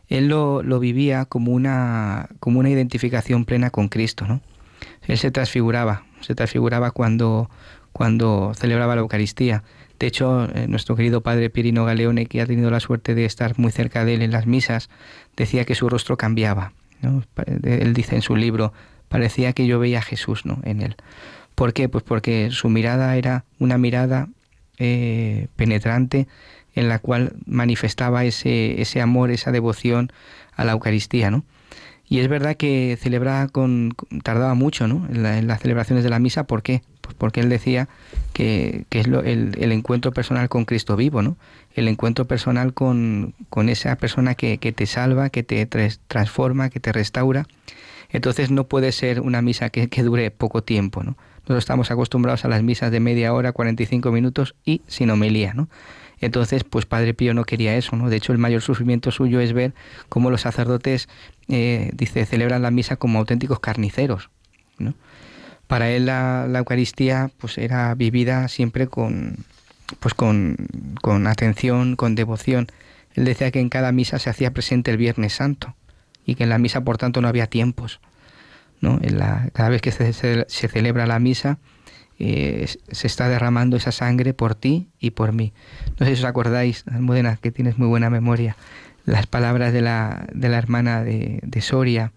[0.09, 4.41] Él lo, vivía como una, como una identificación plena con Cristo, ¿no?
[5.09, 7.51] Él se transfiguraba, se transfiguraba cuando,
[7.93, 9.65] cuando celebraba la Eucaristía.
[9.99, 13.59] De hecho, eh, nuestro querido padre Pirino Galeone, que ha tenido la suerte de estar
[13.59, 14.91] muy cerca de él en las misas,
[15.37, 16.73] decía que su rostro cambiaba.
[17.65, 18.73] Él dice en su libro,
[19.09, 20.61] parecía que yo veía a Jesús ¿no?
[20.65, 20.97] en él.
[21.55, 21.89] ¿Por qué?
[21.89, 24.29] Pues porque su mirada era una mirada
[24.79, 26.27] eh, penetrante
[26.75, 30.13] en la cual manifestaba ese, ese amor, esa devoción
[30.55, 31.45] a la Eucaristía, ¿no?
[32.09, 35.07] Y es verdad que celebraba con, tardaba mucho ¿no?
[35.11, 36.47] en, las celebraciones de la misa.
[36.47, 36.83] ¿Por qué?
[37.07, 37.89] Pues porque él decía
[38.33, 41.37] que, que es lo, el, el, encuentro personal con Cristo vivo, ¿no?
[41.75, 45.67] el encuentro personal con, con esa persona que, que, te salva, que te
[46.09, 47.47] transforma, que te restaura.
[48.11, 51.05] Entonces no puede ser una misa que, que dure poco tiempo.
[51.05, 51.17] ¿no?
[51.37, 55.55] Nosotros estamos acostumbrados a las misas de media hora, 45 minutos y sin homilía.
[55.55, 55.69] ¿no?
[56.21, 58.09] Entonces, pues Padre Pío no quería eso, ¿no?
[58.09, 59.75] De hecho, el mayor sufrimiento suyo es ver
[60.09, 61.09] cómo los sacerdotes,
[61.49, 64.31] eh, dice, celebran la misa como auténticos carniceros,
[64.79, 64.95] ¿no?
[65.67, 69.45] Para él la, Eucaristía, pues era vivida siempre con,
[70.01, 70.57] pues con,
[71.03, 72.69] con atención, con devoción.
[73.15, 75.75] Él decía que en cada misa se hacía presente el Viernes Santo
[76.25, 78.01] y que en la misa, por tanto, no había tiempos.
[78.81, 78.99] ¿no?
[79.03, 80.13] En la, cada vez que se,
[80.49, 81.59] celebra la misa,
[82.19, 85.53] eh, se está derramando esa sangre por ti y por mí.
[85.99, 88.57] No sé si os acordáis, Almudena, que tienes muy buena memoria,
[89.05, 92.13] las palabras de la, de la hermana de, de Soria,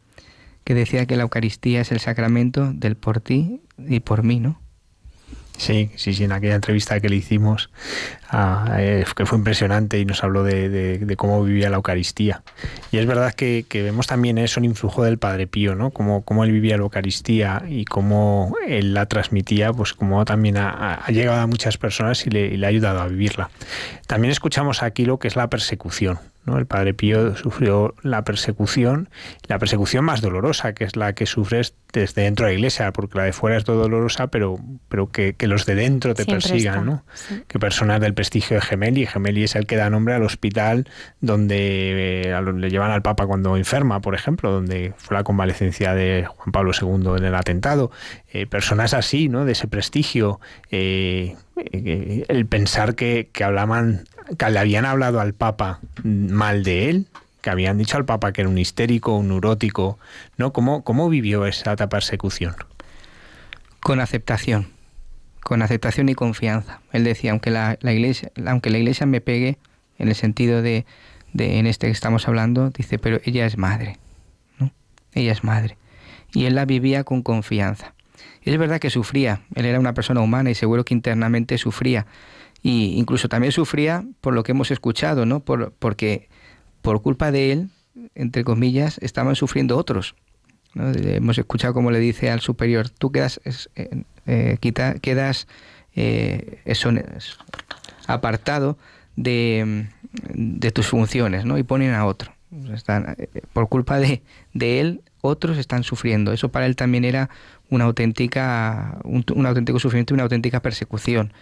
[0.69, 4.61] que decía que la Eucaristía es el sacramento del por ti y por mí, ¿no?
[5.57, 7.71] Sí, sí, sí, en aquella entrevista que le hicimos,
[8.29, 12.43] ah, eh, que fue impresionante y nos habló de, cómo vivía la Eucaristía.
[12.91, 15.89] Y es verdad que, vemos también eso, el influjo del Padre Pío, ¿no?
[15.89, 21.03] Cómo, cómo él vivía la Eucaristía y cómo él la transmitía, pues como también ha,
[21.07, 23.49] llegado a muchas personas y le ha ayudado a vivirla.
[24.05, 26.57] También escuchamos aquí lo que es la persecución, ¿no?
[26.57, 29.09] El padre Pío sufrió la persecución,
[29.47, 33.17] la persecución más dolorosa, que es la que sufres desde dentro de la iglesia, porque
[33.17, 34.59] la de fuera es dolorosa, pero,
[34.89, 36.85] pero que, que los de dentro te Siempre persigan, está.
[36.85, 37.03] ¿no?
[37.13, 37.43] Sí.
[37.47, 40.87] Que personas del prestigio de Gemelli, Gemelli es el que da nombre al hospital
[41.21, 46.25] donde eh, le llevan al Papa cuando enferma, por ejemplo, donde fue la convalecencia de
[46.27, 47.91] Juan Pablo II en el atentado.
[48.31, 49.45] Eh, personas así, ¿no?
[49.45, 50.39] De ese prestigio,
[50.71, 54.03] eh, eh el pensar que, que hablaban
[54.37, 57.07] que le habían hablado al Papa mal de él,
[57.41, 59.97] que habían dicho al Papa que era un histérico, un neurótico,
[60.37, 60.53] ¿no?
[60.53, 62.55] ¿Cómo, cómo vivió esa persecución?
[63.79, 64.67] Con aceptación,
[65.41, 66.81] con aceptación y confianza.
[66.91, 69.57] Él decía, aunque la, iglesia, aunque la iglesia me pegue,
[69.97, 70.85] en el sentido de,
[71.33, 73.97] de, en este que estamos hablando, dice, pero ella es madre,
[74.57, 74.71] ¿no?
[75.13, 75.77] Ella es madre.
[76.33, 77.93] Y él la vivía con confianza.
[78.43, 82.05] Es verdad que sufría, él era una persona humana y seguro que internamente sufría,
[82.61, 85.39] y incluso también sufría por lo que hemos escuchado, ¿no?
[85.39, 86.29] Por, porque
[86.81, 87.69] por culpa de él,
[88.15, 90.15] entre comillas, estaban sufriendo otros.
[90.73, 90.91] ¿no?
[90.91, 95.47] Hemos escuchado como le dice al superior, tú quedas, eh, eh, quita, quedas
[95.95, 96.91] eh, eso,
[98.07, 98.77] apartado
[99.15, 99.87] de,
[100.33, 101.57] de, tus funciones, ¿no?
[101.57, 102.33] Y ponen a otro.
[102.73, 103.15] Están,
[103.53, 104.21] por culpa de,
[104.53, 106.31] de él, otros están sufriendo.
[106.31, 107.29] Eso para él también era
[107.69, 111.33] una auténtica, un, un auténtico sufrimiento y una auténtica persecución.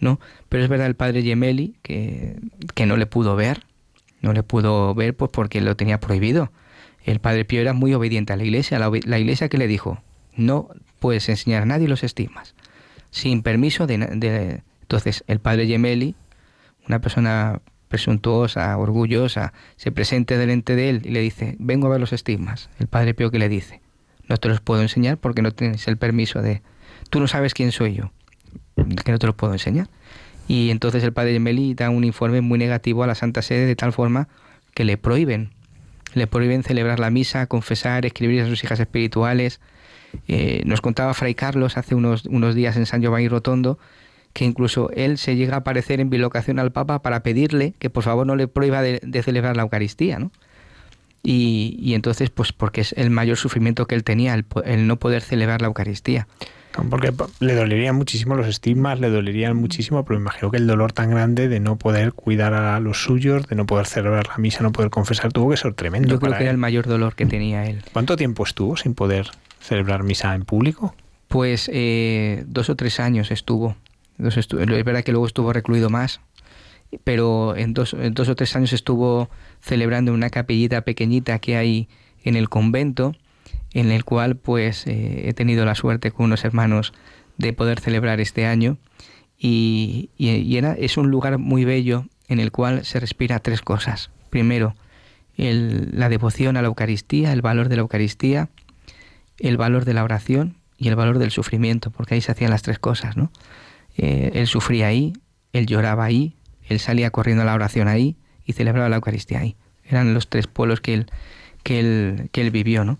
[0.00, 0.20] ¿No?
[0.48, 2.36] Pero es verdad el padre Gemelli que,
[2.74, 3.64] que no le pudo ver,
[4.20, 6.52] no le pudo ver pues porque lo tenía prohibido.
[7.04, 10.02] El padre Pío era muy obediente a la iglesia, la, la iglesia que le dijo,
[10.36, 10.68] no
[11.00, 12.54] puedes enseñar a nadie los estigmas,
[13.10, 14.62] sin permiso de, de...
[14.82, 16.14] Entonces el padre Gemelli,
[16.86, 22.00] una persona presuntuosa, orgullosa, se presenta delante de él y le dice, vengo a ver
[22.00, 22.68] los estigmas.
[22.78, 23.80] El padre Pío que le dice,
[24.28, 26.62] no te los puedo enseñar porque no tienes el permiso de...
[27.10, 28.10] Tú no sabes quién soy yo
[29.04, 29.88] que no te lo puedo enseñar.
[30.46, 33.76] Y entonces el padre Gemelli da un informe muy negativo a la Santa Sede de
[33.76, 34.28] tal forma
[34.74, 35.50] que le prohíben
[36.14, 39.60] Le prohíben celebrar la misa, confesar, escribir a sus hijas espirituales.
[40.26, 43.78] Eh, nos contaba Fray Carlos hace unos, unos días en San Giovanni Rotondo
[44.32, 48.04] que incluso él se llega a aparecer en bilocación al Papa para pedirle que por
[48.04, 50.30] favor no le prohíba de, celebrar la Eucaristía, ¿no?
[51.24, 55.60] Y, entonces, pues porque es el mayor sufrimiento que él tenía, el, no poder celebrar
[55.60, 56.28] la Eucaristía.
[56.88, 60.92] Porque le dolerían muchísimo los estigmas, le dolerían muchísimo, pero me imagino que el dolor
[60.92, 64.62] tan grande de no poder cuidar a los suyos, de no poder celebrar la misa,
[64.62, 66.08] no poder confesar, tuvo que ser tremendo.
[66.08, 67.82] Yo creo que era el mayor dolor que tenía él.
[67.92, 69.28] ¿Cuánto tiempo estuvo sin poder
[69.60, 70.94] celebrar misa en público?
[71.28, 73.76] Pues eh, dos o tres años estuvo
[74.18, 76.20] es verdad que luego estuvo recluido más,
[77.04, 79.30] pero en dos, dos o tres años estuvo
[79.60, 81.88] celebrando una capellita pequeñita que hay
[82.24, 83.14] en el convento,
[83.72, 86.92] en el cual pues eh, he tenido la suerte con unos hermanos
[87.36, 88.78] de poder celebrar este año.
[89.38, 94.10] Y, era, es un lugar muy bello en el cual se respira tres cosas.
[94.30, 94.74] Primero,
[95.36, 98.48] la devoción a la Eucaristía, el valor de la Eucaristía,
[99.38, 102.62] el valor de la oración y el valor del sufrimiento, porque ahí se hacían las
[102.62, 103.30] tres cosas, ¿no?
[103.96, 105.12] Eh, él sufría ahí,
[105.52, 109.56] él lloraba ahí, él salía corriendo a la oración ahí y celebraba la Eucaristía ahí.
[109.84, 111.06] Eran los tres pueblos que él,
[111.62, 112.98] que él, que él vivió, ¿no?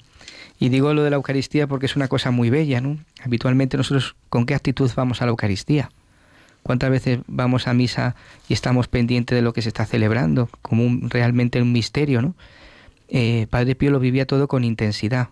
[0.59, 2.98] Y digo lo de la Eucaristía porque es una cosa muy bella, ¿no?
[3.24, 5.90] Habitualmente nosotros, ¿con qué actitud vamos a la Eucaristía?
[6.62, 8.16] ¿Cuántas veces vamos a misa
[8.48, 12.35] y estamos pendientes de lo que se está celebrando, como realmente un misterio, ¿no?
[13.09, 15.28] Eh, Padre Pío lo vivía todo con intensidad,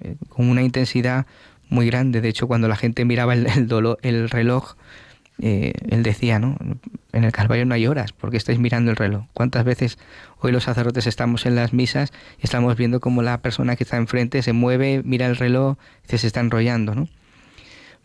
[0.00, 1.26] eh, con una intensidad
[1.68, 2.20] muy grande.
[2.20, 4.76] De hecho, cuando la gente miraba el, el, el reloj,
[5.40, 6.56] eh, él decía, ¿no?
[7.12, 9.24] En el Calvario no hay horas, porque estáis mirando el reloj.
[9.32, 9.98] ¿Cuántas veces
[10.40, 13.96] hoy los sacerdotes estamos en las misas y estamos viendo cómo la persona que está
[13.96, 15.76] enfrente se mueve, mira el reloj,
[16.08, 17.08] y se está enrollando, ¿no?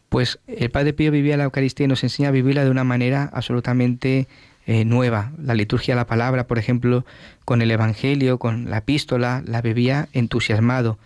[0.09, 3.29] Pues el Padre Pío vivía la Eucaristía y nos enseña a vivirla de una manera
[3.31, 4.27] absolutamente
[4.65, 5.31] eh, nueva.
[5.41, 7.05] La liturgia la palabra, por ejemplo,
[7.45, 10.99] con el Evangelio, con la epístola, la bebía entusiasmado.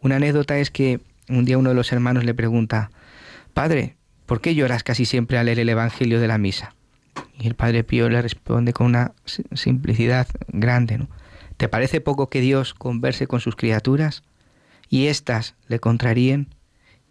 [0.00, 2.90] Una anécdota es que un día uno de los hermanos le pregunta,
[3.52, 3.96] Padre,
[4.26, 6.74] ¿por qué lloras casi siempre al leer el Evangelio de la misa?
[7.38, 9.12] Y el Padre Pío le responde con una
[9.54, 11.08] simplicidad grande, ¿no?
[11.56, 14.22] ¿Te parece poco que Dios converse con sus criaturas
[14.90, 16.48] y éstas le contraríen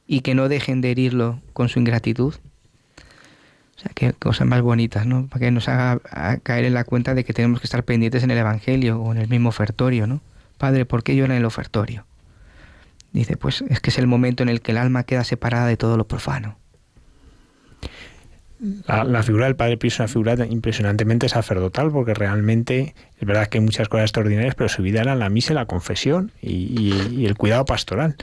[0.06, 2.36] y que no dejen de herirlo con su ingratitud?
[2.36, 5.28] O sea, qué cosas más bonitas, ¿no?
[5.28, 6.00] Para que nos haga
[6.44, 9.18] caer en la cuenta de que tenemos que estar pendientes en el Evangelio o en
[9.18, 10.22] el mismo ofertorio, ¿no?
[10.58, 12.06] Padre, ¿por qué llora en el ofertorio?
[13.12, 15.78] Dice, pues es que es el momento en el que el alma queda separada de
[15.78, 16.58] todo lo profano.
[18.88, 23.58] La, figura del Padre Pío es una figura impresionantemente sacerdotal, porque realmente es verdad que
[23.58, 27.66] hay muchas cosas extraordinarias, pero su vida era la misa, la confesión y, el cuidado
[27.66, 28.16] pastoral.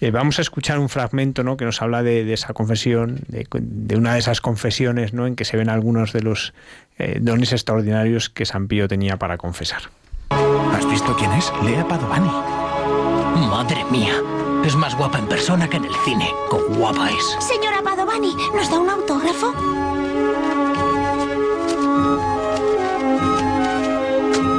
[0.00, 1.56] Eh, vamos a escuchar un fragmento ¿no?
[1.56, 5.26] que nos habla de, esa confesión, de, una de esas confesiones ¿no?
[5.26, 6.52] en que se ven algunos de los
[6.98, 9.82] eh, dones extraordinarios que San Pío tenía para confesar.
[10.30, 11.50] ¿Has visto quién es?
[11.64, 12.30] Lea Padovani.
[13.48, 14.14] Madre mía,
[14.64, 16.30] es más guapa en persona que en el cine.
[16.50, 17.36] ¡Qué guapa es!
[17.40, 17.77] Señora
[18.08, 19.52] Padovani, ¿nos da un autógrafo?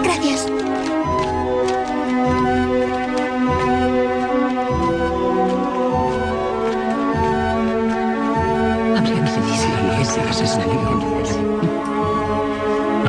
[0.03, 0.45] Gracias.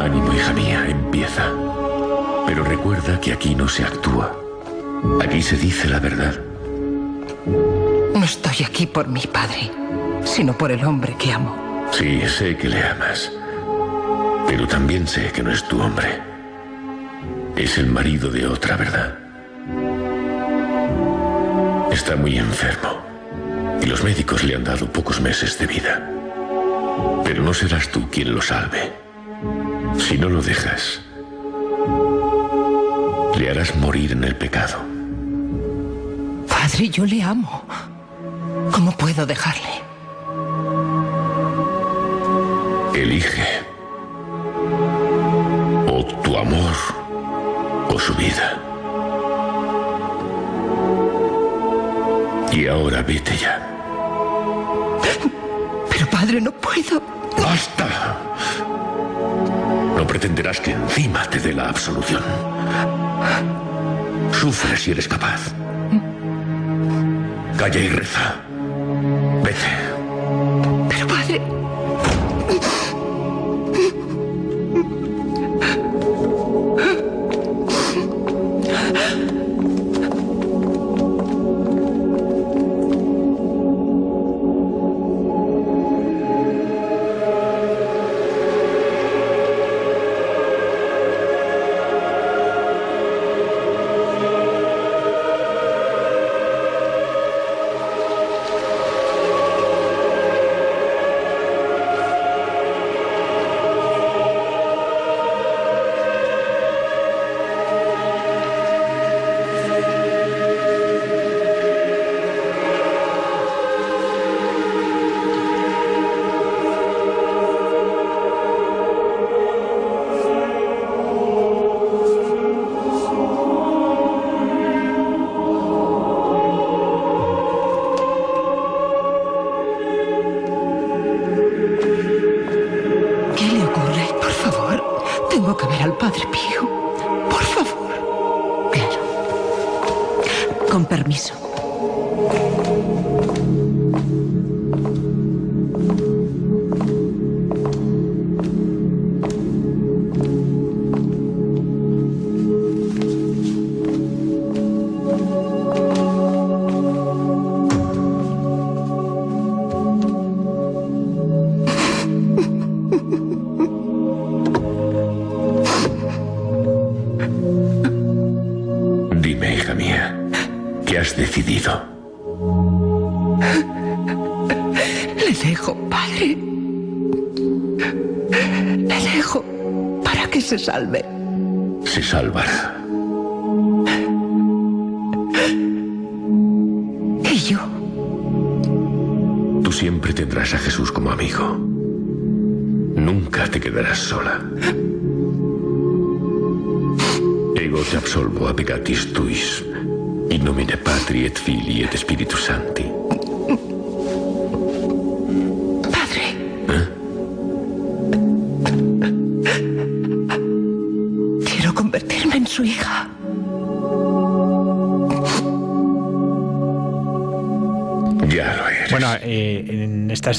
[0.00, 1.52] Ánimo, hija mía, empieza.
[2.46, 4.34] Pero recuerda que aquí no se actúa.
[5.22, 6.40] Aquí se dice la verdad.
[8.14, 9.70] No estoy aquí por mi padre,
[10.24, 11.56] sino por el hombre que amo.
[11.92, 13.30] Sí, sé que le amas.
[14.46, 16.20] Pero también sé que no es tu hombre.
[17.56, 19.18] Es el marido de otra, ¿verdad?
[21.92, 23.00] Está muy enfermo.
[23.82, 26.10] Y los médicos le han dado pocos meses de vida.
[27.24, 28.92] Pero no serás tú quien lo salve.
[29.98, 31.00] Si no lo dejas,
[33.36, 34.78] le harás morir en el pecado.
[36.48, 37.64] Padre, yo le amo.
[38.72, 39.89] ¿Cómo puedo dejarle?
[42.94, 43.62] Elige.
[45.88, 46.76] O tu amor
[47.88, 48.58] o su vida.
[52.52, 53.66] Y ahora vete ya.
[55.90, 57.00] Pero padre, no puedo.
[57.38, 58.16] ¡Basta!
[59.96, 62.22] No pretenderás que encima te dé la absolución.
[64.32, 65.52] Sufre si eres capaz.
[67.56, 68.36] Calla y reza.
[69.44, 69.89] Vete.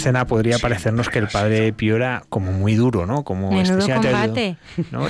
[0.01, 3.23] Escena podría parecernos que el padre Pío era como muy duro, ¿no?
[3.23, 4.57] Como combate.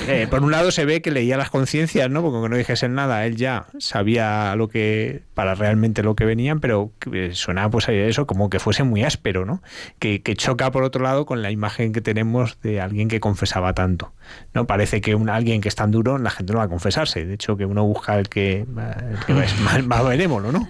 [0.08, 2.22] Eh, por un lado se ve que leía las conciencias, ¿no?
[2.22, 6.60] Porque aunque no dijese nada, él ya sabía lo que para realmente lo que venían,
[6.60, 6.92] pero
[7.32, 9.62] suena pues eso como que fuese muy áspero, ¿no?
[10.00, 14.14] Que, choca por otro lado con la imagen que tenemos de alguien que confesaba tanto,
[14.54, 14.66] ¿no?
[14.66, 17.34] Parece que un, alguien que es tan duro la gente no va a confesarse, de
[17.34, 20.68] hecho que uno busca el que, es más, más benévolo, ¿no?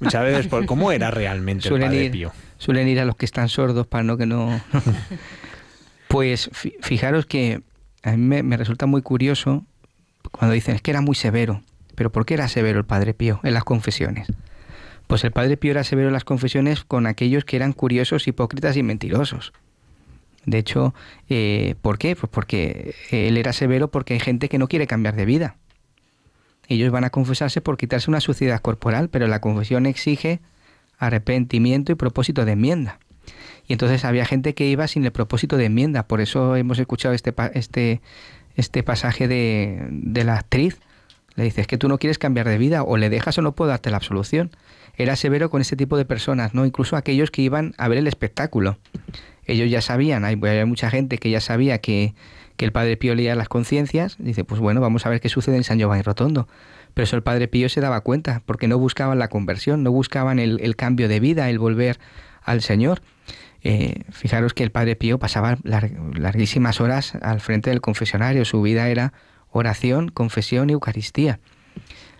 [0.00, 2.32] Muchas veces por cómo era realmente el padre Pío.
[2.58, 4.60] Suelen ir a los que están sordos para no que no...
[6.08, 7.62] pues fijaros que
[8.02, 9.64] a mí me resulta muy curioso
[10.30, 11.62] cuando dicen es que era muy severo.
[11.94, 14.28] Pero ¿por qué era severo el Padre Pío en las confesiones?
[15.06, 18.76] Pues el Padre Pío era severo en las confesiones con aquellos que eran curiosos, hipócritas
[18.76, 19.52] y mentirosos.
[20.44, 20.94] De hecho,
[21.28, 22.14] eh, ¿por qué?
[22.14, 25.56] Pues porque él era severo porque hay gente que no quiere cambiar de vida.
[26.68, 30.40] Ellos van a confesarse por quitarse una suciedad corporal, pero la confesión exige
[30.98, 32.98] arrepentimiento y propósito de enmienda.
[33.66, 36.06] Y entonces había gente que iba sin el propósito de enmienda.
[36.06, 38.00] Por eso hemos escuchado este, este,
[38.56, 40.78] este pasaje de, de la actriz
[41.38, 43.70] le dices que tú no quieres cambiar de vida o le dejas o no puedo
[43.70, 44.50] darte la absolución.
[44.96, 46.66] Era severo con ese tipo de personas, ¿no?
[46.66, 48.76] Incluso aquellos que iban a ver el espectáculo.
[49.44, 52.14] Ellos ya sabían, hay, hay mucha gente que ya sabía que,
[52.56, 54.16] que el Padre Pío leía las conciencias.
[54.18, 56.48] Dice, pues bueno, vamos a ver qué sucede en San Giovanni Rotondo.
[56.98, 60.40] Pero eso el Padre Pío se daba cuenta, porque no buscaban la conversión, no buscaban
[60.40, 62.00] el, cambio de vida, el volver
[62.42, 63.02] al Señor.
[63.62, 68.88] Eh, fijaros que el Padre Pío pasaba larguísimas horas al frente del confesionario, su vida
[68.88, 69.12] era
[69.52, 71.38] oración, confesión y Eucaristía.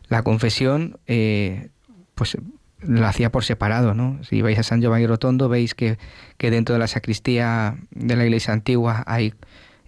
[0.06, 1.70] La confesión, eh,
[2.14, 2.38] pues
[2.78, 4.22] lo hacía por separado, ¿no?
[4.22, 5.98] Si vais a San Giovanni Rotondo, veis que,
[6.38, 9.34] dentro de la sacristía de la iglesia antigua hay,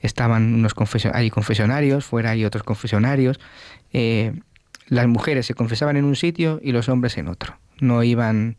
[0.01, 3.39] estaban unos confesionarios, fuera hay otros confesionarios.
[3.93, 4.33] Eh,
[4.91, 7.57] las mujeres se confesaban en un sitio y los hombres en otro.
[7.81, 8.57] No iban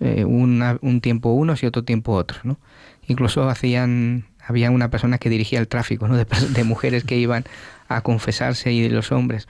[0.00, 2.58] eh, un tiempo unos y otro tiempo otros, ¿no?
[3.06, 6.16] Incluso hacían, había una persona que dirigía el tráfico, ¿no?
[6.16, 7.44] De, de mujeres que iban
[7.88, 9.46] a confesarse y de los hombres.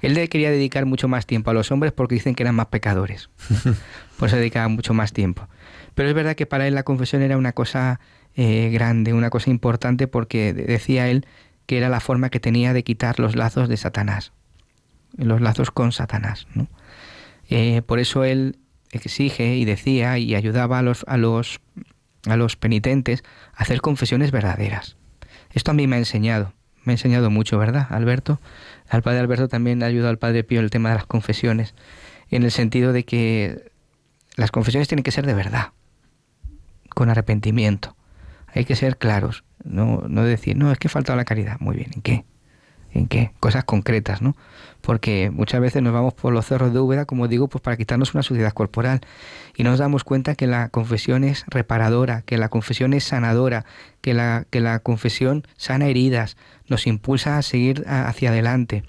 [0.00, 2.66] Él le quería dedicar mucho más tiempo a los hombres porque dicen que eran más
[2.66, 3.28] pecadores.
[4.18, 5.48] Por eso dedicaba mucho más tiempo.
[5.94, 8.00] Pero es verdad que para él la confesión era una cosa
[8.34, 11.26] eh, grande, una cosa importante porque decía él
[11.66, 14.32] que era la forma que tenía de quitar los lazos de Satanás,
[15.16, 16.46] los lazos con Satanás.
[17.48, 18.58] Eh, por eso él
[18.90, 21.60] exige y decía y ayudaba a los, a los,
[22.26, 23.24] a los penitentes
[23.54, 24.96] a hacer confesiones verdaderas.
[25.52, 26.52] Esto a mí me ha enseñado
[26.84, 28.40] me ha enseñado mucho, ¿verdad, Alberto?
[28.88, 31.74] Al padre Alberto también le ayudado al padre Pío el tema de las confesiones,
[32.30, 33.70] en el sentido de que
[34.36, 35.72] las confesiones tienen que ser de verdad,
[36.90, 37.96] con arrepentimiento.
[38.48, 41.58] Hay que ser claros, no, no decir, no, es que falta la caridad.
[41.60, 42.24] Muy bien, ¿en qué?
[42.94, 43.32] ¿En qué?
[43.40, 44.36] Cosas concretas, ¿no?
[44.82, 48.12] Porque muchas veces nos vamos por los cerros de Úbeda, como digo, pues para quitarnos
[48.14, 49.00] una suciedad corporal.
[49.56, 53.64] Y nos damos cuenta que la confesión es reparadora, que la confesión es sanadora,
[54.02, 56.36] que la, que la confesión sana heridas,
[56.68, 58.84] nos impulsa a seguir hacia adelante.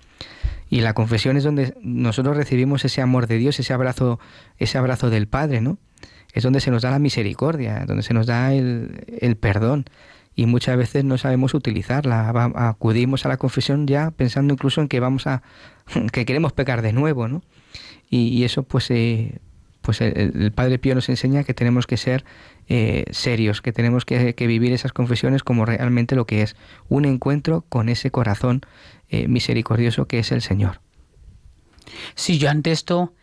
[0.70, 4.20] Y la confesión es donde nosotros recibimos ese amor de Dios, ese abrazo,
[4.58, 5.78] ese abrazo del Padre, ¿no?
[6.34, 9.86] Es donde se nos da la misericordia, donde se nos da el, el perdón
[10.36, 12.30] y muchas veces no sabemos utilizarla.
[12.56, 15.44] Acudimos a la confesión ya pensando incluso en que vamos a
[16.12, 17.42] que queremos pecar de nuevo, ¿no?
[18.10, 19.40] Y, eso pues eh,
[19.82, 22.24] pues el, Padre Pío nos enseña que tenemos que ser
[22.68, 26.56] eh, serios, que tenemos que, vivir esas confesiones como realmente lo que es,
[26.90, 28.62] un encuentro con ese corazón
[29.10, 30.80] eh, misericordioso que es el Señor.
[32.16, 33.14] Sí, yo ante esto,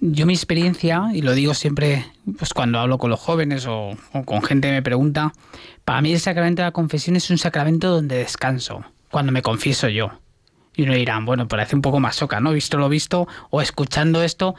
[0.00, 2.04] yo mi experiencia, y lo digo siempre
[2.38, 5.32] pues cuando hablo con los jóvenes o, con gente que me pregunta,
[5.84, 9.88] para mí el sacramento de la confesión es un sacramento donde descanso, cuando me confieso
[9.88, 10.10] yo.
[10.74, 12.52] Y uno dirán, bueno, parece un poco más soca, ¿no?
[12.52, 14.54] Visto lo visto o escuchando esto.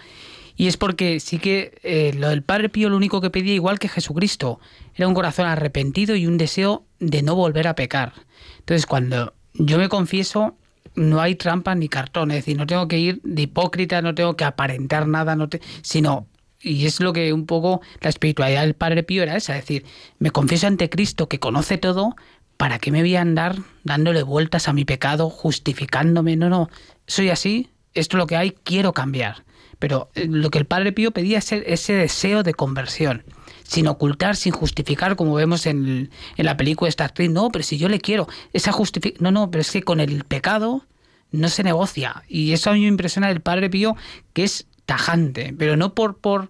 [0.56, 3.80] Y es porque sí que eh, lo del Padre Pío lo único que pedía, igual
[3.80, 4.60] que Jesucristo,
[4.94, 8.14] era un corazón arrepentido y un deseo de no volver a pecar.
[8.60, 10.56] Entonces, cuando yo me confieso,
[10.96, 14.36] no hay trampa ni cartón, es decir, no tengo que ir de hipócrita, no tengo
[14.36, 16.28] que aparentar nada, no te, sino
[16.62, 19.86] y es lo que un poco la espiritualidad del Padre Pío era esa, es decir,
[20.20, 22.16] me confieso ante Cristo que conoce todo,
[22.58, 26.36] ¿para qué me voy a andar dándole vueltas a mi pecado, justificándome?
[26.36, 26.70] No, no,
[27.08, 29.44] soy así, esto es lo que hay, quiero cambiar.
[29.80, 33.24] Pero eh, lo que el Padre Pío pedía es ese deseo de conversión,
[33.72, 37.32] sin ocultar, sin justificar, como vemos en, la película de Star Trek.
[37.32, 39.24] No, pero si yo le quiero, esa justificación.
[39.24, 40.86] No, no, pero es que con el pecado
[41.32, 42.22] no se negocia.
[42.28, 43.96] Y eso a mí me impresiona del Padre Pío,
[44.34, 46.50] que es tajante, pero no por, por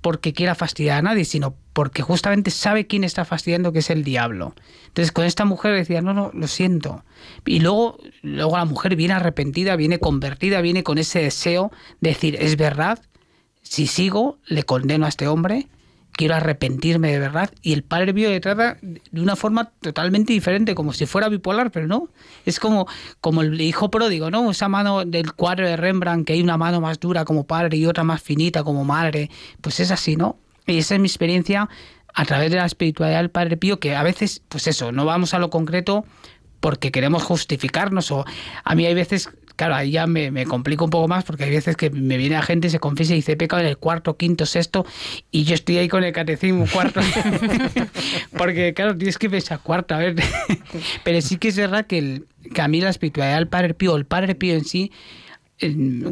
[0.00, 4.02] porque quiera fastidiar a nadie, sino porque justamente sabe quién está fastidiando, que es el
[4.02, 4.54] diablo.
[4.86, 7.04] Entonces con esta mujer decía, no, no, lo siento.
[7.44, 12.38] Y luego, luego la mujer viene arrepentida, viene convertida, viene con ese deseo de decir,
[12.40, 13.02] es verdad,
[13.62, 15.68] si sigo, le condeno a este hombre,
[16.16, 17.50] quiero arrepentirme de verdad.
[17.62, 21.70] Y el padre vio le trata de una forma totalmente diferente, como si fuera bipolar,
[21.70, 22.08] pero no.
[22.46, 22.86] Es como,
[23.20, 24.50] como el hijo pródigo, ¿no?
[24.50, 27.86] Esa mano del cuadro de Rembrandt, que hay una mano más dura como padre y
[27.86, 29.30] otra más finita como madre.
[29.60, 30.38] Pues es así, ¿no?
[30.66, 31.68] Y esa es mi experiencia
[32.14, 35.34] a través de la espiritualidad del Padre Pío, que a veces, pues eso, no vamos
[35.34, 36.04] a lo concreto
[36.60, 38.24] porque queremos justificarnos o
[38.62, 41.50] a mí hay veces claro, ahí ya me, me complico un poco más porque hay
[41.50, 44.16] veces que me viene la gente, se confiesa y dice, he pecado en el cuarto,
[44.16, 44.86] quinto, sexto,
[45.30, 47.00] y yo estoy ahí con el catecismo cuarto.
[48.36, 50.16] porque, claro, tienes que pensar cuarto, a ver.
[51.04, 53.96] Pero sí que es verdad que, el, que a mí la espiritualidad del Padre Pío,
[53.96, 54.92] el Padre Pío en sí,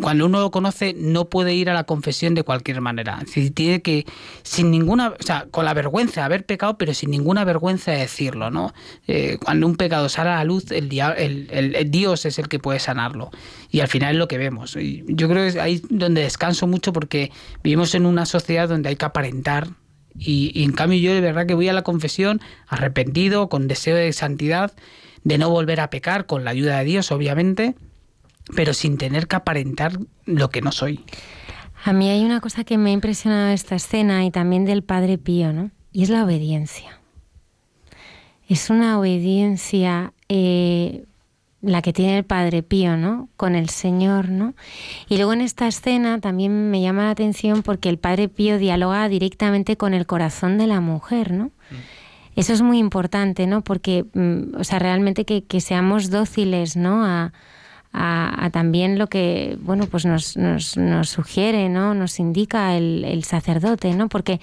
[0.01, 3.23] cuando uno lo conoce no puede ir a la confesión de cualquier manera.
[3.55, 4.07] tiene que,
[4.43, 7.99] sin ninguna, o sea, con la vergüenza de haber pecado, pero sin ninguna vergüenza de
[7.99, 8.73] decirlo, ¿no?
[9.09, 10.89] Eh, cuando un pecado sale a la luz, el,
[11.51, 13.31] el, Dios es el que puede sanarlo.
[13.71, 14.75] Y al final es lo que vemos.
[14.75, 17.33] Yo creo que es ahí donde descanso mucho porque
[17.65, 19.69] vivimos en una sociedad donde hay que aparentar.
[20.17, 23.97] Y, y en cambio yo de verdad que voy a la confesión arrepentido, con deseo
[23.97, 24.73] de santidad,
[25.25, 27.75] de no volver a pecar, con la ayuda de Dios, obviamente
[28.55, 31.05] pero sin tener que aparentar lo que no soy.
[31.85, 34.83] A mí hay una cosa que me ha impresionado de esta escena y también del
[34.83, 35.71] Padre Pío, ¿no?
[35.93, 37.01] Y es la obediencia.
[38.49, 41.05] Es una obediencia eh,
[41.61, 43.29] la que tiene el Padre Pío, ¿no?
[43.37, 44.55] Con el Señor, ¿no?
[45.09, 49.09] Y luego en esta escena también me llama la atención porque el Padre Pío dialoga
[49.09, 51.47] directamente con el corazón de la mujer, ¿no?
[51.47, 52.37] Mm.
[52.37, 53.63] Eso es muy importante, ¿no?
[53.63, 57.05] Porque, mm, o sea, realmente que, que seamos dóciles, ¿no?
[57.05, 57.33] A,
[57.93, 63.95] a, también lo que bueno pues nos, nos, nos sugiere no nos indica el, sacerdote
[63.95, 64.41] no porque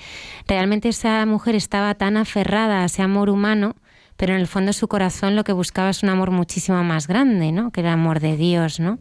[0.47, 3.75] realmente esa mujer estaba tan aferrada a ese amor humano
[4.17, 7.51] pero en el fondo su corazón lo que buscaba es un amor muchísimo más grande
[7.51, 8.99] no que el amor de Dios no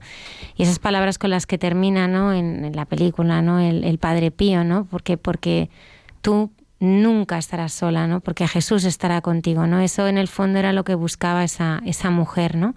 [0.57, 4.31] y esas palabras con las que termina no en, la película no el, el Padre
[4.31, 5.69] Pío no porque porque
[6.23, 8.21] tú nunca estarás sola, ¿no?
[8.21, 9.81] Porque Jesús estará contigo, ¿no?
[9.81, 12.75] Eso en el fondo era lo que buscaba esa, esa mujer, ¿no?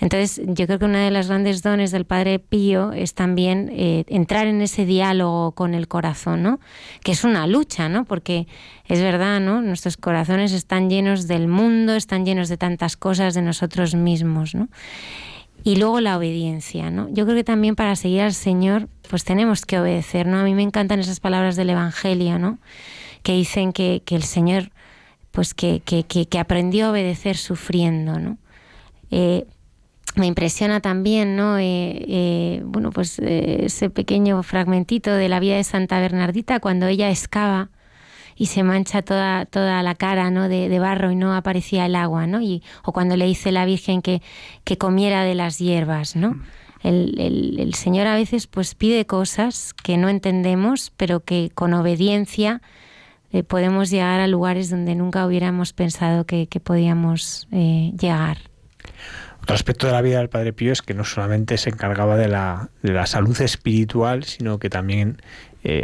[0.00, 4.04] Entonces, yo creo que una de las grandes dones del Padre Pío es también eh,
[4.08, 6.60] entrar en ese diálogo con el corazón, ¿no?
[7.02, 8.04] Que es una lucha, ¿no?
[8.04, 8.46] Porque
[8.86, 9.62] es verdad, ¿no?
[9.62, 14.68] Nuestros corazones están llenos del mundo, están llenos de tantas cosas de nosotros mismos, ¿no?
[15.64, 17.08] Y luego la obediencia, ¿no?
[17.10, 20.38] Yo creo que también para seguir al Señor, pues tenemos que obedecer, ¿no?
[20.38, 22.58] A mí me encantan esas palabras del Evangelio, ¿no?
[23.22, 24.70] Que dicen que, el Señor
[25.30, 28.36] pues que, que, aprendió a obedecer sufriendo, ¿no?
[29.10, 29.46] Eh,
[30.14, 31.58] me impresiona también, ¿no?
[31.58, 37.10] Eh, eh, bueno, pues ese pequeño fragmentito de la vida de Santa Bernardita cuando ella
[37.10, 37.70] excava
[38.36, 40.48] y se mancha toda, toda la cara, ¿no?
[40.48, 42.40] De, barro y no aparecía el agua, ¿no?
[42.40, 44.22] Y, o cuando le dice la Virgen que,
[44.64, 46.32] que comiera de las hierbas, ¿no?
[46.32, 46.42] Mm.
[46.82, 51.74] El, el, el, Señor a veces pues pide cosas que no entendemos, pero que con
[51.74, 52.60] obediencia
[53.32, 58.38] eh, podemos llegar a lugares donde nunca hubiéramos pensado que, podíamos eh, llegar.
[59.42, 62.28] Otro aspecto de la vida del Padre Pío es que no solamente se encargaba de
[62.28, 65.20] la, de la salud espiritual, sino que también
[65.64, 65.82] eh,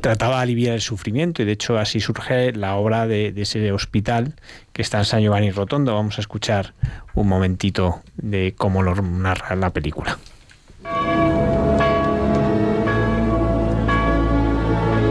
[0.00, 3.72] trataba de aliviar el sufrimiento y de hecho así surge la obra de, de, ese
[3.72, 4.34] hospital
[4.72, 5.94] que está en San Giovanni Rotondo.
[5.94, 6.74] Vamos a escuchar
[7.14, 10.18] un momentito de cómo lo narra la película.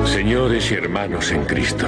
[0.05, 1.85] Señores y hermanos en Cristo,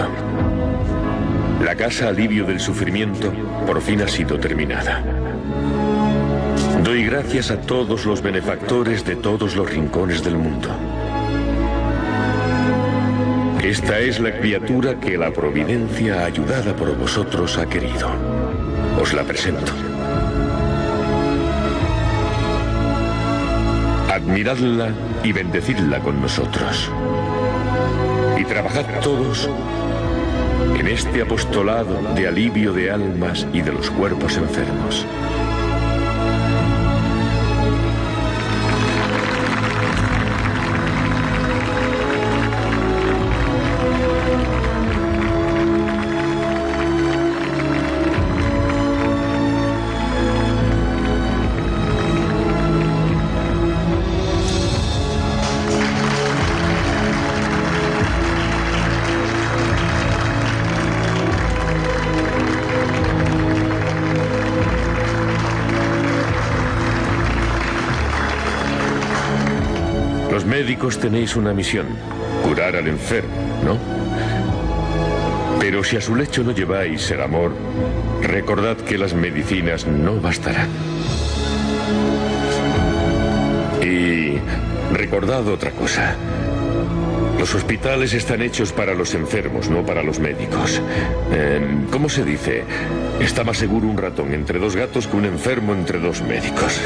[1.63, 3.31] la casa alivio del sufrimiento
[3.65, 5.03] por fin ha sido terminada.
[6.83, 10.69] Doy gracias a todos los benefactores de todos los rincones del mundo.
[13.63, 18.09] Esta es la criatura que la providencia, ayudada por vosotros, ha querido.
[19.01, 19.71] Os la presento.
[24.11, 24.89] Admiradla
[25.23, 26.91] y bendecidla con nosotros.
[28.43, 29.49] Y trabajad todos
[30.77, 35.05] en este apostolado de alivio de almas y de los cuerpos enfermos.
[70.73, 71.85] Médicos tenéis una misión,
[72.43, 73.29] curar al enfermo,
[73.63, 73.77] ¿no?
[75.59, 77.51] Pero si a su lecho no lleváis el amor,
[78.23, 80.69] recordad que las medicinas no bastarán.
[83.83, 84.39] Y
[84.91, 86.15] recordad otra cosa.
[87.37, 90.81] Los hospitales están hechos para los enfermos, no para los médicos.
[91.31, 92.63] Eh, ¿Cómo se dice?
[93.23, 96.79] Está más seguro un ratón entre dos gatos que un enfermo entre dos médicos.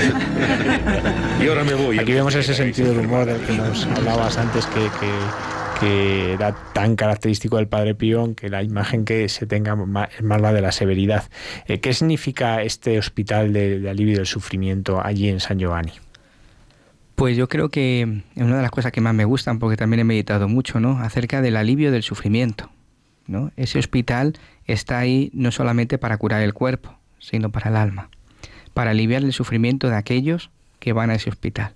[1.44, 1.98] y ahora me voy.
[1.98, 5.10] Aquí vemos ese sentido del humor del que nos hablabas antes que, que,
[5.80, 9.76] que era tan característico del Padre Pío que la imagen que se tenga
[10.16, 11.24] es más la de la severidad.
[11.68, 15.94] Eh, ¿Qué significa este hospital de, de alivio del sufrimiento allí en San Giovanni?
[17.16, 18.04] Pues yo creo que
[18.36, 21.00] es una de las cosas que más me gustan, porque también he meditado mucho, ¿no?
[21.00, 22.70] Acerca del alivio del sufrimiento.
[23.28, 23.52] ¿No?
[23.58, 24.34] Ese hospital
[24.66, 28.10] está ahí no solamente para curar el cuerpo, sino para el alma,
[28.74, 30.50] para aliviar el sufrimiento de aquellos
[30.80, 31.74] que van a ese hospital.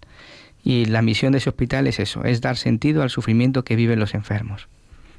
[0.63, 3.99] Y la misión de ese hospital es eso, es dar sentido al sufrimiento que viven
[3.99, 4.67] los enfermos.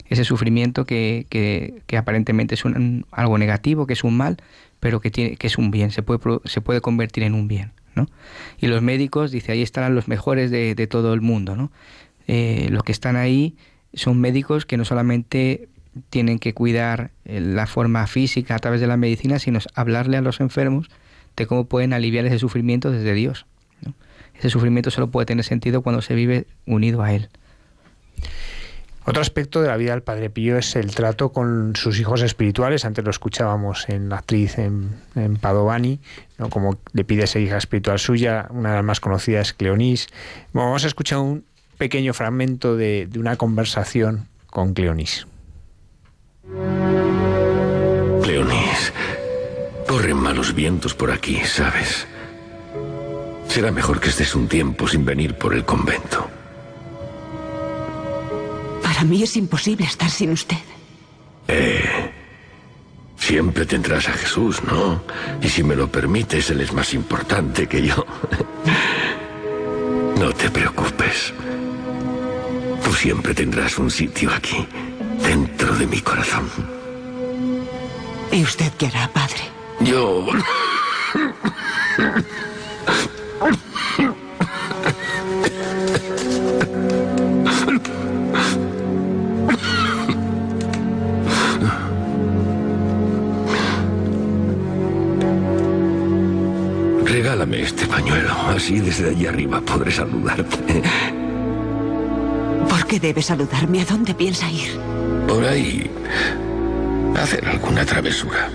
[0.09, 4.37] Ese sufrimiento que, que, que aparentemente es un, algo negativo, que es un mal,
[4.79, 7.73] pero que, tiene, que es un bien, se puede, se puede convertir en un bien.
[7.95, 8.07] ¿no?
[8.59, 11.57] Y los médicos, dice, ahí estarán los mejores de, de todo el mundo.
[11.57, 11.73] ¿no?
[12.27, 13.57] Eh, los que están ahí
[13.95, 15.69] son médicos que no solamente
[16.10, 20.40] tienen que cuidar la forma física a través de la medicina, sino hablarle a los
[20.40, 20.89] enfermos
[21.36, 23.47] de cómo pueden aliviar ese sufrimiento desde Dios.
[24.39, 27.28] Ese sufrimiento solo puede tener sentido cuando se vive unido a Él.
[29.05, 32.85] Otro aspecto de la vida del Padre Pío es el trato con sus hijos espirituales.
[32.85, 35.01] Antes lo escuchábamos en la actriz en,
[35.40, 36.01] Padovani,
[36.39, 36.48] ¿no?
[36.51, 40.06] como le pide a esa hija espiritual suya, una de las más conocidas Cleonís.
[40.52, 41.44] Vamos a escuchar un
[41.78, 45.27] pequeño fragmento de, de una conversación con Cleonís.
[48.23, 48.93] Cleonís,
[49.86, 52.06] corren malos vientos por aquí, ¿sabes?
[53.48, 56.28] Será mejor que estés un tiempo sin venir por el convento.
[58.82, 60.56] Para mí es imposible estar sin usted.
[61.48, 62.10] Eh,
[63.16, 65.02] siempre tendrás a Jesús, ¿no?
[65.40, 68.05] Y si me lo permites, Él es más importante que yo.
[70.19, 71.32] No te preocupes.
[72.85, 74.69] Tú siempre tendrás un sitio aquí,
[75.23, 76.49] dentro de mi corazón.
[78.31, 79.43] ¿Y usted qué hará, padre?
[79.81, 80.27] Yo...
[97.05, 100.82] Regálame este pañuelo, así desde allí arriba podré saludarte.
[102.69, 103.82] ¿Por qué debe saludarme?
[103.82, 104.81] ¿A dónde piensa ir?
[105.27, 105.90] Por ahí,
[107.16, 108.51] hacer alguna travesura.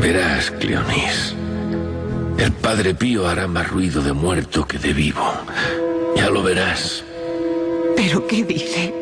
[0.00, 1.34] Verás, Cleonis,
[2.38, 5.32] el Padre Pío hará más ruido de muerto que de vivo.
[6.16, 7.04] Ya lo verás.
[7.96, 8.94] ¿Pero qué dice?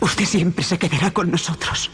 [0.00, 1.90] Usted siempre se quedará con nosotros.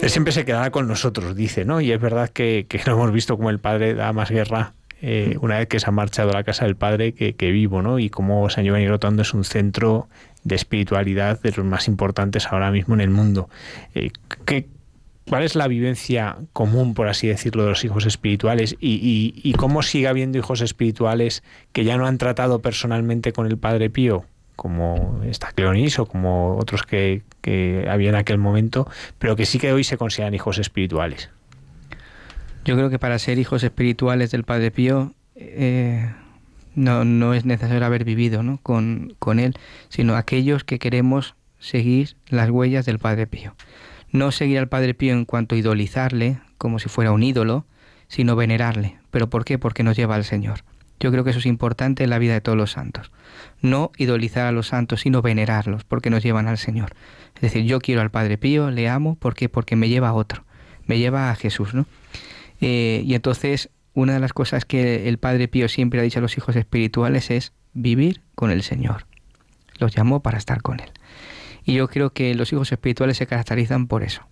[0.00, 1.80] Él siempre se quedará con nosotros, dice, ¿no?
[1.80, 4.74] Y es verdad que, que no hemos visto como el padre da más guerra
[5.06, 7.98] eh, una vez que se ha marchado a la casa del padre que, vivo, ¿no?
[7.98, 10.08] Y como San Giovanni Rotondo es un centro
[10.44, 13.50] de espiritualidad de los más importantes ahora mismo en el mundo.
[13.94, 14.12] Eh,
[14.46, 14.66] ¿qué,
[15.28, 18.76] ¿Cuál es la vivencia común, por así decirlo, de los hijos espirituales?
[18.80, 23.90] Y, cómo sigue habiendo hijos espirituales que ya no han tratado personalmente con el Padre
[23.90, 24.24] Pío,
[24.56, 29.58] como esta Cleonis o como otros que, que había en aquel momento, pero que sí
[29.58, 31.28] que hoy se consideran hijos espirituales?
[32.64, 36.10] Yo creo que para ser hijos espirituales del Padre Pío, eh,
[36.74, 38.58] No, no es necesario haber vivido ¿no?
[38.62, 39.54] con, con Él,
[39.88, 43.54] sino aquellos que queremos seguir las huellas del Padre Pío.
[44.10, 47.64] No seguir al Padre Pío en cuanto a idolizarle, como si fuera un ídolo,
[48.08, 48.96] sino venerarle.
[49.10, 49.58] ¿Pero por qué?
[49.58, 50.64] Porque nos lleva al Señor.
[51.00, 53.12] Yo creo que eso es importante en la vida de todos los santos.
[53.60, 56.92] No idolizar a los santos, sino venerarlos, porque nos llevan al Señor.
[57.36, 59.48] Es decir, yo quiero al Padre Pío, le amo, ¿por qué?
[59.48, 60.44] Porque me lleva a otro,
[60.86, 61.86] me lleva a Jesús, ¿no?
[62.66, 66.22] Eh, y entonces, una de las cosas que el Padre Pío siempre ha dicho a
[66.22, 69.06] los hijos espirituales es vivir con el Señor.
[69.78, 70.90] Los llamó para estar con Él.
[71.64, 74.22] Y yo creo que los hijos espirituales se caracterizan por eso.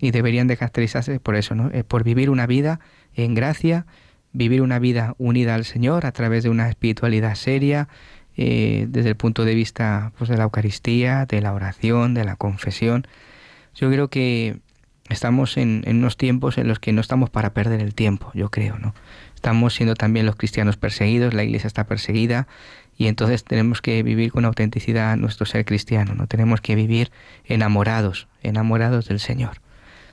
[0.00, 1.70] Y deberían de caracterizarse por eso, ¿no?
[1.72, 2.80] Eh, por vivir una vida
[3.14, 3.86] en gracia,
[4.32, 7.88] vivir una vida unida al Señor a través de una espiritualidad seria,
[8.36, 12.34] eh, desde el punto de vista pues, de la Eucaristía, de la oración, de la
[12.34, 13.06] confesión.
[13.76, 14.58] Yo creo que
[15.08, 18.50] estamos en, en, unos tiempos en los que no estamos para perder el tiempo, yo
[18.50, 18.94] creo, ¿no?
[19.34, 22.48] Estamos siendo también los cristianos perseguidos, la iglesia está perseguida
[22.98, 26.26] y entonces tenemos que vivir con autenticidad nuestro ser cristiano, ¿no?
[26.26, 27.10] Tenemos que vivir
[27.44, 29.60] enamorados, enamorados del Señor,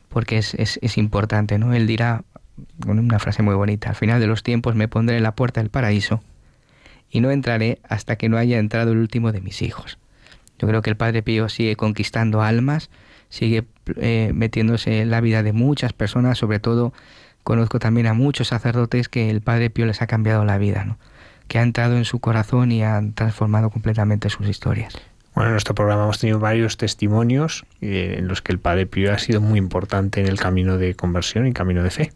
[0.09, 1.73] porque es, es, es importante, ¿no?
[1.73, 2.23] Él dirá,
[2.85, 5.61] con una frase muy bonita, al final de los tiempos me pondré en la puerta
[5.61, 6.21] del paraíso
[7.09, 9.97] y no entraré hasta que no haya entrado el último de mis hijos.
[10.59, 12.89] Yo creo que el Padre Pío sigue conquistando almas,
[13.33, 13.65] sigue
[13.95, 16.93] eh, metiéndose en la vida de muchas personas, sobre todo
[17.43, 20.99] conozco también a muchos sacerdotes que el Padre Pío les ha cambiado la vida, ¿no?
[21.47, 24.93] que ha entrado en su corazón y ha transformado completamente sus historias.
[25.33, 29.11] Bueno, en nuestro programa hemos tenido varios testimonios eh, en los que el Padre Pío
[29.11, 32.11] ha sido muy importante en el camino de conversión y camino de fe.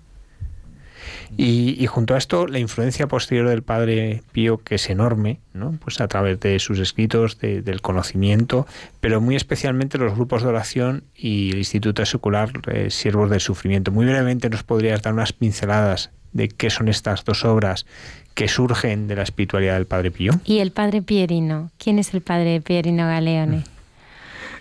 [1.36, 5.78] Y, junto a esto, la influencia posterior del Padre Pío, que es enorme, ¿no?
[5.84, 8.66] pues a través de sus escritos, del conocimiento,
[9.02, 13.92] pero muy especialmente los grupos de oración y el Instituto Secular eh, Siervos del Sufrimiento.
[13.92, 17.86] Muy brevemente nos podrías dar unas pinceladas de qué son estas dos obras
[18.34, 20.34] que surgen de la espiritualidad del Padre Pío.
[20.46, 21.72] ¿Y el Padre Pierino?
[21.80, 23.64] ¿Quién es el Padre Pierino Galeone?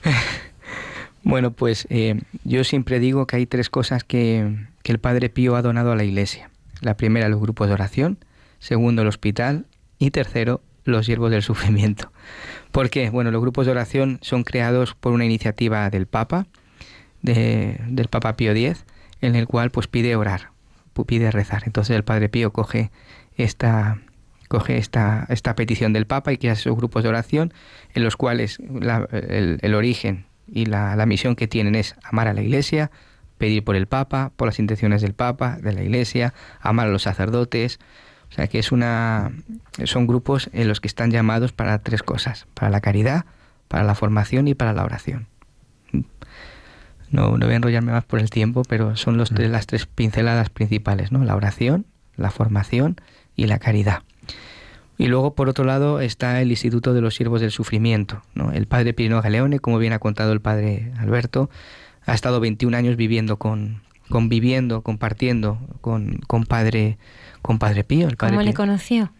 [1.22, 5.56] bueno, pues eh, yo siempre digo que hay tres cosas que, que el Padre Pío
[5.56, 6.48] ha donado a la Iglesia.
[6.86, 8.18] La primera, los grupos de oración.
[8.60, 9.66] Segundo, el hospital.
[9.98, 12.12] Y tercero, los siervos del sufrimiento.
[12.70, 13.10] ¿Por qué?
[13.10, 16.46] Bueno, los grupos de oración son creados por una iniciativa del Papa,
[17.22, 18.84] del Papa Pío X,
[19.20, 20.50] en el cual pues pide orar,
[21.06, 21.64] pide rezar.
[21.66, 22.92] Entonces el Padre Pío coge
[23.36, 23.98] esta,
[24.46, 27.52] coge esta, esta petición del Papa y crea esos grupos de oración
[27.94, 32.42] en los cuales el, origen y la, la misión que tienen es amar a la
[32.42, 32.92] Iglesia,
[33.38, 37.02] pedir por el Papa, por las intenciones del Papa, de la Iglesia, amar a los
[37.02, 37.78] sacerdotes.
[38.30, 39.32] O sea que es una,
[39.84, 43.24] son grupos en los que están llamados para tres cosas, para la caridad,
[43.68, 45.28] para la formación y para la oración.
[47.10, 49.42] No, no voy a enrollarme más por el tiempo, pero son los, mm.
[49.42, 51.24] las tres pinceladas principales, ¿no?
[51.24, 51.86] La oración,
[52.16, 52.96] la formación
[53.36, 54.02] y la caridad.
[54.98, 58.22] Y luego, por otro lado, está el Instituto de los Siervos del Sufrimiento.
[58.34, 58.50] ¿no?
[58.52, 61.50] El padre Pirino Galeone, como bien ha contado el padre Alberto,
[62.06, 66.98] ha estado 21 años viviendo con, conviviendo, compartiendo con, con padre
[67.42, 68.08] con padre Pío.
[68.08, 69.12] El padre ¿Cómo le conoció?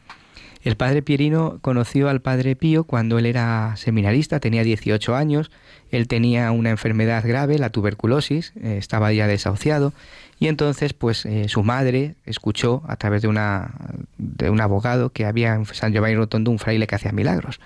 [0.63, 5.53] El padre Pierino conoció al padre Pío cuando él era seminarista, tenía 18 años,
[5.93, 9.93] él tenía una enfermedad grave, la tuberculosis, eh, estaba ya desahuciado,
[10.41, 13.75] y entonces pues eh, su madre escuchó a través de, una,
[14.19, 17.61] de un abogado que había en San Giovanni Rotondo un fraile que hacía milagros.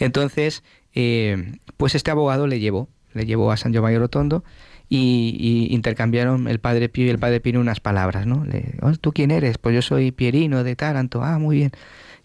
[0.00, 0.64] Entonces,
[0.96, 4.44] eh, pues este abogado le llevó le llevó a San Giovanni Rotondo
[4.88, 8.44] y, intercambiaron el padre Pío y el padre Pino unas palabras, ¿no?
[8.44, 9.58] Le, oh, ¿Tú quién eres?
[9.58, 11.22] Pues yo soy Pierino de Taranto.
[11.24, 11.72] Ah, muy bien.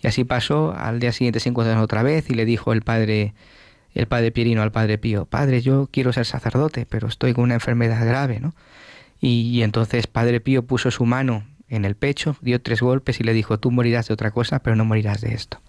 [0.01, 3.33] Y así pasó, al día siguiente se encontraron otra vez y le dijo el padre,
[3.93, 7.55] el padre Pierino al padre Pío, Padre, yo quiero ser sacerdote, pero estoy con una
[7.55, 8.53] enfermedad grave, ¿no?
[9.19, 13.23] Y, y entonces padre Pío puso su mano en el pecho, dio tres golpes y
[13.23, 15.59] le dijo, tú morirás de otra cosa, pero no morirás de esto.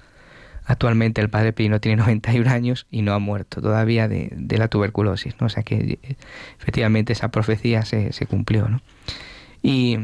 [0.69, 5.35] Actualmente el padre Pino tiene 91 años y no ha muerto todavía de, la tuberculosis,
[5.41, 5.47] ¿no?
[5.47, 5.99] O sea que
[6.61, 8.81] efectivamente esa profecía se, cumplió, ¿no?
[9.63, 9.99] Y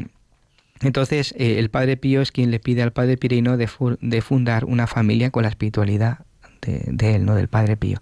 [0.81, 3.67] entonces eh, el padre Pío es quien le pide al padre Pirino de,
[4.21, 6.25] fundar una familia con la espiritualidad
[6.61, 7.35] de, él, ¿no?
[7.35, 7.99] Del padre Pío.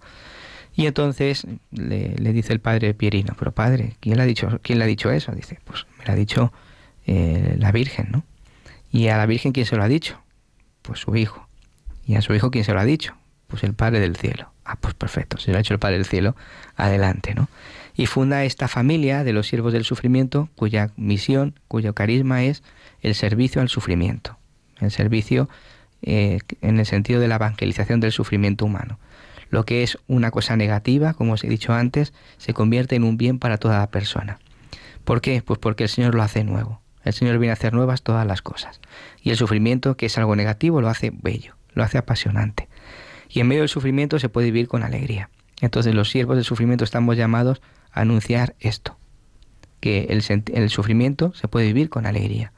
[0.74, 4.86] Y entonces le, dice el padre Pierino, pero padre, ¿quién le ha dicho, quién le
[4.86, 5.34] ha dicho eso?
[5.34, 6.54] Dice, pues me lo ha dicho
[7.06, 8.24] eh, la Virgen, ¿no?
[8.90, 10.24] ¿Y a la Virgen quién se lo ha dicho?
[10.82, 11.48] Pues su hijo.
[12.06, 13.16] ¿Y a su hijo quién se lo ha dicho?
[13.48, 14.52] Pues el Padre del Cielo.
[14.66, 16.36] Ah, pues perfecto, se lo ha hecho el Padre del Cielo,
[16.76, 17.50] adelante, ¿no?
[17.96, 22.64] Y funda esta familia de los siervos del sufrimiento, cuya misión, cuyo carisma es
[23.02, 24.38] el servicio al sufrimiento,
[24.80, 25.50] el servicio
[26.02, 29.00] eh, en el sentido de la evangelización del sufrimiento humano.
[29.50, 33.18] Lo que es una cosa negativa, como os he dicho antes, se convierte en un
[33.18, 34.40] bien para toda la persona.
[35.04, 35.42] ¿Por qué?
[35.42, 36.82] Pues porque el Señor lo hace nuevo.
[37.04, 38.82] El Señor viene a hacer nuevas todas las cosas.
[39.22, 42.68] Y el sufrimiento, que es algo negativo, lo hace bello, lo hace apasionante.
[43.30, 45.30] Y en medio del sufrimiento se puede vivir con alegría.
[45.62, 48.98] Entonces los siervos del sufrimiento estamos llamados a anunciar esto,
[49.80, 52.52] que el, sufrimiento se puede vivir con alegría.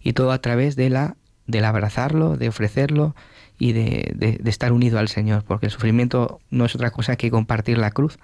[0.00, 1.16] Y todo a través de la,
[1.46, 3.14] del abrazarlo, de ofrecerlo
[3.58, 7.30] y de, de, estar unido al Señor, porque el sufrimiento no es otra cosa que
[7.30, 8.18] compartir la cruz,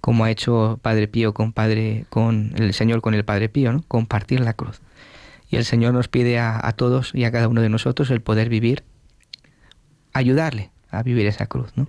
[0.00, 3.82] como ha hecho Padre Pío con Padre, con el Señor con el Padre Pío, ¿no?
[3.88, 4.80] compartir la cruz.
[5.48, 8.20] Y el Señor nos pide a, a, todos y a cada uno de nosotros el
[8.20, 8.84] poder vivir,
[10.12, 11.88] ayudarle a vivir esa cruz, ¿no?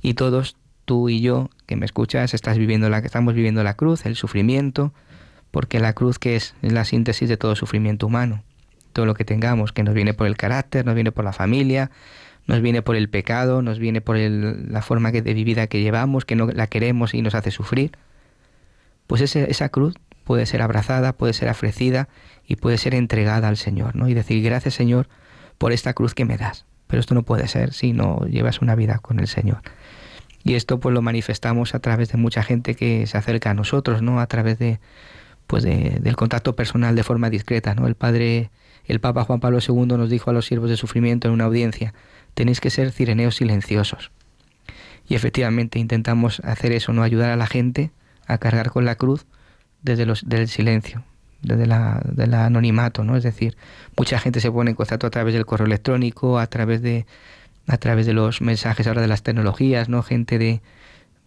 [0.00, 4.06] Y todos, tú y yo, que me escuchas, estás viviendo la, estamos viviendo la cruz,
[4.06, 4.92] el sufrimiento,
[5.50, 8.42] porque la cruz que es, la síntesis de todo sufrimiento humano.
[8.92, 11.90] Todo lo que tengamos, que nos viene por el carácter, nos viene por la familia,
[12.46, 16.36] nos viene por el pecado, nos viene por la forma de vida que llevamos, que
[16.36, 17.92] no la queremos y nos hace sufrir,
[19.06, 19.94] pues esa cruz
[20.24, 22.08] puede ser abrazada, puede ser ofrecida
[22.46, 24.08] y puede ser entregada al Señor, ¿no?
[24.08, 25.08] Y decir, gracias Señor
[25.58, 26.67] por esta cruz que me das.
[26.88, 29.62] Pero esto no puede ser si no llevas una vida con el Señor.
[30.42, 34.02] Y esto pues lo manifestamos a través de mucha gente que se acerca a nosotros,
[34.02, 34.20] ¿no?
[34.20, 34.80] A través de
[35.46, 37.86] pues del contacto personal de forma discreta, ¿no?
[37.86, 38.50] El padre
[38.88, 41.92] el Papa Juan Pablo II nos dijo a los siervos de sufrimiento en una audiencia,
[42.34, 44.10] tenéis que ser cireneos silenciosos.
[45.06, 47.90] Y efectivamente intentamos hacer eso, no ayudar a la gente
[48.26, 49.26] a cargar con la cruz
[49.82, 51.04] desde los, del silencio,
[51.42, 52.02] desde la,
[52.44, 53.16] anonimato, ¿no?
[53.16, 53.56] Es decir,
[53.96, 57.06] mucha gente se pone en contacto a través del correo electrónico, a través de
[57.66, 60.02] a través de los mensajes ahora de las tecnologías, ¿no?
[60.02, 60.62] Gente de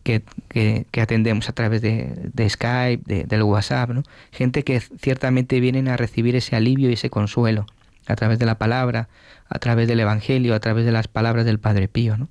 [0.04, 4.04] que, que, atendemos a través de, de Skype, de, del WhatsApp, ¿no?
[4.32, 7.68] Gente que ciertamente vienen a recibir ese alivio y ese consuelo
[8.08, 9.08] a través de la palabra,
[9.50, 12.18] a través del Evangelio, a través de las palabras del Padre Pío.
[12.18, 12.30] ¿no?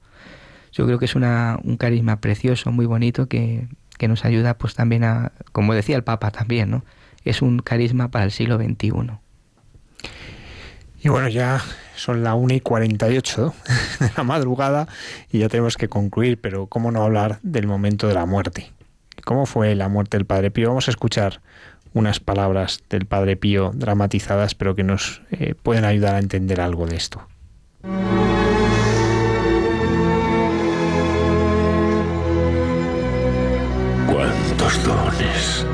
[0.72, 4.74] Yo creo que es una, un carisma precioso, muy bonito, que, que, nos ayuda pues
[4.74, 6.84] también a, como decía el Papa también, ¿no?
[7.24, 8.90] Es un carisma para el siglo XXI.
[11.02, 11.62] Y bueno, ya
[11.96, 13.54] son la 1 y 48
[14.00, 14.86] de la madrugada
[15.30, 18.72] y ya tenemos que concluir, pero ¿cómo no hablar del momento de la muerte?
[19.24, 20.68] ¿Cómo fue la muerte del Padre Pío?
[20.68, 21.40] Vamos a escuchar
[21.92, 26.86] unas palabras del Padre Pío dramatizadas, pero que nos eh, pueden ayudar a entender algo
[26.86, 27.26] de esto.
[34.06, 35.66] Cuántos dones,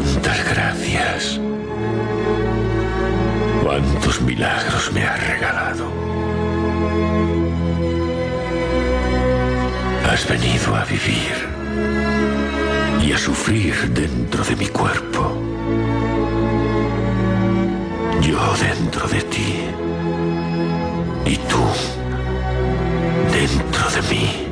[0.00, 1.40] cuántas gracias,
[3.62, 5.86] cuántos milagros me has regalado.
[10.10, 11.36] Has venido a vivir
[13.02, 15.36] y a sufrir dentro de mi cuerpo.
[18.20, 19.64] Yo dentro de ti
[21.26, 21.64] y tú
[23.32, 24.49] dentro de mí.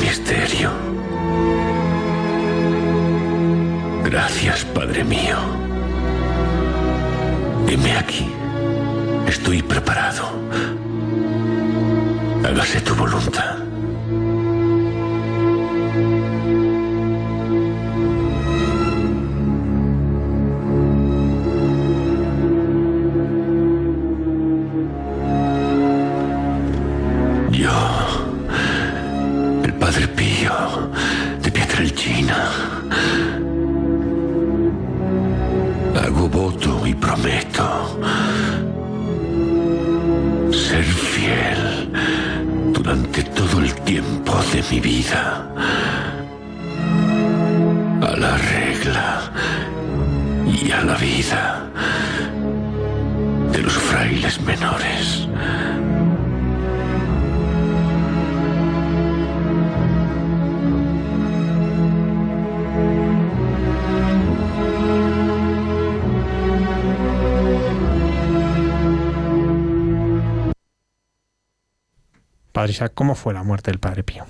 [0.00, 0.70] Misterio.
[4.04, 5.36] Gracias, Padre mío.
[7.68, 8.32] Heme aquí.
[9.26, 10.38] Estoy preparado
[12.48, 13.67] hágase tu voluntad.
[36.88, 38.00] Y prometo
[40.50, 41.92] ser fiel
[42.72, 45.52] durante todo el tiempo de mi vida
[48.00, 49.30] a la regla
[50.46, 51.70] y a la vida
[53.52, 55.28] de los frailes menores.
[72.94, 74.24] ¿Cómo fue la muerte del Padre Pío?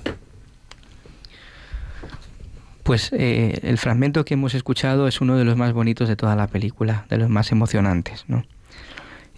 [2.83, 6.37] Pues eh, el fragmento que hemos escuchado es uno de los más bonitos de toda
[6.37, 8.27] la película, de los más emocionantes.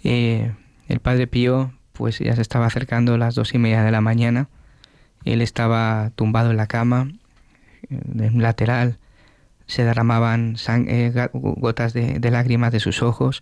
[0.03, 0.51] Eh,
[0.87, 4.01] el Padre Pío, pues ya se estaba acercando a las dos y media de la
[4.01, 4.49] mañana.
[5.23, 7.11] Él estaba tumbado en la cama,
[7.89, 8.97] en un lateral.
[9.67, 10.57] Se derramaban
[10.87, 13.41] eh, gotas de, de, lágrimas de sus ojos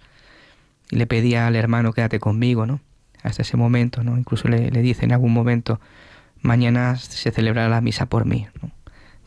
[0.91, 2.81] y le pedía al hermano quédate conmigo, ¿no?
[3.23, 4.17] Hasta ese momento, ¿no?
[4.17, 5.79] Incluso le, dice en algún momento,
[6.41, 8.47] mañana se celebrará la misa por mí,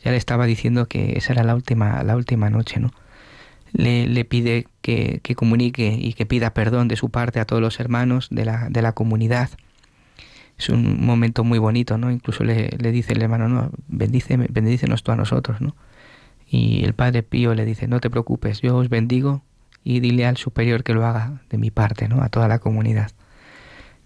[0.04, 2.92] Ya le estaba diciendo que esa era la última, la última noche, ¿no?
[3.72, 7.62] Le, le pide que, que, comunique y que pida perdón de su parte a todos
[7.62, 9.50] los hermanos de la, de la comunidad.
[10.58, 12.10] es un momento muy bonito, ¿no?
[12.10, 15.74] Incluso le, le dice el hermano, no, bendice, bendícenos tú a nosotros, ¿no?
[16.48, 19.42] Y el Padre Pío le dice, no te preocupes, yo os bendigo
[19.84, 22.22] y dile al superior que lo haga de mi parte, ¿no?
[22.22, 23.10] A toda la comunidad.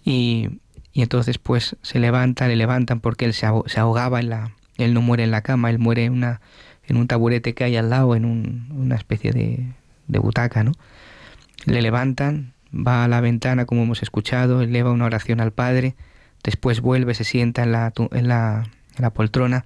[0.07, 0.61] Y,
[0.95, 4.53] entonces pues se levanta, le levantan porque él se, ahogaba en la...
[4.79, 6.41] Él no muere en la cama, él muere en, una,
[6.87, 9.67] en un taburete que hay al lado, en un, una especie de,
[10.07, 10.73] de butaca, ¿no?
[11.65, 15.97] Le levantan, va a la ventana como hemos escuchado, eleva una oración al Padre,
[16.45, 18.65] después vuelve, se sienta en la, en la,
[18.97, 19.65] en la poltrona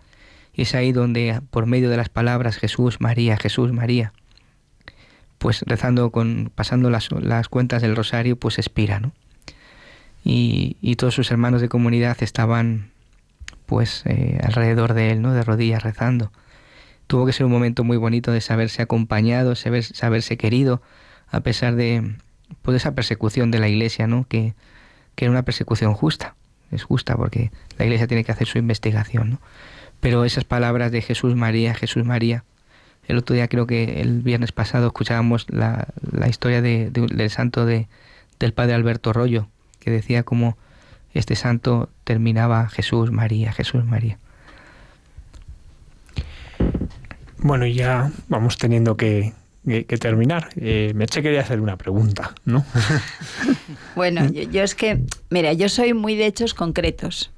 [0.52, 4.12] y es ahí donde por medio de las palabras Jesús, María, Jesús, María,
[5.38, 9.12] pues rezando con, pasando las, las cuentas del rosario, pues expira, ¿no?
[10.24, 12.90] Y, todos sus hermanos de comunidad estaban
[13.66, 15.32] pues eh, alrededor de él, ¿no?
[15.32, 16.30] De rodillas rezando.
[17.06, 20.82] Tuvo que ser un momento muy bonito de saberse acompañado, saber, saberse querido,
[21.28, 22.16] a pesar de
[22.62, 24.26] pues, esa persecución de la iglesia, ¿no?
[24.28, 24.54] Que,
[25.14, 26.34] que era una persecución justa,
[26.70, 29.40] es justa porque la iglesia tiene que hacer su investigación, ¿no?
[30.00, 32.44] Pero esas palabras de Jesús María, Jesús María,
[33.06, 37.66] el otro día creo que el viernes pasado escuchábamos la, la historia de, del santo
[37.66, 37.88] de,
[38.38, 39.48] del padre Alberto Rollo,
[39.80, 40.56] que decía como
[41.12, 44.18] este santo terminaba Jesús María, Jesús María.
[47.38, 49.32] Bueno, ya vamos teniendo que,
[49.66, 50.50] que, que terminar.
[50.56, 52.64] Eh, Merche quería hacer una pregunta, ¿no?
[53.96, 55.00] bueno, yo, yo, es que,
[55.30, 57.32] mira, yo soy muy de hechos concretos.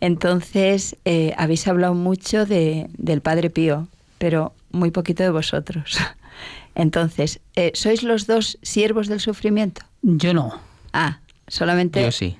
[0.00, 3.88] Entonces, eh, habéis hablado mucho de, del Padre Pío,
[4.18, 5.98] pero muy poquito de vosotros.
[6.74, 9.82] Entonces, eh, ¿sois los dos siervos del sufrimiento?
[10.02, 10.60] Yo no.
[10.92, 11.18] Ah,
[11.48, 12.02] solamente.
[12.02, 12.38] Yo sí.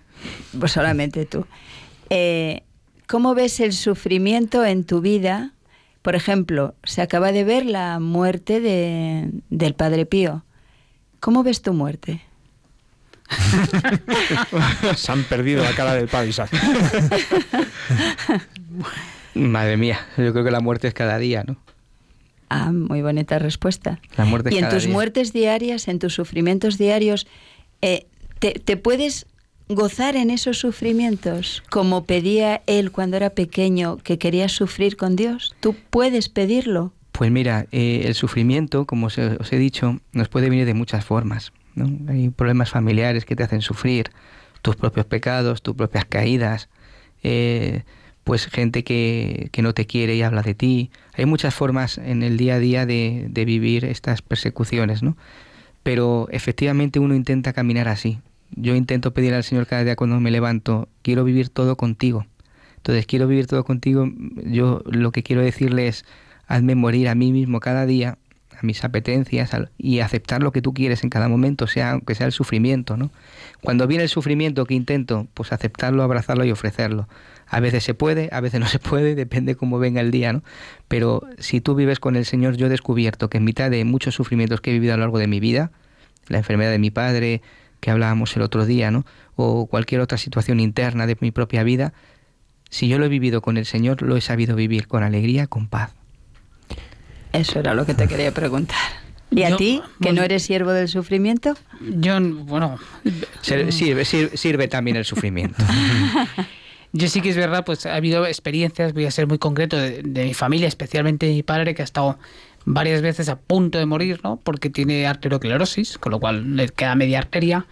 [0.59, 1.47] Pues solamente tú.
[2.11, 2.63] Eh,
[3.07, 5.53] ¿Cómo ves el sufrimiento en tu vida?
[6.03, 10.45] Por ejemplo, se acaba de ver la muerte de, del Padre Pío.
[11.21, 12.23] ¿Cómo ves tu muerte?
[14.97, 16.51] Se han perdido la cara del padre Isaac.
[19.35, 21.57] Madre mía, yo creo que la muerte es cada día, ¿no?
[22.49, 24.01] Ah, muy bonita respuesta.
[24.17, 24.93] La muerte es y en cada tus día.
[24.93, 27.27] muertes diarias, en tus sufrimientos diarios,
[27.83, 28.07] eh,
[28.39, 29.27] te, puedes
[29.69, 35.55] gozar en esos sufrimientos como pedía él cuando era pequeño que quería sufrir con Dios?
[35.61, 36.93] ¿Tú puedes pedirlo?
[37.13, 40.75] Pues mira, eh, el sufrimiento, como os he, os he dicho, nos puede venir de
[40.75, 41.53] muchas formas.
[41.75, 42.13] ¿no?
[42.13, 44.11] Hay problemas familiares que te hacen sufrir,
[44.63, 46.69] tus propios pecados, tus propias caídas,
[47.23, 47.83] eh,
[48.25, 50.91] pues gente que, que, no te quiere y habla de ti.
[51.15, 55.17] Hay muchas formas en el día a día de, de vivir estas persecuciones, ¿no?
[55.83, 58.19] Pero efectivamente uno intenta caminar así.
[58.55, 62.27] Yo intento pedir al Señor cada día cuando me levanto, quiero vivir todo contigo.
[62.77, 64.09] Entonces, quiero vivir todo contigo.
[64.45, 66.05] Yo lo que quiero decirle es,
[66.47, 68.19] hazme morir a mí mismo cada día,
[68.61, 72.27] a mis apetencias y aceptar lo que tú quieres en cada momento, sea aunque sea
[72.27, 73.11] el sufrimiento, ¿no?
[73.63, 75.29] Cuando viene el sufrimiento, que intento?
[75.35, 77.09] Pues aceptarlo, abrazarlo y ofrecerlo.
[77.47, 80.43] A veces se puede, a veces no se puede, depende cómo venga el día, ¿no?
[80.89, 84.15] Pero si tú vives con el Señor, yo he descubierto que en mitad de muchos
[84.15, 85.71] sufrimientos que he vivido a lo largo de mi vida,
[86.27, 87.43] la enfermedad de mi padre,
[87.81, 89.05] que hablábamos el otro día, ¿no?
[89.37, 91.93] O cualquier otra situación interna de mi propia vida,
[92.71, 95.69] si yo lo he vivido con el Señor, lo he sabido vivir con alegría, con
[95.69, 95.95] paz.
[97.33, 98.79] Eso era lo que te quería preguntar.
[99.31, 101.55] ¿Y a Yo, ti, que bueno, no eres siervo del sufrimiento?
[101.81, 102.79] Yo, bueno,
[103.43, 105.63] Sirve, sirve, sirve también el sufrimiento.
[106.93, 110.03] Yo sí que es verdad, pues ha habido experiencias, voy a ser muy concreto, de,
[110.03, 112.19] de, mi familia, especialmente de mi padre, que ha estado
[112.71, 114.39] varias veces a punto de morir, ¿no?
[114.43, 117.67] Porque tiene arteriosclerosis, con lo cual le queda media arteria.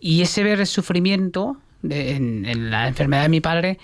[0.00, 3.78] Y ese ver el sufrimiento de, en, en, la enfermedad de mi padre,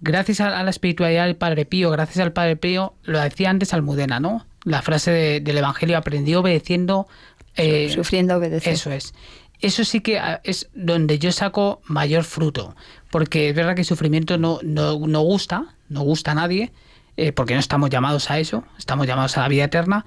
[0.00, 3.74] gracias a, a, la espiritualidad del Padre Pío, gracias al Padre Pío, lo decía antes
[3.74, 4.46] Almudena, ¿no?
[4.62, 7.08] La frase de, del Evangelio, aprendió obedeciendo...
[7.56, 8.74] Eh, Sufriendo obedecer.
[8.74, 9.14] Eso es.
[9.60, 12.76] Eso sí que es donde yo saco mayor fruto,
[13.10, 16.72] porque es verdad que el sufrimiento no, no, no gusta, no gusta a nadie,
[17.16, 20.04] eh, porque no estamos llamados a eso, estamos llamados a la vida eterna,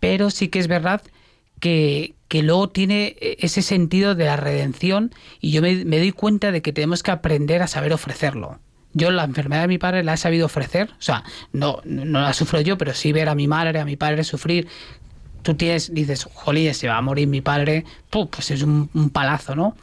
[0.00, 1.02] pero sí que es verdad
[1.60, 6.52] que, que luego tiene ese sentido de la redención y yo me, me doy cuenta
[6.52, 8.58] de que tenemos que aprender a saber ofrecerlo.
[8.92, 11.22] Yo la enfermedad de mi padre la he sabido ofrecer, o sea,
[11.52, 14.68] no, no la sufro yo, pero sí ver a mi madre, a mi padre sufrir.
[15.42, 19.54] Tú tienes, dices, jolín, se va a morir mi padre, pues es un, un palazo,
[19.54, 19.76] ¿no?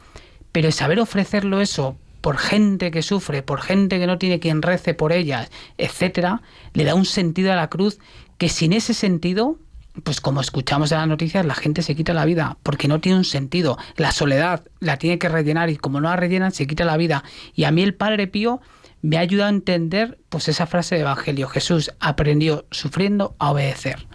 [0.50, 4.94] Pero saber ofrecerlo eso por gente que sufre, por gente que no tiene quien rece
[4.94, 6.40] por ellas, etcétera,
[6.72, 7.98] le da un sentido a la cruz
[8.38, 9.58] que sin ese sentido,
[10.04, 13.18] pues como escuchamos en las noticias, la gente se quita la vida porque no tiene
[13.18, 13.76] un sentido.
[13.96, 17.24] La soledad la tiene que rellenar y como no la rellenan, se quita la vida.
[17.54, 18.62] Y a mí el Padre Pío
[19.02, 21.46] me ha ayudado a entender pues esa frase de Evangelio.
[21.46, 24.06] Jesús aprendió sufriendo a obedecer.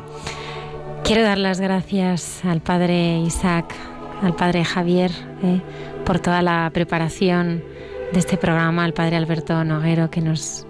[1.07, 3.73] Quiero dar las gracias al padre Isaac,
[4.21, 5.09] al padre Javier,
[5.41, 5.61] eh,
[6.05, 7.63] por toda la preparación
[8.11, 10.67] de este programa, al padre Alberto Noguero que nos,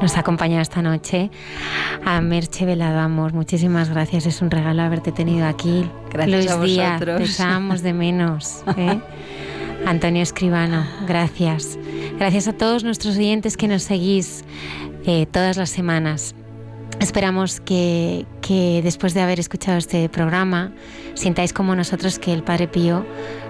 [0.00, 1.30] nos ha acompañado esta noche,
[2.04, 5.84] a Merche Veladamos, muchísimas gracias, es un regalo haberte tenido aquí.
[6.12, 8.62] Gracias Luis a Díaz, te echábamos de menos.
[8.76, 9.00] eh.
[9.86, 11.78] Antonio Escribano, gracias.
[12.16, 14.44] Gracias a todos nuestros oyentes que nos seguís
[15.04, 16.34] eh, todas las semanas.
[17.00, 20.72] Esperamos que, que después de haber escuchado este programa
[21.14, 23.04] sintáis como nosotros que el Padre Pío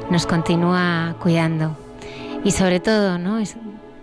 [0.09, 1.77] nos continúa cuidando.
[2.45, 3.39] Y sobre todo, ¿no?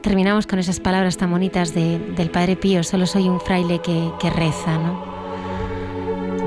[0.02, 4.12] Terminamos con esas palabras tan bonitas de- del Padre Pío, solo soy un fraile que,
[4.20, 4.78] que reza.
[4.78, 5.02] ¿no?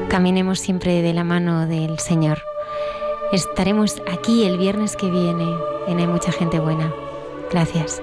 [0.09, 2.43] Caminemos siempre de la mano del Señor.
[3.33, 5.47] Estaremos aquí el viernes que viene
[5.89, 6.93] en Hay mucha gente buena.
[7.51, 8.03] Gracias.